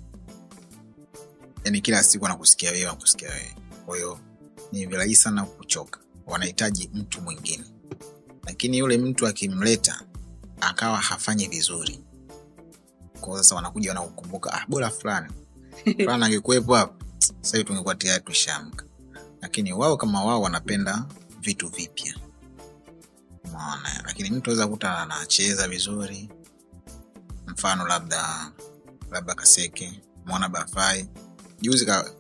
Yani 1.64 1.82
kila 1.82 2.04
siku 2.04 2.26
anakusikia 2.26 2.72
wewe 2.72 2.86
wanakusikia 2.86 3.30
wewe. 3.30 3.56
Kwa 3.86 3.96
hiyo 3.96 4.20
ni 4.72 4.86
virahisi 4.86 5.22
sana 5.22 5.44
kuchoka. 5.46 6.00
Wanahitaji 6.26 6.90
mtu 6.94 7.22
mwingine. 7.22 7.64
Lakini 8.46 8.78
yule 8.78 8.98
mtu 8.98 9.28
akimleta 9.28 10.02
akawa 10.62 10.98
hafanyi 10.98 11.48
vizuri. 11.48 12.00
Kwa 13.22 13.38
sasa 13.38 13.56
wanakuja 13.56 13.90
wanakukumbuka 13.90 14.54
ah, 14.54 14.66
bora 14.68 14.90
fulani. 14.90 15.34
Fulani 16.04 16.24
angekuwepo 16.24 16.76
hapo 16.76 17.06
sahivi 17.42 17.68
tungekuwa 17.68 17.96
tayari 17.96 18.24
tushamka 18.24 18.86
lakini 19.42 19.74
wao 19.74 19.98
kama 19.98 20.24
wao 20.24 20.42
wanapenda 20.42 21.06
vitu 21.40 21.68
vipya 21.68 22.16
umeona 23.52 24.04
lakini 24.06 24.30
mtu 24.32 24.50
aweza 24.50 24.68
kuta 24.68 24.98
anacheza 24.98 25.68
vizuri. 25.68 26.30
Mfano 27.48 27.88
labda 27.88 28.52
labda 29.12 29.36
kaseke 29.36 30.02
mwana 30.26 30.50
bafai 30.50 31.08
juzi 31.62 31.86
ka, 31.86 32.12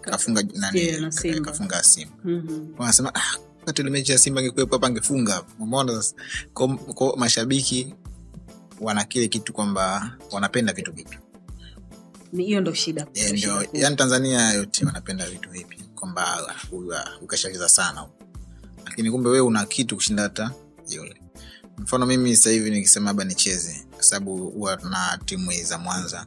kafunga 0.00 0.42
nani? 0.54 1.10
Kafunga 1.44 1.82
simba. 1.82 2.14
Mm-hmm. 2.24 2.74
wanasema 2.78 3.14
ah, 3.14 3.36
wakati 3.60 3.82
ile 3.82 3.90
mechi 3.90 4.12
ya 4.12 4.18
simba 4.18 4.40
angekuwepo 4.40 4.74
hapa 4.76 4.86
angefunga. 4.86 5.44
Umeona 5.60 5.92
sasa 5.92 6.14
kwa, 6.54 7.16
mashabiki 7.16 7.94
wana 8.80 9.04
kile 9.04 9.28
kitu 9.28 9.52
kwamba 9.52 10.16
wanapenda 10.32 10.72
vitu 10.72 10.92
vipya 10.92 11.18
hiyo 12.42 12.60
ndo 12.60 12.74
shida 12.74 13.06
yeah, 13.14 13.32
ndio 13.32 13.66
yani 13.72 13.96
tanzania 13.96 14.52
yote 14.52 14.86
wanapenda 14.86 15.26
vitu 15.30 15.50
vipi? 15.50 15.84
Kwamba 15.94 16.54
ukashacheza 17.22 17.68
sana. 17.68 18.06
Lakini 18.84 19.10
kumbe 19.10 19.28
wewe 19.28 19.46
una 19.46 19.64
kitu 19.66 19.94
kushinda 19.96 20.22
hata 20.22 20.50
yule. 20.90 21.20
Mfano 21.78 22.06
mimi 22.06 22.36
sasa 22.36 22.50
hivi 22.50 22.70
nikisema 22.70 23.06
labda 23.06 23.24
nicheze 23.24 23.86
kwa 23.94 24.02
sababu 24.02 24.36
huwa 24.50 24.76
na 24.76 25.18
timu 25.24 25.52
za 25.64 25.78
mwanza. 25.78 26.26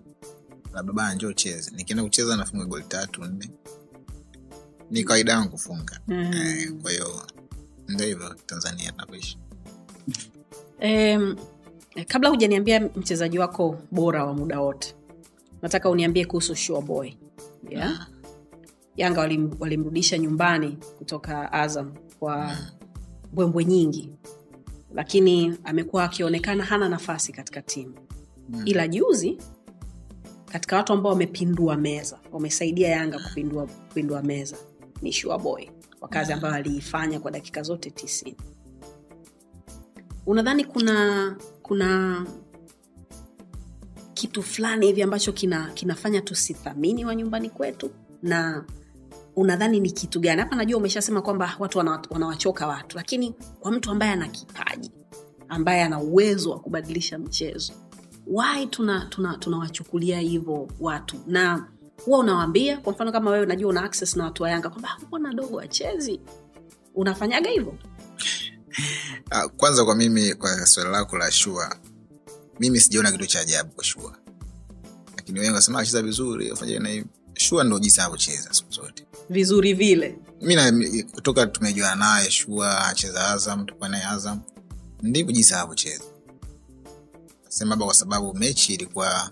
Labda 0.74 0.94
bana 0.94 1.14
njoo 1.14 1.34
cheze 1.34 1.72
nikienda 1.76 2.04
kucheza 2.04 2.36
nafunga 2.38 2.66
goli 2.66 2.84
tatu 2.88 3.24
nne. 3.26 3.50
Ni 4.92 5.04
kawaida 5.04 5.32
yangu 5.32 5.50
kufunga. 5.50 6.00
Mm. 6.08 6.16
eh, 6.34 6.72
kwa 6.82 6.92
hiyo 6.92 7.26
ndio 7.88 8.06
hivyo 8.08 8.36
tanzania 8.46 8.92
tunavyoishi 8.92 9.38
um, 10.84 11.36
kabla 12.08 12.30
hujaniambia 12.30 12.80
mchezaji 12.96 13.40
wako 13.40 13.78
bora 13.92 14.26
wa 14.26 14.34
muda 14.34 14.60
wote 14.60 14.96
nataka 15.62 15.90
uniambie 15.90 16.26
kuhusu 16.26 16.56
sure 16.56 16.82
boy. 16.82 17.12
Yeah? 17.70 18.08
yanga 18.96 19.22
walim- 19.22 19.56
walimrudisha 19.60 20.18
nyumbani 20.18 20.78
kutoka 20.98 21.54
azam 21.54 21.94
kwa 22.20 22.58
mbwembwe 23.34 23.66
nyingi 23.66 24.14
lakini 24.94 25.58
amekuwa 25.64 26.04
akionekana 26.04 26.64
hana 26.64 26.90
nafasi 26.90 27.32
katika 27.34 27.62
timu. 27.62 27.94
Ila 28.66 28.88
juzi 28.88 29.38
katika 30.46 30.76
watu 30.78 30.94
ambao 30.94 31.12
wamepindua 31.12 31.78
meza 31.78 32.20
wamesaidia 32.32 32.90
yanga 32.90 33.20
kupindua, 33.20 33.66
kupindua 33.68 34.22
meza 34.22 34.58
ni 35.02 35.12
shuaboy 35.14 35.66
boy 35.66 35.76
kwa 36.00 36.10
kazi 36.10 36.34
ambayo 36.34 36.54
aliifanya 36.56 37.20
kwa 37.20 37.32
dakika 37.32 37.62
zote 37.62 37.90
tisini. 37.90 38.38
Unadhani 40.26 40.66
kuna 40.66 41.36
kuna 41.62 42.26
kitu 44.14 44.44
fulani 44.44 44.86
hivi 44.86 45.02
ambacho 45.02 45.32
kina, 45.32 45.72
kinafanya 45.74 46.22
tusithamini 46.22 47.06
wa 47.06 47.16
nyumbani 47.16 47.50
kwetu? 47.50 47.90
Na 48.24 48.66
unadhani 49.38 49.80
ni 49.80 49.92
kitu 49.92 50.20
gani? 50.20 50.42
Hapa 50.42 50.56
najua 50.56 50.78
umeshasema 50.78 51.22
kwamba 51.22 51.56
watu 51.60 51.78
wanawachoka 52.10 52.68
watu 52.68 52.98
lakini 52.98 53.34
kwa 53.60 53.72
mtu 53.72 53.92
ambaye 53.92 54.12
ana 54.12 54.28
kipaji 54.28 54.92
ambaye 55.50 55.84
ana 55.84 56.00
uwezo 56.00 56.52
wa 56.52 56.60
kubadilisha 56.60 57.20
mchezo 57.20 57.74
why 58.28 58.66
tuna 58.70 59.06
tuna 59.10 59.38
tunawachukulia 59.38 60.20
hivyo 60.20 60.68
watu? 60.80 61.16
Na 61.28 61.68
huwa 62.06 62.20
unawaambia 62.20 62.78
kwa 62.78 62.94
mfano 62.94 63.12
kama 63.12 63.32
wewe 63.32 63.46
najua 63.46 63.70
una 63.70 63.84
access 63.84 64.16
na 64.16 64.24
watu 64.24 64.44
wa 64.44 64.62
kwamba 64.62 64.90
"Ah, 64.90 65.06
mbona 65.08 65.34
dogo 65.34 65.56
wachezi 65.58 66.20
unafanyaga 66.96 67.50
hivyo? 67.50 67.76
Ah, 69.32 69.48
kwanza 69.48 69.86
kwa 69.86 69.96
mimi 69.96 70.34
kwa 70.34 70.66
swali 70.66 70.90
lako 70.92 71.18
la 71.18 71.32
shua 71.32 71.76
mimi 72.60 72.80
sijaona 72.80 73.12
kitu 73.12 73.26
cha 73.26 73.40
ajabu 73.40 73.72
kwa 73.72 73.84
shua. 73.84 74.18
Lakini 75.16 75.40
wengi 75.40 75.54
wasema 75.54 75.80
acheza 75.80 76.02
vizuri 76.02 76.52
afanya 76.52 76.80
na 76.80 76.90
hivi 76.90 77.06
shua 77.48 77.64
ndo 77.64 77.80
jinsi 77.80 78.00
anavyocheza 78.02 78.54
siku 78.54 78.72
zote. 78.72 79.06
Vizuri 79.30 79.74
vile. 79.74 80.18
Mi 80.42 81.04
kutoka 81.04 81.48
tumejua 81.48 81.96
naye 81.96 82.32
shua 82.32 82.86
acheza 82.88 83.28
azam 83.28 83.66
tukuwa 83.66 83.90
naye 83.90 84.04
azam 84.04 84.40
ndivyo 85.04 85.32
jinsi 85.32 85.54
anavyocheza. 85.54 86.04
Sema 87.50 87.70
labda 87.70 87.86
kwa 87.86 87.94
sababu 87.94 88.34
mechi 88.34 88.74
ilikuwa 88.74 89.32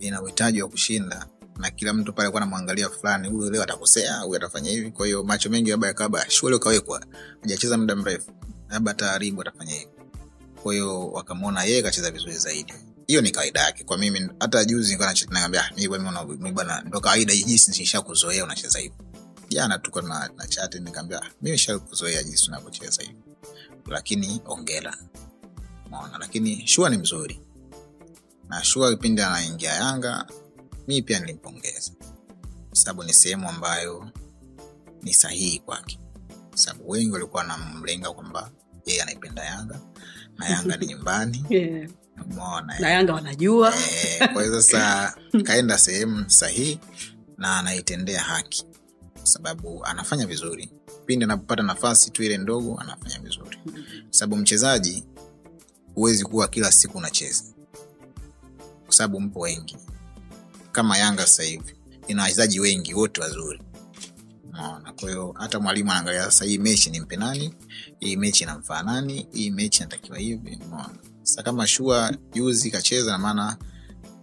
ina 0.00 0.22
uhitaji 0.22 0.62
wa 0.62 0.68
kushinda 0.68 1.26
na 1.58 1.70
kila 1.70 1.92
mtu 1.92 2.12
pale 2.12 2.24
alikuwa 2.26 2.42
anamwangalia 2.42 2.90
fulani 2.90 3.28
huyu 3.28 3.50
leo 3.50 3.62
atakosea 3.62 4.16
huyu 4.18 4.36
atafanya 4.36 4.70
hivi. 4.70 4.90
Kwa 4.90 5.06
hiyo 5.06 5.24
macho 5.24 5.50
mengi 5.50 5.70
labda 5.70 5.86
yakaba 5.88 6.30
shua 6.30 6.50
leo 6.50 6.58
kawekwa 6.58 7.06
hajacheza 7.40 7.78
muda 7.78 7.96
mrefu 7.96 8.30
labda 8.68 8.90
ataharibu 8.90 9.40
atafanya 9.42 9.72
hivi. 9.72 9.88
Kwa 10.62 10.72
hiyo 10.72 11.08
wakamwona 11.08 11.64
yeye 11.64 11.82
kacheza 11.82 12.10
vizuri 12.10 12.38
zaidi 12.38 12.74
hiyo 13.06 13.20
ni 13.20 13.30
kawaida 13.30 13.60
yake. 13.60 13.84
Kwa 13.84 13.98
mimi 13.98 14.28
hata 14.40 14.64
juzi 14.64 14.98
naambia 15.30 15.64
"Ah, 15.64 15.70
mimi 15.76 16.52
bwana 16.52 16.80
ndo 16.80 17.00
kawaida 17.00 17.36
jinsi 17.36 17.70
nishakuzoea 17.70 18.44
unacheza 18.44 18.78
hivo 18.78 18.94
jana 19.48 19.78
tuko 19.78 20.00
na, 20.02 20.30
na 20.36 20.46
chati 20.46 20.80
nikaambia 20.80 21.22
"Ah, 21.22 21.30
mimi 21.42 21.52
nishakuzoea 21.52 22.22
jinsi 22.22 22.48
unavyocheza 22.48 23.02
hivo 23.02 23.22
lakini 23.86 24.40
ongera 24.46 24.96
maona 25.90 26.18
lakini 26.18 26.66
shua 26.66 26.90
ni 26.90 26.96
mzuri. 26.98 27.40
Na 28.48 28.64
shua 28.64 28.90
kipindi 28.90 29.22
anaingia 29.22 29.72
yanga 29.72 30.26
mii 30.88 31.02
pia 31.02 31.20
nilimpongeza. 31.20 31.92
Sababu 32.72 33.02
ni 33.02 33.14
sehemu 33.14 33.48
ambayo 33.48 34.10
ni 35.02 35.14
sahihi 35.14 35.58
kwake. 35.58 35.98
Sababu 36.54 36.90
wengi 36.90 37.12
walikuwa 37.12 37.42
wanamlenga 37.42 38.12
kwamba 38.12 38.50
yeye 38.86 39.02
anaipenda 39.02 39.44
yanga 39.44 39.80
na 40.38 40.48
yanga 40.48 40.76
ni 40.76 40.86
nyumbani. 40.86 41.44
Yeah. 41.50 41.90
Umeona 42.24 42.78
na 42.78 42.90
yanga 42.90 43.14
wanajua. 43.14 43.74
Eh, 43.76 44.32
kwa 44.32 44.42
hiyo 44.42 44.62
sasa 44.62 45.14
kaenda 45.46 45.78
sehemu 45.78 46.30
sahihi 46.30 46.80
na 47.38 47.58
anaitendea 47.58 48.20
haki 48.20 48.66
kwa 49.16 49.26
sababu 49.26 49.84
anafanya 49.84 50.26
vizuri. 50.26 50.70
Pindi 51.06 51.24
anapopata 51.24 51.62
nafasi 51.62 52.10
tu 52.10 52.22
ile 52.22 52.38
ndogo 52.38 52.78
anafanya 52.80 53.18
vizuri. 53.18 53.58
Kwa 54.04 54.10
sababu 54.10 54.36
mchezaji 54.42 55.04
huwezi 55.94 56.24
kuwa 56.24 56.48
kila 56.48 56.72
siku 56.72 56.98
unacheza. 56.98 57.44
Kwa 58.84 58.94
sababu 58.94 59.20
mpo 59.20 59.40
wengi. 59.40 59.76
Kama 60.72 60.98
yanga 60.98 61.22
sasa 61.26 61.42
hivi 61.42 61.76
ina 62.06 62.22
wachezaji 62.22 62.60
wengi 62.60 62.94
wote 62.94 63.20
wazuri. 63.20 63.62
Naona 64.52 64.92
kwa 64.92 65.08
hiyo 65.10 65.34
hata 65.38 65.60
mwalimu 65.60 65.90
anaangalia 65.90 66.24
sasa 66.24 66.44
hii 66.44 66.58
mechi 66.58 66.90
nimpe 66.90 67.16
nani? 67.16 67.54
Hii 68.00 68.16
mechi 68.16 68.44
inamfaa 68.44 68.82
nani? 68.82 69.28
Hii 69.32 69.50
mechi 69.50 69.78
inatakiwa 69.78 70.18
hivi. 70.18 70.58
Unaona 70.66 70.94
sasa 71.26 71.42
kama 71.42 71.66
shua 71.66 72.12
juzi 72.32 72.70
kacheza 72.70 73.12
na 73.12 73.18
maana 73.18 73.56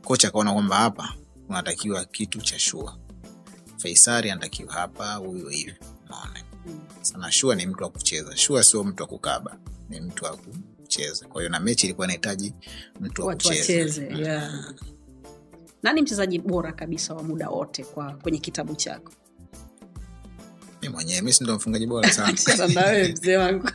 kocha 0.05 0.27
akaona 0.27 0.53
kwamba 0.53 0.75
hapa 0.75 1.13
unatakiwa 1.49 2.05
kitu 2.05 2.41
cha 2.41 2.59
shua. 2.59 2.97
Faisari 3.77 4.31
anatakiwa 4.31 4.73
hapa 4.73 5.13
huyo 5.13 5.49
hivi 5.49 5.73
unaona? 6.05 6.43
Sana 7.01 7.31
shua 7.31 7.55
ni 7.55 7.65
mtu 7.65 7.83
wa 7.83 7.89
kucheza. 7.89 8.37
Shua 8.37 8.63
sio 8.63 8.83
mtu 8.83 9.03
wa 9.03 9.09
kukaba 9.09 9.57
ni 9.89 10.01
mtu 10.01 10.25
wa 10.25 10.37
kucheza. 10.37 11.27
Kwa 11.27 11.41
hiyo 11.41 11.49
na 11.51 11.59
mechi 11.59 11.85
ilikuwa 11.87 12.07
inahitaji 12.07 12.53
mtu 13.01 13.25
wa 13.25 13.33
kucheza. 13.35 14.03
yeah. 14.03 14.73
nani 15.83 16.01
mchezaji 16.01 16.39
bora 16.39 16.71
kabisa 16.71 17.13
wa 17.13 17.23
muda 17.23 17.49
wote 17.49 17.83
kwa 17.83 18.13
kwenye 18.13 18.37
kitabu 18.39 18.75
chako 18.75 19.11
mwenyewe 20.89 21.21
mi 21.21 21.33
sindo 21.33 21.55
mfungaji 21.55 21.87
bora 21.87 22.11
sana. 22.11 22.27
Achana 22.33 22.67
na 22.67 22.81
wewe 22.85 23.07
mzee 23.11 23.37
wangu. 23.37 23.67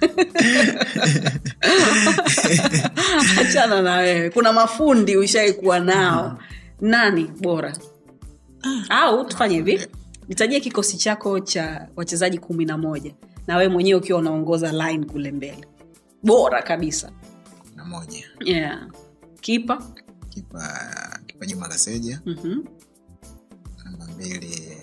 Achana 3.40 3.82
na 3.82 3.96
wewe. 3.96 4.30
Kuna 4.30 4.52
mafundi 4.52 5.16
ushaikuwa 5.16 5.80
nao. 5.80 6.38
Nani 6.80 7.24
bora? 7.40 7.76
Au 8.88 9.24
tufanye 9.24 9.54
hivi. 9.56 9.86
Nitajie 10.28 10.60
kikosi 10.60 10.96
chako 10.96 11.40
cha 11.40 11.88
wachezaji 11.96 12.38
kumi 12.38 12.64
na 12.64 12.78
moja. 12.78 13.14
Na 13.46 13.56
wewe 13.56 13.68
mwenyewe 13.68 14.00
ukiwa 14.00 14.18
unaongoza 14.18 14.72
line 14.72 15.04
kule 15.06 15.32
mbele. 15.32 15.64
Bora 16.22 16.62
kabisa. 16.62 17.12
Na 17.76 17.84
moja. 17.84 18.24
Yeah. 18.44 18.86
kipa? 19.40 19.82
Kipa 20.28 20.78
kipa 21.26 21.46
juma 21.46 21.68
kaseja. 21.68 22.20
Mm-hmm. 22.26 22.64
namba 23.84 24.06
mbili 24.06 24.78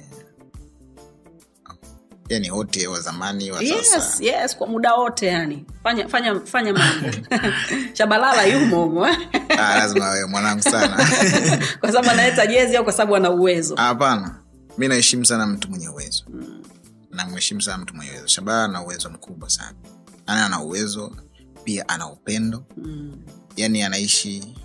yani 2.30 2.52
wote 2.52 2.88
wa 2.88 3.02
zamani 3.02 3.52
wa 3.52 3.62
yes, 3.62 3.90
sasa. 3.92 4.24
yes 4.24 4.58
kwa 4.58 4.68
muda 4.68 4.94
wote 4.96 5.26
yani 5.28 5.66
fanya 5.84 6.08
fanya 6.08 6.40
fanya 6.46 6.74
mambo. 6.74 7.18
Shabalala 7.98 8.46
yumo 8.46 8.84
humo. 8.84 9.06
Ah, 9.50 9.76
lazima 9.78 10.10
wewe 10.10 10.26
mwanangu 10.26 10.62
sana. 10.64 10.96
Kwa 11.80 11.92
sababu 11.92 12.10
analeta 12.10 12.48
jezi 12.48 12.78
au 12.78 12.84
kwa 12.84 12.94
sababu 12.94 13.16
ana 13.16 13.32
uwezo? 13.32 13.76
Hapana. 13.76 14.40
Mi 14.78 14.88
naheshimu 14.88 15.26
sana 15.26 15.48
mtu 15.48 15.70
mwenye 15.70 15.90
uwezo. 15.90 16.24
Namheshimu 17.12 17.62
sana 17.62 17.78
mtu 17.78 17.96
mwenye 17.96 18.12
uwezo. 18.12 18.28
Shabalala 18.28 18.66
ana 18.66 18.82
uwezo 18.84 19.10
mkubwa 19.10 19.50
sana. 19.50 19.74
Ana 20.26 20.46
ana 20.46 20.62
uwezo 20.62 21.12
pia 21.64 21.90
ana 21.90 22.10
upendo. 22.10 22.66
Mm. 22.78 23.18
yani 23.58 23.84
anaishi 23.84 24.56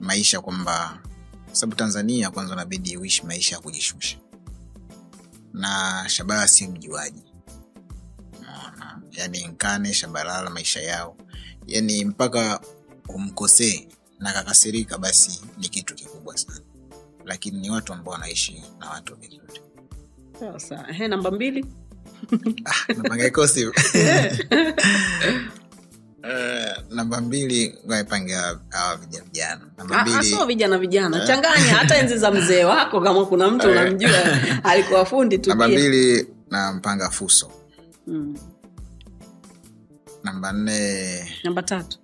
maisha 0.00 0.40
kwamba 0.40 0.98
kwa 1.46 1.54
sababu 1.54 1.76
tanzania 1.76 2.30
kwanza 2.30 2.52
unabidi 2.54 2.96
uishi 2.96 3.26
maisha 3.26 3.56
ya 3.56 3.62
kujishusha 3.62 4.16
na 5.52 6.04
shabara 6.08 6.48
si 6.48 6.66
mjuaji. 6.68 7.22
Unaona? 8.38 9.02
yani 9.12 9.46
nkane 9.46 9.94
shabalala 9.94 10.50
maisha 10.50 10.80
yao. 10.82 11.16
Yani 11.66 12.04
mpaka 12.04 12.60
umkosee 13.08 13.88
na 14.18 14.32
kakasirika 14.32 14.98
basi 14.98 15.40
ni 15.58 15.68
kitu 15.68 15.94
kikubwa 15.94 16.36
sana. 16.36 16.60
Lakini 17.24 17.58
ni 17.60 17.70
watu 17.70 17.92
ambao 17.92 18.12
wanaishi 18.12 18.62
na 18.78 18.90
watu 18.90 19.16
vizuri. 19.16 19.60
Namba 21.08 21.30
mbili. 21.30 21.66
Ah, 22.64 22.92
Eh, 26.22 26.76
namba 26.90 27.20
mbili 27.20 27.78
ngaipange 27.86 28.34
hawa 28.70 28.96
vijana 28.96 29.24
vijana. 29.24 29.60
Namba 29.78 29.96
Ah, 29.96 30.00
ah, 30.00 30.02
mbili. 30.06 30.24
sio 30.24 30.46
vijana 30.46 30.78
vijana. 30.78 31.26
Changanya 31.26 31.74
hata 31.74 31.96
enzi 31.98 32.18
za 32.18 32.30
mzee 32.30 32.64
wako 32.74 33.00
kama 33.00 33.26
kuna 33.26 33.48
mtu 33.50 33.70
unamjua 33.70 34.18
alikuwa 34.64 35.04
fundi 35.04 35.38
tu 35.38 35.48
namba 35.50 35.68
mbili 35.68 36.26
nampanga 36.50 37.10
fuso. 37.10 37.50
Mm. 38.06 38.36
namba 40.24 40.52
nne. 40.52 41.30
Namba 41.44 41.62
tatu. 41.62 41.98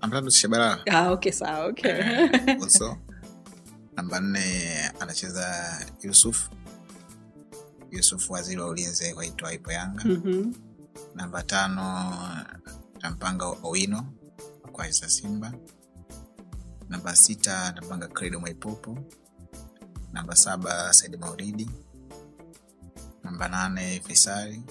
Namba 0.00 0.16
tatu 0.20 0.30
shabalala 0.30 0.78
ah, 0.90 1.10
okay 1.12 1.32
sawa 1.32 1.64
okay. 1.66 1.92
Fuso. 2.60 2.96
Namba 3.96 4.20
nne 4.20 4.74
anacheza 5.00 5.78
yusuf. 6.02 6.48
Yusuf 7.90 8.30
waziri 8.30 8.60
wa 8.60 8.68
ulinzi 8.68 9.12
waitwa 9.12 9.52
ipo 9.54 9.72
yanga. 9.72 10.04
Mhm. 10.04 10.52
namba 11.14 11.42
tano 11.42 12.14
tampanga 12.98 13.44
owino 13.46 14.06
kwa 14.72 14.88
isa 14.88 15.08
simba. 15.08 15.52
Namba 16.88 17.16
sita 17.16 17.72
tampanga 17.72 18.08
credo 18.08 18.40
mwaipopo 18.40 18.98
namba 20.12 20.36
saba 20.36 20.92
saidi 20.92 21.16
mauridi 21.16 21.70
namba 23.24 23.48
nane 23.48 24.00
fisari. 24.06 24.62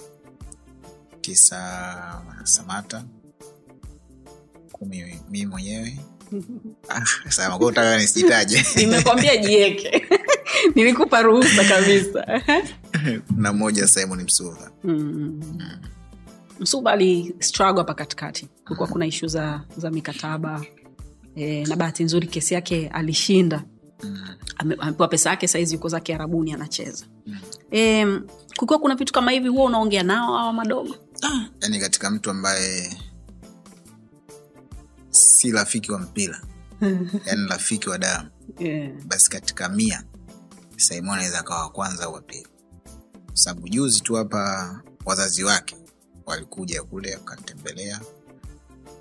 Tisa 1.20 2.22
samata. 2.44 3.04
Kumi 4.72 5.20
mii 5.30 5.46
mwenyewe. 5.46 5.98
Ah, 6.88 7.56
utaka 7.60 7.98
nisijitaje. 7.98 8.64
Nimekwambia 8.76 9.36
jieke 9.36 10.06
nilikupa 10.74 11.22
ruhusa 11.22 11.64
kabisa. 11.64 12.42
Na 13.36 13.52
moja 13.52 13.88
simon 13.88 14.22
msuva. 14.22 14.70
Mm. 14.84 15.42
Msuba 16.60 16.92
ali 16.92 17.34
struggle 17.38 17.78
hapa 17.80 17.94
katikati. 17.94 18.48
Kulikuwa 18.64 18.88
kuna 18.88 19.06
ishu 19.06 19.26
za, 19.26 19.60
za 19.76 19.90
mikataba. 19.90 20.64
E, 21.36 21.64
na 21.64 21.76
bahati 21.76 22.04
nzuri 22.04 22.26
kesi 22.26 22.54
yake 22.54 22.88
alishinda. 22.88 23.64
Amepewa 24.56 25.08
pesa 25.08 25.30
yake 25.30 25.48
saizi 25.48 25.74
yuko 25.74 25.88
zake 25.88 26.14
arabuni 26.14 26.52
anacheza. 26.52 27.06
E, 27.72 28.06
kukiwa 28.56 28.78
kuna 28.78 28.94
vitu 28.94 29.12
kama 29.12 29.30
hivi 29.30 29.48
huwa 29.48 29.64
unaongea 29.64 30.02
nao 30.02 30.38
awa 30.38 30.52
madogo? 30.52 30.94
Yani 31.60 31.80
katika 31.80 32.10
mtu 32.10 32.30
ambaye 32.30 32.96
si 35.10 35.50
rafiki 35.52 35.92
wa 35.92 35.98
mpira 35.98 36.42
yani 37.26 37.46
rafiki 37.48 37.88
wa 37.88 37.98
damu 37.98 38.28
yeah. 38.58 38.92
basi 39.06 39.30
katika 39.30 39.68
mia 39.68 40.04
simon 40.76 41.14
anaweza 41.14 41.38
akawa 41.38 41.62
wa 41.62 41.70
kwanza 41.70 42.04
au 42.04 42.12
wapili 42.12 42.46
sababu 43.32 43.68
juzi 43.68 44.00
tu 44.00 44.14
hapa 44.14 44.82
wazazi 45.04 45.44
wake 45.44 45.76
walikuja 46.28 46.82
kule 46.82 47.14
wakatembelea 47.14 48.00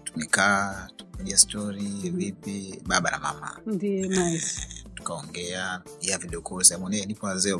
tumekaa 0.03 0.87
tukapiga 0.97 1.37
stori 1.37 1.83
vipi 2.09 2.81
baba 2.85 3.11
na 3.11 3.19
mama 3.19 3.59
Ndiyo, 3.65 4.07
nice. 4.07 4.67
tukaongea 4.95 5.81
ya 6.01 6.17
video 6.17 6.41
call 6.41 6.63
Simon 6.63 6.93
eh, 6.93 7.07
nipo 7.07 7.25
wazee 7.25 7.51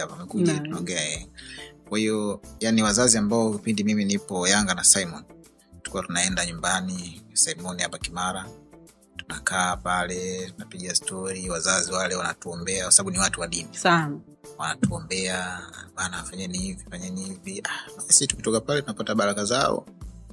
hapa 0.00 0.14
amekuja 0.16 0.52
Nice. 0.52 0.64
tunaongea 0.64 1.10
eh. 1.12 1.26
kwa 1.88 1.98
hiyo 1.98 2.40
yani 2.60 2.82
wazazi 2.82 3.18
ambao 3.18 3.52
kipindi 3.52 3.84
mimi 3.84 4.04
nipo 4.04 4.48
Yanga 4.48 4.74
na 4.74 4.84
Simon 4.84 5.24
tulikuwa 5.82 6.02
tunaenda 6.02 6.46
nyumbani 6.46 7.22
Simon 7.32 7.80
hapa 7.80 7.98
Kimara 7.98 8.46
tunakaa 9.16 9.76
pale 9.76 10.50
tunapiga 10.50 10.94
stori 10.94 11.50
wazazi 11.50 11.92
wale 11.92 12.14
wanatuombea 12.14 12.82
kwa 12.82 12.92
sababu 12.92 13.10
ni 13.10 13.18
watu 13.18 13.40
wa 13.40 13.46
dini 13.46 13.68
sana 13.76 14.18
wanatuombea 14.60 15.60
bana 15.96 16.22
fanyeni 16.24 16.58
hivi 16.58 16.84
fanyeni 16.90 17.20
hivi. 17.24 17.62
Ah, 17.64 18.02
basi 18.06 18.26
tukitoka 18.26 18.60
pale 18.60 18.82
tunapata 18.82 19.14
baraka 19.14 19.44
zao 19.44 19.86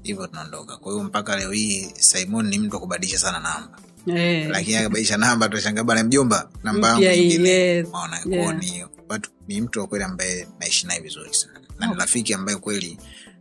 hivyo 0.04 0.28
tunaondoka. 0.28 0.78
Kwa 0.78 0.92
hiyo 0.92 1.04
mpaka 1.04 1.36
leo 1.38 1.52
hii 1.52 1.92
Simon 2.00 2.48
ni 2.48 2.60
mtu 2.60 2.76
wa 2.76 2.82
kubadilisha 2.82 3.20
sana 3.20 3.40
namba. 3.40 3.78
Eh, 4.08 4.50
lakini 4.50 4.76
akabadilisha 4.78 5.18
namba 5.18 5.50
tunashangaa 5.50 5.84
bana 5.84 6.04
mjomba 6.04 6.50
namba 6.64 6.88
yangu 6.88 7.04
nyingine. 7.04 7.84
Unaona, 7.84 8.20
kwao 8.20 8.54
ni 8.54 8.86
watu 9.10 9.30
ni 9.48 9.62
mtu 9.62 9.80
wa 9.80 9.88
kweli 9.88 10.04
ambaye 10.06 10.48
naishi 10.60 10.88
naye 10.88 11.00
vizuri 11.00 11.34
sana. 11.34 11.60
Na 11.80 11.88
ni 11.88 11.94
rafiki 11.96 12.34
ambaye 12.34 12.58
kweli 12.58 12.98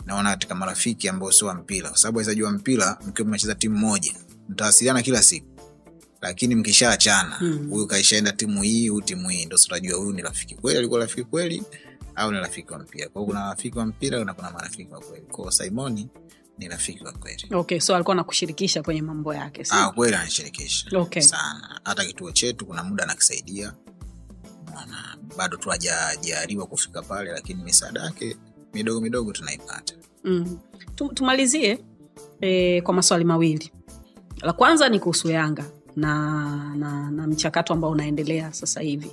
naona 0.07 0.31
katika 0.31 0.55
marafiki 0.55 1.09
ambao 1.09 1.33
sio 1.33 1.47
wa 1.49 1.55
mpira. 1.55 1.89
Kwa 1.89 1.99
sababu 1.99 2.19
wachezaji 2.19 2.43
wa 2.43 2.53
mpira 2.53 2.99
mkiwa 3.07 3.29
mnacheza 3.29 3.55
timu 3.55 3.79
moja 3.79 4.15
mtawasiliana 4.49 5.03
kila 5.03 5.23
siku 5.23 5.47
lakini 6.27 6.55
mkishaachana 6.55 7.37
Mm. 7.41 7.67
huyu 7.71 7.87
kaishaenda 7.87 8.33
timu 8.33 8.63
hii 8.63 8.89
huyu 8.89 9.03
timu 9.05 9.29
hii. 9.29 9.45
Ndo 9.47 9.57
utajua 9.67 9.99
huyu 9.99 10.13
ni 10.13 10.23
rafiki 10.23 10.55
kweli 10.55 10.79
alikuwa 10.79 11.01
rafiki 11.01 11.25
kweli 11.25 11.63
au 12.15 12.33
ni 12.33 12.39
rafiki 12.39 12.73
wa 12.73 12.79
mpira. 12.79 13.09
Kwao 13.09 13.25
kuna 13.27 13.41
rafiki 13.49 13.79
wa 13.79 13.87
mpira 13.87 14.25
na 14.25 14.35
kuna 14.35 14.51
marafiki 14.51 14.93
wa 14.93 15.01
kweli. 15.01 15.27
Kwao 15.27 15.51
simoni 15.51 16.09
ni 16.59 16.69
rafiki 16.69 17.05
wa 17.05 17.13
kweli. 17.13 17.47
Okay 17.53 17.81
so 17.81 17.95
alikuwa 17.95 18.15
anakushirikisha 18.15 18.83
kwenye 18.83 19.03
mambo 19.03 19.35
yake 19.35 19.65
si? 19.65 19.71
Ah, 19.75 19.91
kweli 19.91 20.15
anashirikisha 20.17 20.99
Okay. 20.99 21.23
sana. 21.23 21.81
Hata 21.85 22.05
kituo 22.05 22.33
chetu 22.33 22.67
kuna 22.67 22.85
muda 22.85 23.05
anakisaidia. 23.05 23.73
Unaona, 24.67 25.17
bado 25.37 25.57
tu 25.57 25.69
hajajaliwa 25.71 26.67
kufika 26.67 27.03
pale 27.03 27.31
lakini 27.33 27.63
misaada 27.65 28.01
yake 28.01 28.37
midogo 28.75 29.01
midogo 29.01 29.33
tunaipata. 29.33 29.95
Mm. 30.25 30.59
Tumalizie 31.15 31.79
e, 32.41 32.81
kwa 32.81 32.95
maswali 32.95 33.25
mawili. 33.25 33.73
La 34.43 34.53
kwanza 34.53 34.89
ni 34.89 35.01
kuhusu 35.01 35.31
yanga 35.31 35.65
na, 35.97 36.75
na, 36.77 37.11
na 37.11 37.27
mchakato 37.27 37.75
ambao 37.75 37.91
unaendelea 37.91 38.53
sasa 38.53 38.81
hivi. 38.81 39.11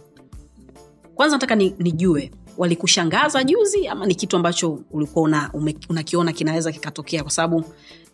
Kwanza 1.16 1.36
nataka 1.36 1.56
ni, 1.56 1.76
nijue 1.80 2.32
walikushangaza 2.58 3.44
juzi 3.44 3.88
ama 3.88 4.06
ni 4.06 4.16
kitu 4.16 4.36
ambacho 4.36 4.80
ulikuwa 4.92 5.26
una, 5.26 5.52
unakiona 5.90 6.32
kinaweza 6.34 6.72
kikatokea? 6.72 7.22
Kwa 7.24 7.32
sababu 7.32 7.64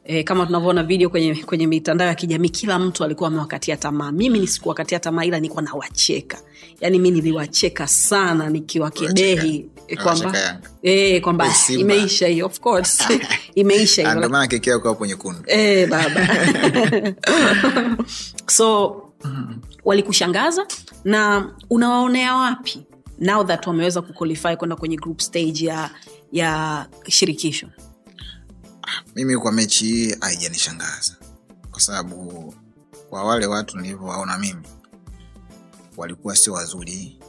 E, 0.03 0.23
kama 0.23 0.45
tunavyoona 0.45 0.83
video 0.83 1.09
kwenye, 1.09 1.35
kwenye 1.35 1.67
mitandao 1.67 2.07
ya 2.07 2.15
kijamii 2.15 2.49
kila 2.49 2.79
mtu 2.79 3.03
alikuwa 3.03 3.27
amewakatia 3.27 3.77
tamaa. 3.77 4.11
Mimi 4.11 4.39
nisikuwakatia 4.39 4.99
tamaa 4.99 5.25
ila 5.25 5.37
nilikuwa 5.39 5.63
nawacheka. 5.63 6.41
Yaani 6.81 6.99
mi 6.99 7.11
niliwacheka 7.11 7.87
sana 7.87 8.49
nikiwa 8.49 8.91
kedehi 8.91 9.55
e, 9.57 9.78
kwamba 9.95 10.29
Unawacheka 10.29 10.69
e, 10.83 11.19
kwamba 11.21 11.53
imeisha 11.69 12.27
hiyo 12.27 12.45
of 12.45 12.59
course. 12.59 13.03
Imeisha 13.55 14.01
Ah, 14.01 14.05
hiyo. 14.05 14.15
ndio 14.17 14.29
maana 14.29 14.47
keki 14.47 14.69
yako 14.69 14.87
hapo 14.89 15.05
nyekundu. 15.05 15.43
Eh, 15.47 15.89
baba. 15.89 16.27
So 18.47 18.95
walikushangaza 19.85 20.67
na 21.03 21.51
unawaonea 21.69 22.35
wapi 22.35 22.85
now 23.19 23.43
that 23.43 23.67
wameweza 23.67 24.01
kuqualify 24.01 24.55
kwenda 24.55 24.75
kwenye 24.75 24.95
group 24.97 25.19
stage 25.21 25.65
ya 25.65 25.89
ya 26.31 26.85
shirikisho? 27.07 27.67
Mimi 29.15 29.37
kwa 29.37 29.51
mechi 29.51 29.85
hii 29.85 30.15
haijanishangaza. 30.21 31.15
Kwa 31.71 31.79
sababu 31.81 32.53
kwa 33.09 33.23
wale 33.23 33.45
watu 33.45 33.77
nilivyowaona 33.77 34.37
mimi 34.37 34.61
walikuwa 35.97 36.35
sio 36.35 36.53
wazuri 36.53 37.19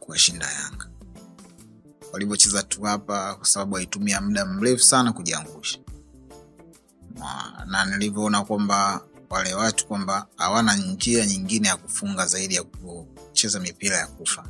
kuwashinda 0.00 0.46
yanga 0.46 0.88
walivyocheza 2.12 2.62
tu 2.62 2.82
hapa 2.82 3.34
kwa 3.34 3.46
sababu 3.46 3.74
walitumia 3.74 4.20
muda 4.20 4.46
mrefu 4.46 4.84
sana 4.84 5.12
kujiangusha. 5.12 5.78
Na- 7.14 7.64
na 7.66 7.84
nilivyoona 7.84 8.44
kwamba 8.44 9.00
wale 9.30 9.54
watu 9.54 9.86
kwamba 9.86 10.26
hawana 10.36 10.76
njia 10.76 11.26
nyingine 11.26 11.68
ya 11.68 11.76
kufunga 11.76 12.26
zaidi 12.26 12.54
ya 12.54 12.62
kucheza 12.62 13.60
mipira 13.60 13.96
ya 13.96 14.06
kufa. 14.06 14.44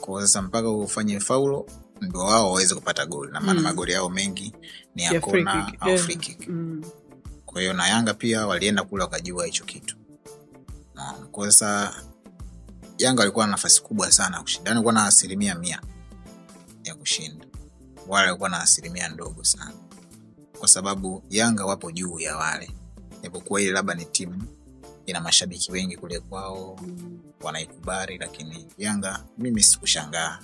Kwa 0.00 0.22
sasa 0.22 0.42
mpaka 0.42 0.70
ufanye 0.70 1.20
faulo 1.20 1.66
ndio 2.00 2.20
wao 2.20 2.50
waweze 2.52 2.74
kupata 2.74 3.06
goli. 3.06 3.32
Na 3.32 3.40
maana 3.40 3.60
Mm. 3.60 3.64
magoli 3.66 3.92
yao 3.92 4.08
mengi 4.10 4.54
ni 4.94 5.02
ya 5.02 5.10
kona 5.20 5.72
au 5.80 5.98
free 5.98 6.16
kick. 6.16 6.48
Mm. 6.48 6.84
kwa 7.46 7.60
hiyo 7.60 7.72
na 7.72 7.88
yanga 7.88 8.14
pia 8.14 8.46
walienda 8.46 8.82
kule 8.84 9.02
wakajua 9.04 9.46
hicho 9.46 9.64
kitu. 9.64 9.96
Kwa 11.32 11.52
sasa 11.52 11.94
yanga 12.98 13.20
walikuwa 13.20 13.46
na 13.46 13.50
nafasi 13.50 13.82
kubwa 13.82 14.12
sana 14.12 14.42
kushindana, 14.42 14.70
walikuwa 14.76 14.92
na 14.92 15.04
asilimia 15.04 15.54
mia 15.54 15.80
ya 16.84 16.94
kushinda. 16.94 17.46
Wale 18.08 18.26
walikuwa 18.26 18.48
na 18.48 18.60
asilimia 18.60 19.08
ndogo 19.08 19.44
sana. 19.44 19.72
Kwa 20.58 20.68
sababu 20.68 21.22
yanga 21.30 21.64
wapo 21.66 21.92
juu 21.92 22.20
ya 22.20 22.36
wale. 22.36 22.70
Japokuwa 23.22 23.62
ile 23.62 23.72
labda 23.72 23.94
ni 23.94 24.04
timu 24.04 24.42
ina 25.06 25.20
mashabiki 25.20 25.72
wengi 25.72 25.96
kule 25.96 26.20
kwao 26.20 26.80
wanaikubali 27.42 28.18
lakini 28.18 28.66
yanga 28.78 29.24
mimi 29.38 29.62
sikushangaa. 29.62 30.38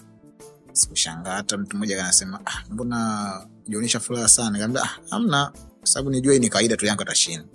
Sikushangaa. 0.73 1.35
Hata 1.35 1.59
mtu 1.59 1.77
mmoja 1.77 2.05
anasema 2.05 2.41
ah, 2.47 2.63
mbona 2.71 3.47
jionyesha 3.69 4.01
furaha 4.01 4.29
sana 4.29 4.59
kaambia 4.59 4.83
ah, 4.83 4.99
amna 5.11 5.53
kwa 5.79 5.87
sababu 5.89 6.11
nijua 6.11 6.39
ni 6.39 6.49
kawaida 6.49 6.77
tu 6.77 6.87
yanga 6.87 7.03
atashinda 7.03 7.49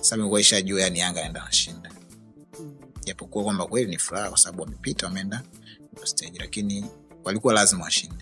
sababu 0.00 0.16
nilikuwa 0.22 0.40
ishajua 0.40 0.80
yani 0.80 0.98
yanga 0.98 1.20
anaenda 1.20 1.42
anashinda 1.42 1.90
japokuwa 3.04 3.44
kwamba 3.44 3.66
kweli 3.66 3.90
ni 3.90 3.98
furaha 3.98 4.28
kwa 4.28 4.38
sababu 4.38 4.62
wamepita 4.62 5.06
wameenda 5.06 5.42
stage 6.04 6.38
lakini 6.38 6.84
walikuwa 7.24 7.54
lazima 7.54 7.84
washinde. 7.84 8.16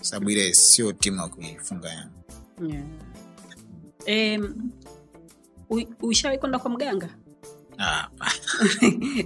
Sababu 0.00 0.30
ile 0.30 0.54
sio 0.54 0.92
timu 0.92 1.20
ya 1.20 1.28
kuifunga 1.28 1.88
yanga. 1.88 2.10
Yeah. 4.06 4.40
um, 4.40 4.70
uishawai 6.02 6.38
kwenda 6.38 6.58
kwa 6.58 6.70
mganga? 6.70 7.08
Ah, 7.78 8.08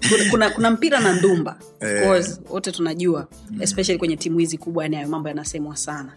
kuna, 0.08 0.30
kuna, 0.30 0.50
kuna 0.50 0.70
mpira 0.70 1.00
na 1.00 1.12
ndumba. 1.12 1.58
Eh. 1.80 2.24
wote 2.50 2.72
tunajua 2.72 3.28
especially 3.60 3.98
kwenye 3.98 4.16
timu 4.16 4.38
hizi 4.38 4.58
kubwa 4.58 4.84
yani 4.84 4.96
hayo 4.96 5.08
mambo 5.08 5.28
yanasemwa 5.28 5.76
sana. 5.76 6.12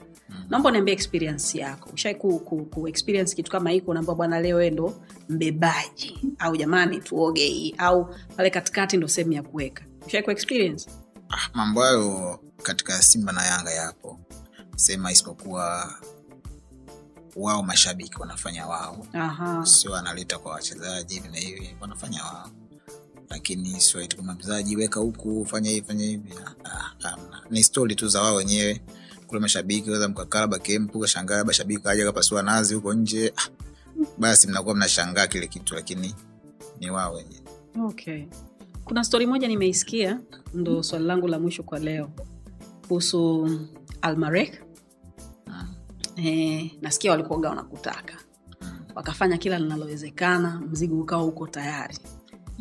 Naomba 0.50 0.72
niambia 0.72 0.94
experience 0.94 1.58
yako. 1.60 1.90
Ushai 1.94 2.16
ku, 2.16 2.40
ku, 2.40 2.66
ku 2.66 2.88
experience 2.88 3.36
kitu 3.36 3.52
kama 3.52 3.70
hiko 3.70 3.92
unaambia 3.92 4.16
bwana 4.16 4.40
leo 4.42 4.70
ndo 4.70 5.02
mbebaji 5.30 6.18
au 6.40 6.58
jamani 6.58 7.00
tuoge 7.00 7.46
hii 7.46 7.76
au 7.78 8.16
pale 8.38 8.50
katikati 8.50 8.98
ndo 8.98 9.08
sehemu 9.08 9.34
ya 9.34 9.44
kuweka. 9.44 9.84
Ushai 10.08 10.24
ku 10.24 10.32
experience? 10.32 10.90
Ah, 11.30 11.50
mambo 11.54 11.82
hayo 11.82 12.40
katika 12.64 13.02
simba 13.02 13.32
na 13.32 13.46
yanga 13.46 13.72
yapo. 13.72 14.20
Sema 14.76 15.12
isipokuwa 15.12 15.94
wao 17.36 17.64
mashabiki 17.64 18.20
wanafanya 18.22 18.68
wao. 18.68 19.08
Sio 19.66 19.96
analeta 19.96 20.38
kwa 20.40 20.52
wachezaji 20.52 21.14
hivi 21.16 21.28
na 21.28 21.38
hivi 21.38 21.76
wanafanya 21.82 22.24
wao. 22.24 22.50
Lakini 23.30 23.82
sio 23.82 24.02
eti 24.02 24.16
kama 24.18 24.34
mchezaji 24.34 24.76
weka 24.76 25.00
huku 25.00 25.46
fanya 25.46 25.70
hivi 25.70 25.88
fanya 25.88 26.06
hivi. 26.06 26.34
Ah, 26.64 27.16
ni 27.50 27.64
stori 27.64 27.96
tu 27.96 28.08
za 28.08 28.22
wao 28.22 28.36
wenyewe. 28.36 28.82
Kule 29.28 29.42
mashabiki 29.42 29.90
weza 29.90 30.10
mkakaa 30.10 30.40
labda 30.40 30.60
kempu 30.60 31.00
kashangaa 31.00 31.44
mashabiki 31.44 31.84
kaja 31.84 32.06
kapasua 32.06 32.44
nazi 32.44 32.74
huko 32.76 32.94
nje. 32.94 33.34
Ah, 33.38 33.50
basi 34.18 34.48
mnakuwa 34.48 34.76
mnashangaa 34.76 35.28
kile 35.28 35.48
kitu 35.48 35.76
lakini 35.76 36.16
ni 36.80 36.90
wao 36.92 37.14
wenyewe. 37.14 37.44
Okay. 37.86 38.26
Kuna 38.86 39.04
stori 39.04 39.26
moja 39.26 39.48
nimeisikia 39.48 40.20
ndo 40.54 40.84
swali 40.84 41.06
langu 41.06 41.28
la 41.28 41.40
mwisho 41.40 41.64
kwa 41.64 41.80
leo 41.80 42.12
kuhusu 42.90 43.50
almarek. 44.02 44.64
Mm, 45.48 45.68
eh, 46.18 46.72
nasikia 46.82 47.12
walikuwaga 47.12 47.50
wanakutaka. 47.50 48.14
Mm, 48.62 48.80
wakafanya 48.96 49.38
kila 49.38 49.60
linalowezekana 49.60 50.60
mzigo 50.60 51.00
ukawa 51.02 51.24
uko 51.24 51.48
tayari. 51.48 51.98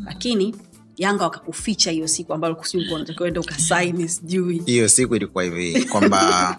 Lakini 0.05 0.55
yanga 0.97 1.23
wakakuficha 1.23 1.91
hiyo 1.91 2.07
siku 2.07 2.33
ambayo 2.33 2.55
kusijui 2.55 2.81
ulikuwa 2.81 2.99
unatakiwa 2.99 3.41
ukasaini 3.41 4.09
sijui. 4.09 4.63
Hiyo 4.65 4.89
siku 4.89 5.15
ilikuwa 5.15 5.43
hivi 5.43 5.85
kwamba 5.85 6.57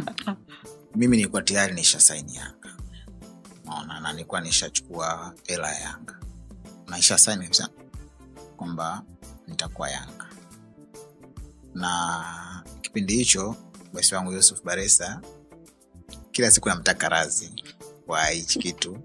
mimi 0.96 1.16
nilikuwa 1.16 1.42
tayari 1.42 1.74
nisha 1.74 2.00
saini 2.00 2.36
yanga. 2.36 2.76
Naona 3.64 4.00
na 4.00 4.12
nilikuwa 4.12 4.40
nishachukua 4.40 5.34
hela 5.46 5.72
ya 5.72 5.80
yanga. 5.80 6.20
Naisha 6.88 7.18
saini 7.18 7.42
kabisa 7.42 7.68
kwamba 8.56 9.02
nitakuwa 9.48 9.90
yanga. 9.90 10.26
Na 11.74 12.51
kipindi 12.82 13.16
hicho 13.16 13.56
bosi 13.92 14.14
wangu 14.14 14.32
yusuf 14.32 14.62
baresa 14.64 15.20
kila 16.30 16.50
siku 16.50 16.68
namtaka 16.68 17.08
razi 17.08 17.52
kwa 18.06 18.26
hichi 18.26 18.58
kitu 18.58 18.98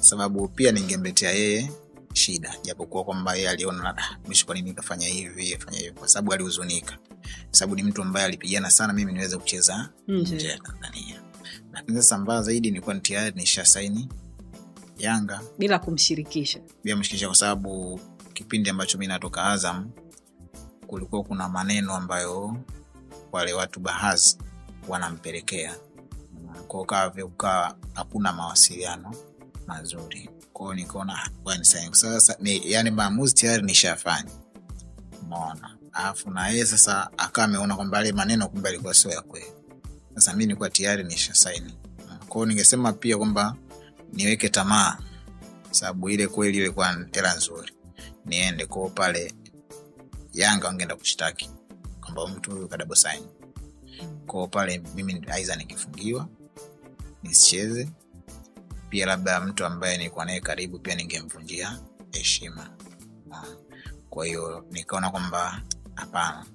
sababu 0.00 0.48
pia 0.48 0.72
ningemletea 0.72 1.30
yeye 1.30 1.70
shida 2.12 2.54
japokuwa 2.62 3.04
kwamba 3.04 3.34
yeye 3.34 3.48
aliona 3.48 3.96
"Ah, 3.98 4.18
mwisho 4.26 4.46
kwa 4.46 4.54
nini 4.54 4.74
kafanya 4.74 5.06
hivi 5.06 5.56
fanya 5.58 5.78
hivi 5.78 5.90
kwa 5.92 6.08
sababu 6.08 6.32
alihuzunika. 6.32 6.98
Sababu 7.50 7.76
ni 7.76 7.82
mtu 7.82 8.02
ambaye 8.02 8.26
alipigana 8.26 8.70
sana 8.70 8.92
mimi 8.92 9.12
niweze 9.12 9.36
kucheza 9.36 9.90
Nje. 10.08 10.46
ya 10.48 10.58
tanzania. 10.58 11.22
Lakini 11.72 11.96
sasa 11.96 12.18
mbaya 12.18 12.42
zaidi 12.42 12.70
nilikuwa 12.70 12.94
ni 12.94 13.00
tayari 13.00 13.36
nisha 13.36 13.64
saini 13.64 14.08
yanga. 14.98 15.40
Bila 15.58 15.78
kumshirikisha. 15.78 16.60
Bila 16.84 16.96
mshikisha 16.96 17.26
kwa 17.26 17.36
sababu 17.36 18.00
kipindi 18.34 18.70
ambacho 18.70 18.98
mi 18.98 19.06
natoka 19.06 19.44
azam 19.44 19.90
kulikuwa 20.86 21.24
kuna 21.24 21.48
maneno 21.48 21.94
ambayo 21.96 22.56
wale 23.32 23.52
watu 23.52 23.80
bahazi 23.80 24.38
wanampelekea. 24.88 25.76
Kwao 26.68 27.10
vile 27.10 27.28
hakuna 27.94 28.32
mawasiliano 28.32 29.14
mazuri. 29.66 30.30
Kwao 30.52 30.74
nikaona 30.74 31.30
sasa 31.92 32.36
yani 32.40 32.90
maamuzi 32.90 33.34
tayari 33.34 33.62
nishafanya. 33.62 34.30
Umeona? 35.22 35.76
Alafu 35.92 36.30
na 36.30 36.66
sasa 36.66 37.10
akawa 37.18 37.44
ameona 37.44 37.76
kwamba 37.76 37.98
ale 37.98 38.12
maneno 38.12 38.48
kumbe 38.48 38.68
alikuwa 38.68 38.94
sio 38.94 39.10
ya 39.10 39.20
kweli. 39.20 39.46
Sasa 40.14 40.32
mi 40.32 40.44
nilikuwa 40.44 40.70
tayari 40.70 41.04
nisha 41.04 41.34
saini 41.34 41.74
kwao 42.28 42.46
ningesema 42.46 42.92
pia 42.92 43.16
kwamba 43.16 43.56
niweke 44.12 44.48
tamaa 44.48 44.98
sababu 45.70 46.10
ile 46.10 46.26
kweli 46.26 46.58
ilikuwa 46.58 46.96
hela 47.12 47.34
nzuri. 47.34 47.72
Niende 48.24 48.66
kwao 48.66 48.88
pale 48.88 49.34
yanga 50.32 50.66
wangeenda 50.66 50.96
kushtaki 50.96 51.50
kwamba 52.06 52.26
mtu 52.28 52.50
huyu 52.50 52.68
kadabo 52.68 52.94
saini 52.94 53.26
kwao 54.26 54.46
pale 54.46 54.82
mimi 54.94 55.24
aiza 55.28 55.56
nikifungiwa 55.56 56.28
nisicheze 57.22 57.88
pia 58.88 59.06
labda 59.06 59.40
mtu 59.40 59.64
ambaye 59.64 59.96
nilikuwa 59.98 60.24
naye 60.24 60.40
karibu 60.40 60.78
pia 60.78 60.94
ningemvunjia 60.94 61.78
heshima. 62.12 62.70
Kwa 64.10 64.26
hiyo 64.26 64.64
nikaona 64.70 65.10
kwamba 65.10 65.62
hapana. 65.94 66.46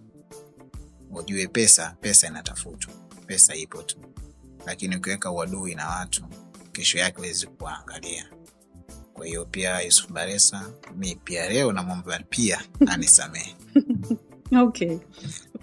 Ujue 1.12 1.48
pesa 1.48 1.96
pesa 2.02 2.28
inatafutwa. 2.28 2.94
Pesa 3.28 3.56
ipo 3.56 3.84
tu. 3.84 3.98
Lakini 4.66 4.96
ukiweka 4.96 5.32
uadui 5.32 5.76
na 5.76 5.90
watu 5.90 6.26
kesho 6.72 6.98
yake 7.00 7.18
huwezi 7.18 7.48
kuwaangalia. 7.48 8.30
Kwa 9.14 9.26
hiyo 9.26 9.46
pia 9.46 9.82
yusuf 9.82 10.12
baresa 10.12 10.74
mi 10.96 11.16
pia 11.16 11.50
leo 11.50 11.72
namwomba 11.72 12.20
pia 12.30 12.62
anisamehe 12.88 13.56
okay. 14.58 14.98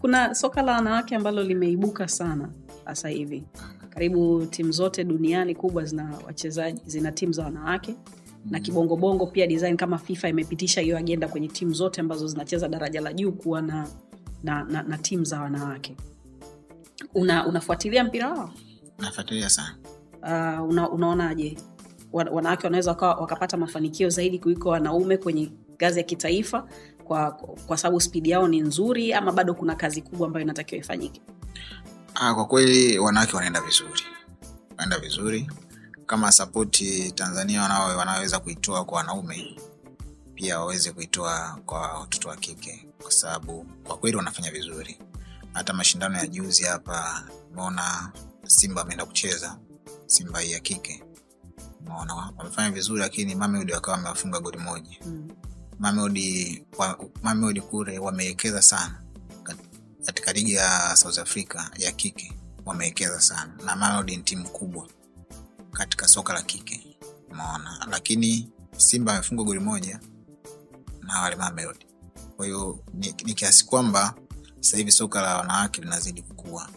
Kuna 0.00 0.34
soka 0.34 0.62
la 0.62 0.72
wanawake 0.72 1.16
ambalo 1.16 1.42
limeibuka 1.42 2.08
sana 2.08 2.50
sasa 2.84 3.08
hivi. 3.08 3.44
Karibu 3.90 4.46
timu 4.46 4.72
zote 4.72 5.04
duniani 5.04 5.54
kubwa 5.54 5.84
zina 5.84 6.18
wachezaji 6.26 6.80
zina 6.86 7.12
timu 7.12 7.32
za 7.32 7.44
wanawake 7.44 7.94
na 8.50 8.60
kibongobongo 8.60 9.26
pia 9.26 9.46
design 9.46 9.76
kama 9.76 9.98
fifa 9.98 10.28
imepitisha 10.28 10.80
hiyo 10.80 10.98
agenda 10.98 11.28
kwenye 11.28 11.48
timu 11.48 11.72
zote 11.72 12.00
ambazo 12.00 12.26
zinacheza 12.28 12.68
daraja 12.68 13.00
la 13.00 13.12
juu 13.12 13.32
kuwa 13.32 13.62
na, 13.62 13.88
na, 14.42 14.64
na, 14.64 14.82
na 14.82 14.98
timu 14.98 15.24
za 15.24 15.40
wanawake. 15.40 15.96
Una 17.14 17.46
unafuatilia 17.46 18.04
mpira 18.04 18.30
wao? 18.32 18.50
Nafuatilia 18.98 19.48
sana. 19.50 19.76
Uh, 20.22 20.68
una, 20.68 20.90
unaonaje? 20.90 21.56
Wanawake 22.12 22.66
wanaweza 22.66 22.90
waka, 22.90 23.06
wakapata 23.06 23.56
mafanikio 23.56 24.08
zaidi 24.10 24.38
kuliko 24.38 24.68
wanaume 24.68 25.16
kwenye 25.16 25.52
ngazi 25.74 25.98
ya 25.98 26.04
kitaifa 26.04 26.68
kwa, 27.08 27.30
kwa 27.66 27.76
sababu 27.78 28.00
spidi 28.00 28.30
yao 28.30 28.48
ni 28.48 28.60
nzuri 28.60 29.12
ama 29.12 29.32
bado 29.32 29.54
kuna 29.54 29.74
kazi 29.74 30.02
kubwa 30.02 30.26
ambayo 30.26 30.44
inatakiwa 30.44 30.78
ifanyike? 30.80 31.20
Ah, 32.14 32.34
kwa 32.34 32.46
kweli 32.46 32.98
wanawake 32.98 33.36
wanaenda 33.36 33.60
vizuri. 33.60 34.02
Wanaenda 34.70 34.98
vizuri. 34.98 35.50
Kama 36.06 36.32
sapoti 36.32 37.12
tanzania 37.12 37.62
wanao- 37.62 37.96
wanaweza 37.96 38.38
kuitoa 38.38 38.84
kwa 38.84 38.98
wanaume 38.98 39.56
pia 40.34 40.60
waweze 40.60 40.92
kuitoa 40.92 41.58
kwa 41.66 41.80
watoto 42.00 42.28
wa 42.28 42.36
kike 42.36 42.88
kwa 43.02 43.10
sababu 43.10 43.66
kwa 43.84 43.96
kweli 43.96 44.16
wanafanya 44.16 44.50
vizuri. 44.50 44.98
Hata 45.52 45.72
mashindano 45.72 46.18
ya 46.18 46.26
juzi 46.26 46.64
hapa 46.64 47.24
umeona 47.52 48.12
simba 48.46 48.82
ameenda 48.82 49.04
kucheza 49.06 49.58
simba 50.06 50.40
hii 50.40 50.52
ya 50.52 50.60
kike. 50.60 51.04
Umeona 51.80 52.14
wamefanya 52.38 52.70
vizuri 52.70 53.00
lakini 53.00 53.34
mameudi 53.34 53.72
wakawa 53.72 53.96
wamewafunga 53.96 54.40
goli 54.40 54.58
moja. 54.58 54.96
Mm. 55.06 55.28
Mamelodi 55.78 56.64
wa, 56.78 56.98
Mamelodi 57.22 57.60
kule 57.60 57.98
wamewekeza 57.98 58.62
sana 58.62 59.02
katika 60.04 60.32
ligi 60.32 60.54
ya 60.54 60.96
South 60.96 61.18
Africa 61.18 61.60
ya 61.78 61.92
kike 61.92 62.32
wamewekeza 62.66 63.20
sana, 63.20 63.52
na 63.64 63.76
Mamelodi 63.76 64.16
ni 64.16 64.22
timu 64.22 64.48
kubwa 64.48 64.88
katika 65.72 66.08
soka 66.08 66.32
la 66.32 66.42
kike, 66.42 66.96
umeona. 67.30 67.86
Lakini 67.90 68.48
Simba 68.76 69.12
amefungwa 69.12 69.44
goli 69.44 69.60
moja 69.60 70.00
na 71.02 71.20
wale 71.20 71.36
Mamelodi. 71.36 71.86
Kwa 72.36 72.46
hiyo 72.46 72.78
ni, 72.94 73.14
ni 73.24 73.34
kiasi 73.34 73.64
kwamba 73.66 74.14
sasa 74.60 74.76
hivi 74.76 74.92
soka 74.92 75.22
la 75.22 75.36
wanawake 75.36 75.80
linazidi 75.80 76.22
kukua, 76.22 76.68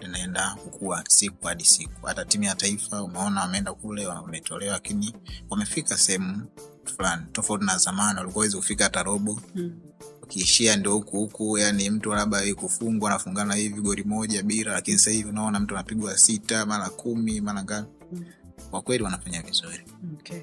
linaenda 0.00 0.54
kukua 0.64 1.04
siku 1.08 1.46
hadi 1.46 1.64
siku. 1.64 2.06
Hata 2.06 2.24
timu 2.24 2.44
ya 2.44 2.54
taifa 2.54 3.02
umeona 3.02 3.40
wameenda 3.40 3.74
kule 3.74 4.06
wametolewa, 4.06 4.72
lakini 4.72 5.14
wamefika 5.50 5.96
sehemu 5.98 6.46
fulani 6.92 7.22
tofauti 7.32 7.64
na 7.64 7.78
zamani, 7.78 8.18
walikuwa 8.18 8.42
wezi 8.42 8.56
kufika 8.56 8.84
hata 8.84 9.02
robo 9.02 9.40
Mm. 9.54 9.80
ukiishia 10.22 10.76
ndio 10.76 10.92
huku 10.92 11.16
huku, 11.16 11.58
yani 11.58 11.90
mtu 11.90 12.10
labda 12.10 12.54
kufungwa 12.54 13.10
anafungana 13.10 13.54
hivi 13.54 13.80
goli 13.80 14.04
moja 14.04 14.42
bila, 14.42 14.72
lakini 14.72 14.98
sasa 14.98 15.10
hivi 15.10 15.28
unaona 15.28 15.60
mtu 15.60 15.74
anapigwa 15.74 16.18
sita 16.18 16.66
mara 16.66 16.88
kumi 16.88 17.40
mara 17.40 17.62
ngapi. 17.64 17.88
Mm. 18.12 18.24
Kwa 18.70 18.82
kweli 18.82 19.04
wanafanya 19.04 19.42
vizuri. 19.42 19.80
Okay. 20.20 20.40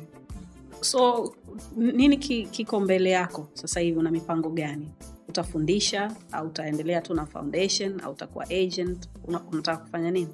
So 0.82 1.34
nini 1.78 2.18
ki- 2.18 2.46
kiko 2.52 2.80
mbele 2.80 3.10
yako 3.10 3.50
sasa 3.54 3.80
hivi? 3.80 3.98
Una 4.00 4.12
mipango 4.12 4.50
gani? 4.50 4.92
Utafundisha 5.30 6.16
au 6.32 6.48
utaendelea 6.48 7.02
tu 7.02 7.14
na 7.14 7.26
foundation 7.26 8.02
au 8.02 8.12
utakuwa 8.12 8.46
agent? 8.50 9.10
Una- 9.24 9.42
Unataka 9.52 9.78
kufanya 9.78 10.12
nini? 10.12 10.34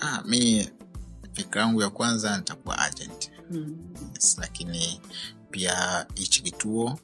Ah, 0.00 0.22
mi 0.26 0.68
fikra 1.32 1.62
yangu 1.62 1.82
ya 1.82 1.90
kwanza 1.90 2.36
nitakuwa 2.36 2.78
agent 2.78 3.30
Mm. 3.50 3.76
yes, 4.14 4.36
lakini 4.40 5.00
pia 5.50 6.06
hichi 6.14 6.42
kituo 6.42 6.98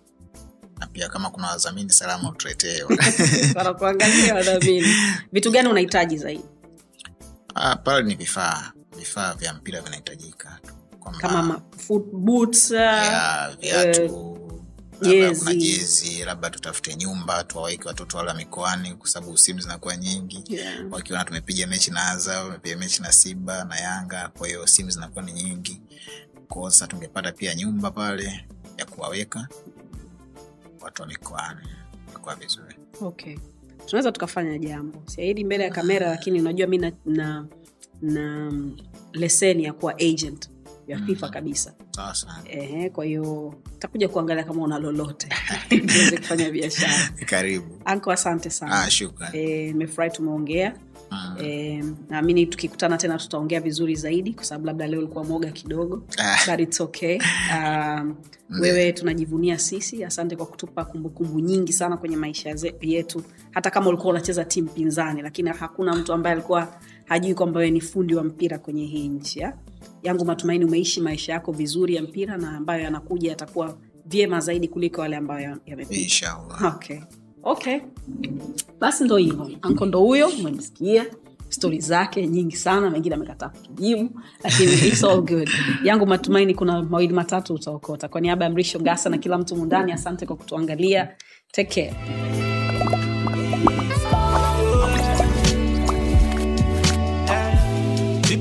na 0.78 0.86
pia 0.86 1.08
kama 1.08 1.30
kuna 1.30 1.46
wadhamini 1.48 1.92
salama 1.92 2.30
utuletee. 2.30 2.82
Wanakuangalia 3.56 4.34
wadhamini. 4.34 4.86
Vitu 5.32 5.50
gani 5.50 5.68
unahitaji 5.68 6.16
zaidi? 6.18 6.44
Ah, 7.54 7.76
pale 7.76 8.02
ni 8.02 8.14
vifaa 8.14 8.72
vifaa 8.98 9.34
vya 9.34 9.54
mpira 9.54 9.80
vinahitajika 9.80 10.58
Kama 11.20 11.42
ma- 11.42 11.60
foot 11.76 12.04
boots, 12.12 12.70
uh, 12.70 12.76
ya 12.76 13.56
viatu 13.60 14.35
labda 15.00 15.34
kuna 15.38 15.54
jezi 15.54 16.24
labda 16.24 16.50
tutafute 16.50 16.94
nyumba 16.96 17.44
tuwaweke 17.44 17.88
watoto 17.88 18.16
wale 18.16 18.28
wa 18.28 18.34
mikoani 18.36 18.94
kwa 18.94 19.08
sababu 19.08 19.38
simu 19.38 19.60
zinakuwa 19.60 19.96
nyingi 19.96 20.44
yeah. 20.48 20.84
wakiona 20.92 21.24
tumepiga 21.24 21.66
mechi 21.66 21.90
na 21.90 22.10
aza 22.10 22.42
tumepiga 22.44 22.76
mechi 22.76 23.02
na 23.02 23.12
Simba 23.12 23.64
na 23.64 23.76
Yanga, 23.80 24.28
kwa 24.38 24.46
hiyo 24.48 24.66
simu 24.66 24.90
zinakuwa 24.90 25.24
ni 25.24 25.32
nyingi. 25.32 25.80
Kwa 26.48 26.70
sasa 26.70 26.86
tungepata 26.86 27.32
pia 27.32 27.54
nyumba 27.54 27.90
pale 27.90 28.44
ya 28.78 28.84
kuwaweka 28.86 29.48
watu 30.80 31.02
wa 31.02 31.08
mikoani, 31.08 31.60
itakuwa 32.10 32.34
vizuri. 32.34 32.76
okay 33.00 33.36
tunaweza 33.86 34.12
tukafanya 34.12 34.58
jambo 34.58 35.02
siahidi 35.06 35.44
mbele 35.44 35.64
ya 35.64 35.70
kamera 35.70 36.10
lakini 36.10 36.40
unajua 36.40 36.66
mi 36.66 36.78
na, 36.78 36.92
na, 37.04 37.46
na 38.02 38.52
leseni 39.12 39.64
ya 39.64 39.72
kuwa 39.72 39.92
agent 39.98 40.50
ya 40.88 40.98
fifa 40.98 41.28
kabisa. 41.28 41.74
Ehe, 42.50 42.90
kwa 42.90 43.04
hiyo 43.04 43.54
takuja 43.78 44.08
kuangalia 44.08 44.44
kama 44.44 44.62
una 44.62 44.78
lolote. 44.78 45.28
Tuweze 45.68 46.16
kufanya 46.18 46.50
biashara. 46.50 47.10
Karibu. 47.26 47.80
anko 47.84 48.12
asante 48.12 48.50
sana. 48.50 48.72
Ah. 49.20 49.36
Eh, 49.36 49.66
nimefurahi 49.72 50.10
tumeongea. 50.10 50.74
Mm. 51.10 51.36
E, 51.44 51.84
naamini 52.08 52.46
tukikutana 52.46 52.96
tena 52.98 53.18
tutaongea 53.18 53.60
vizuri 53.60 53.94
zaidi 53.94 54.34
kwa 54.34 54.44
sababu 54.44 54.66
labda 54.66 54.86
leo 54.86 54.98
ulikuwa 54.98 55.24
mwoga 55.24 55.50
kidogo 55.50 56.02
Ah, 56.18 56.50
but 56.50 56.60
it's 56.60 56.80
okay. 56.80 57.18
Um, 57.54 58.16
wewe 58.60 58.92
tunajivunia 58.92 59.58
sisi. 59.58 60.04
Asante 60.04 60.36
kwa 60.36 60.46
kutupa 60.46 60.84
kumbukumbu 60.84 61.40
nyingi 61.40 61.72
sana 61.72 61.96
kwenye 61.96 62.16
maisha 62.16 62.54
yetu. 62.80 63.22
Hata 63.50 63.70
kama 63.70 63.88
ulikuwa 63.88 64.10
unacheza 64.10 64.44
timu 64.44 64.68
pinzani 64.68 65.22
lakini 65.22 65.50
hakuna 65.50 65.94
mtu 65.94 66.12
ambaye 66.12 66.32
alikuwa 66.36 66.80
hajui 67.04 67.34
kwamba 67.34 67.58
wewe 67.60 67.70
ni 67.70 67.80
fundi 67.80 68.14
wa 68.14 68.24
mpira 68.24 68.58
kwenye 68.58 68.86
hii 68.86 69.08
nchi 69.08 69.40
ya? 69.40 69.56
Yangu 70.02 70.24
matumaini 70.24 70.64
umeishi 70.64 71.00
maisha 71.00 71.32
yako 71.32 71.52
vizuri 71.52 71.94
ya 71.94 72.02
mpira 72.02 72.36
na 72.36 72.56
ambayo 72.56 72.82
yanakuja 72.82 73.30
yatakuwa 73.30 73.78
vyema 74.06 74.40
zaidi 74.40 74.68
kuliko 74.68 75.02
yale 75.02 75.16
ambayo 75.16 75.56
yamepita 75.66 75.94
okay. 76.76 76.98
Okay. 77.42 77.78
Basi 78.80 79.04
ndo 79.04 79.16
hivo 79.16 79.50
anko 79.62 79.86
ndo 79.86 80.00
huyo 80.00 80.28
umemsikia. 80.28 81.06
Stori 81.48 81.80
zake 81.80 82.26
nyingi 82.26 82.56
sana 82.56 82.90
mengine 82.90 83.14
amekataa 83.14 83.48
kutujibu 83.48 84.20
lakini 84.44 84.72
it's 84.72 85.04
all 85.04 85.20
good. 85.22 85.50
Yangu 85.84 86.06
matumaini 86.06 86.54
kuna 86.54 86.82
mawili 86.82 87.14
matatu 87.14 87.54
utaokota. 87.54 88.08
Kwa 88.08 88.20
niaba 88.20 88.44
ya 88.44 88.50
mrisho 88.50 88.80
ngasa 88.80 89.10
na 89.10 89.18
kila 89.18 89.38
mtu 89.38 89.56
mundani 89.56 89.92
asante 89.92 90.26
kwa 90.26 90.36
kutuangalia. 90.36 91.08
Take 91.52 91.90
care 91.90 92.55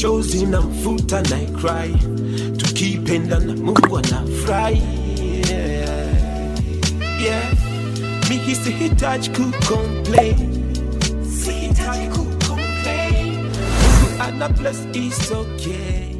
chozi 0.00 0.46
na 0.46 0.60
mfuta 0.60 1.22
na 1.22 1.38
cry 1.38 1.94
tukipenda 2.56 3.38
na 3.38 3.52
mungu 3.54 3.98
anafurahi 3.98 4.82
yeah. 5.50 6.08
yeah. 7.24 7.52
mi 8.30 8.54
sihitaji 8.54 9.30
kucomplain 9.30 10.36
sihitaji 11.44 12.06
kucomplain 12.08 13.34
mungu 13.36 14.22
ana 14.22 14.48
bless 14.48 14.78
is 14.92 15.30
okay 15.32 16.12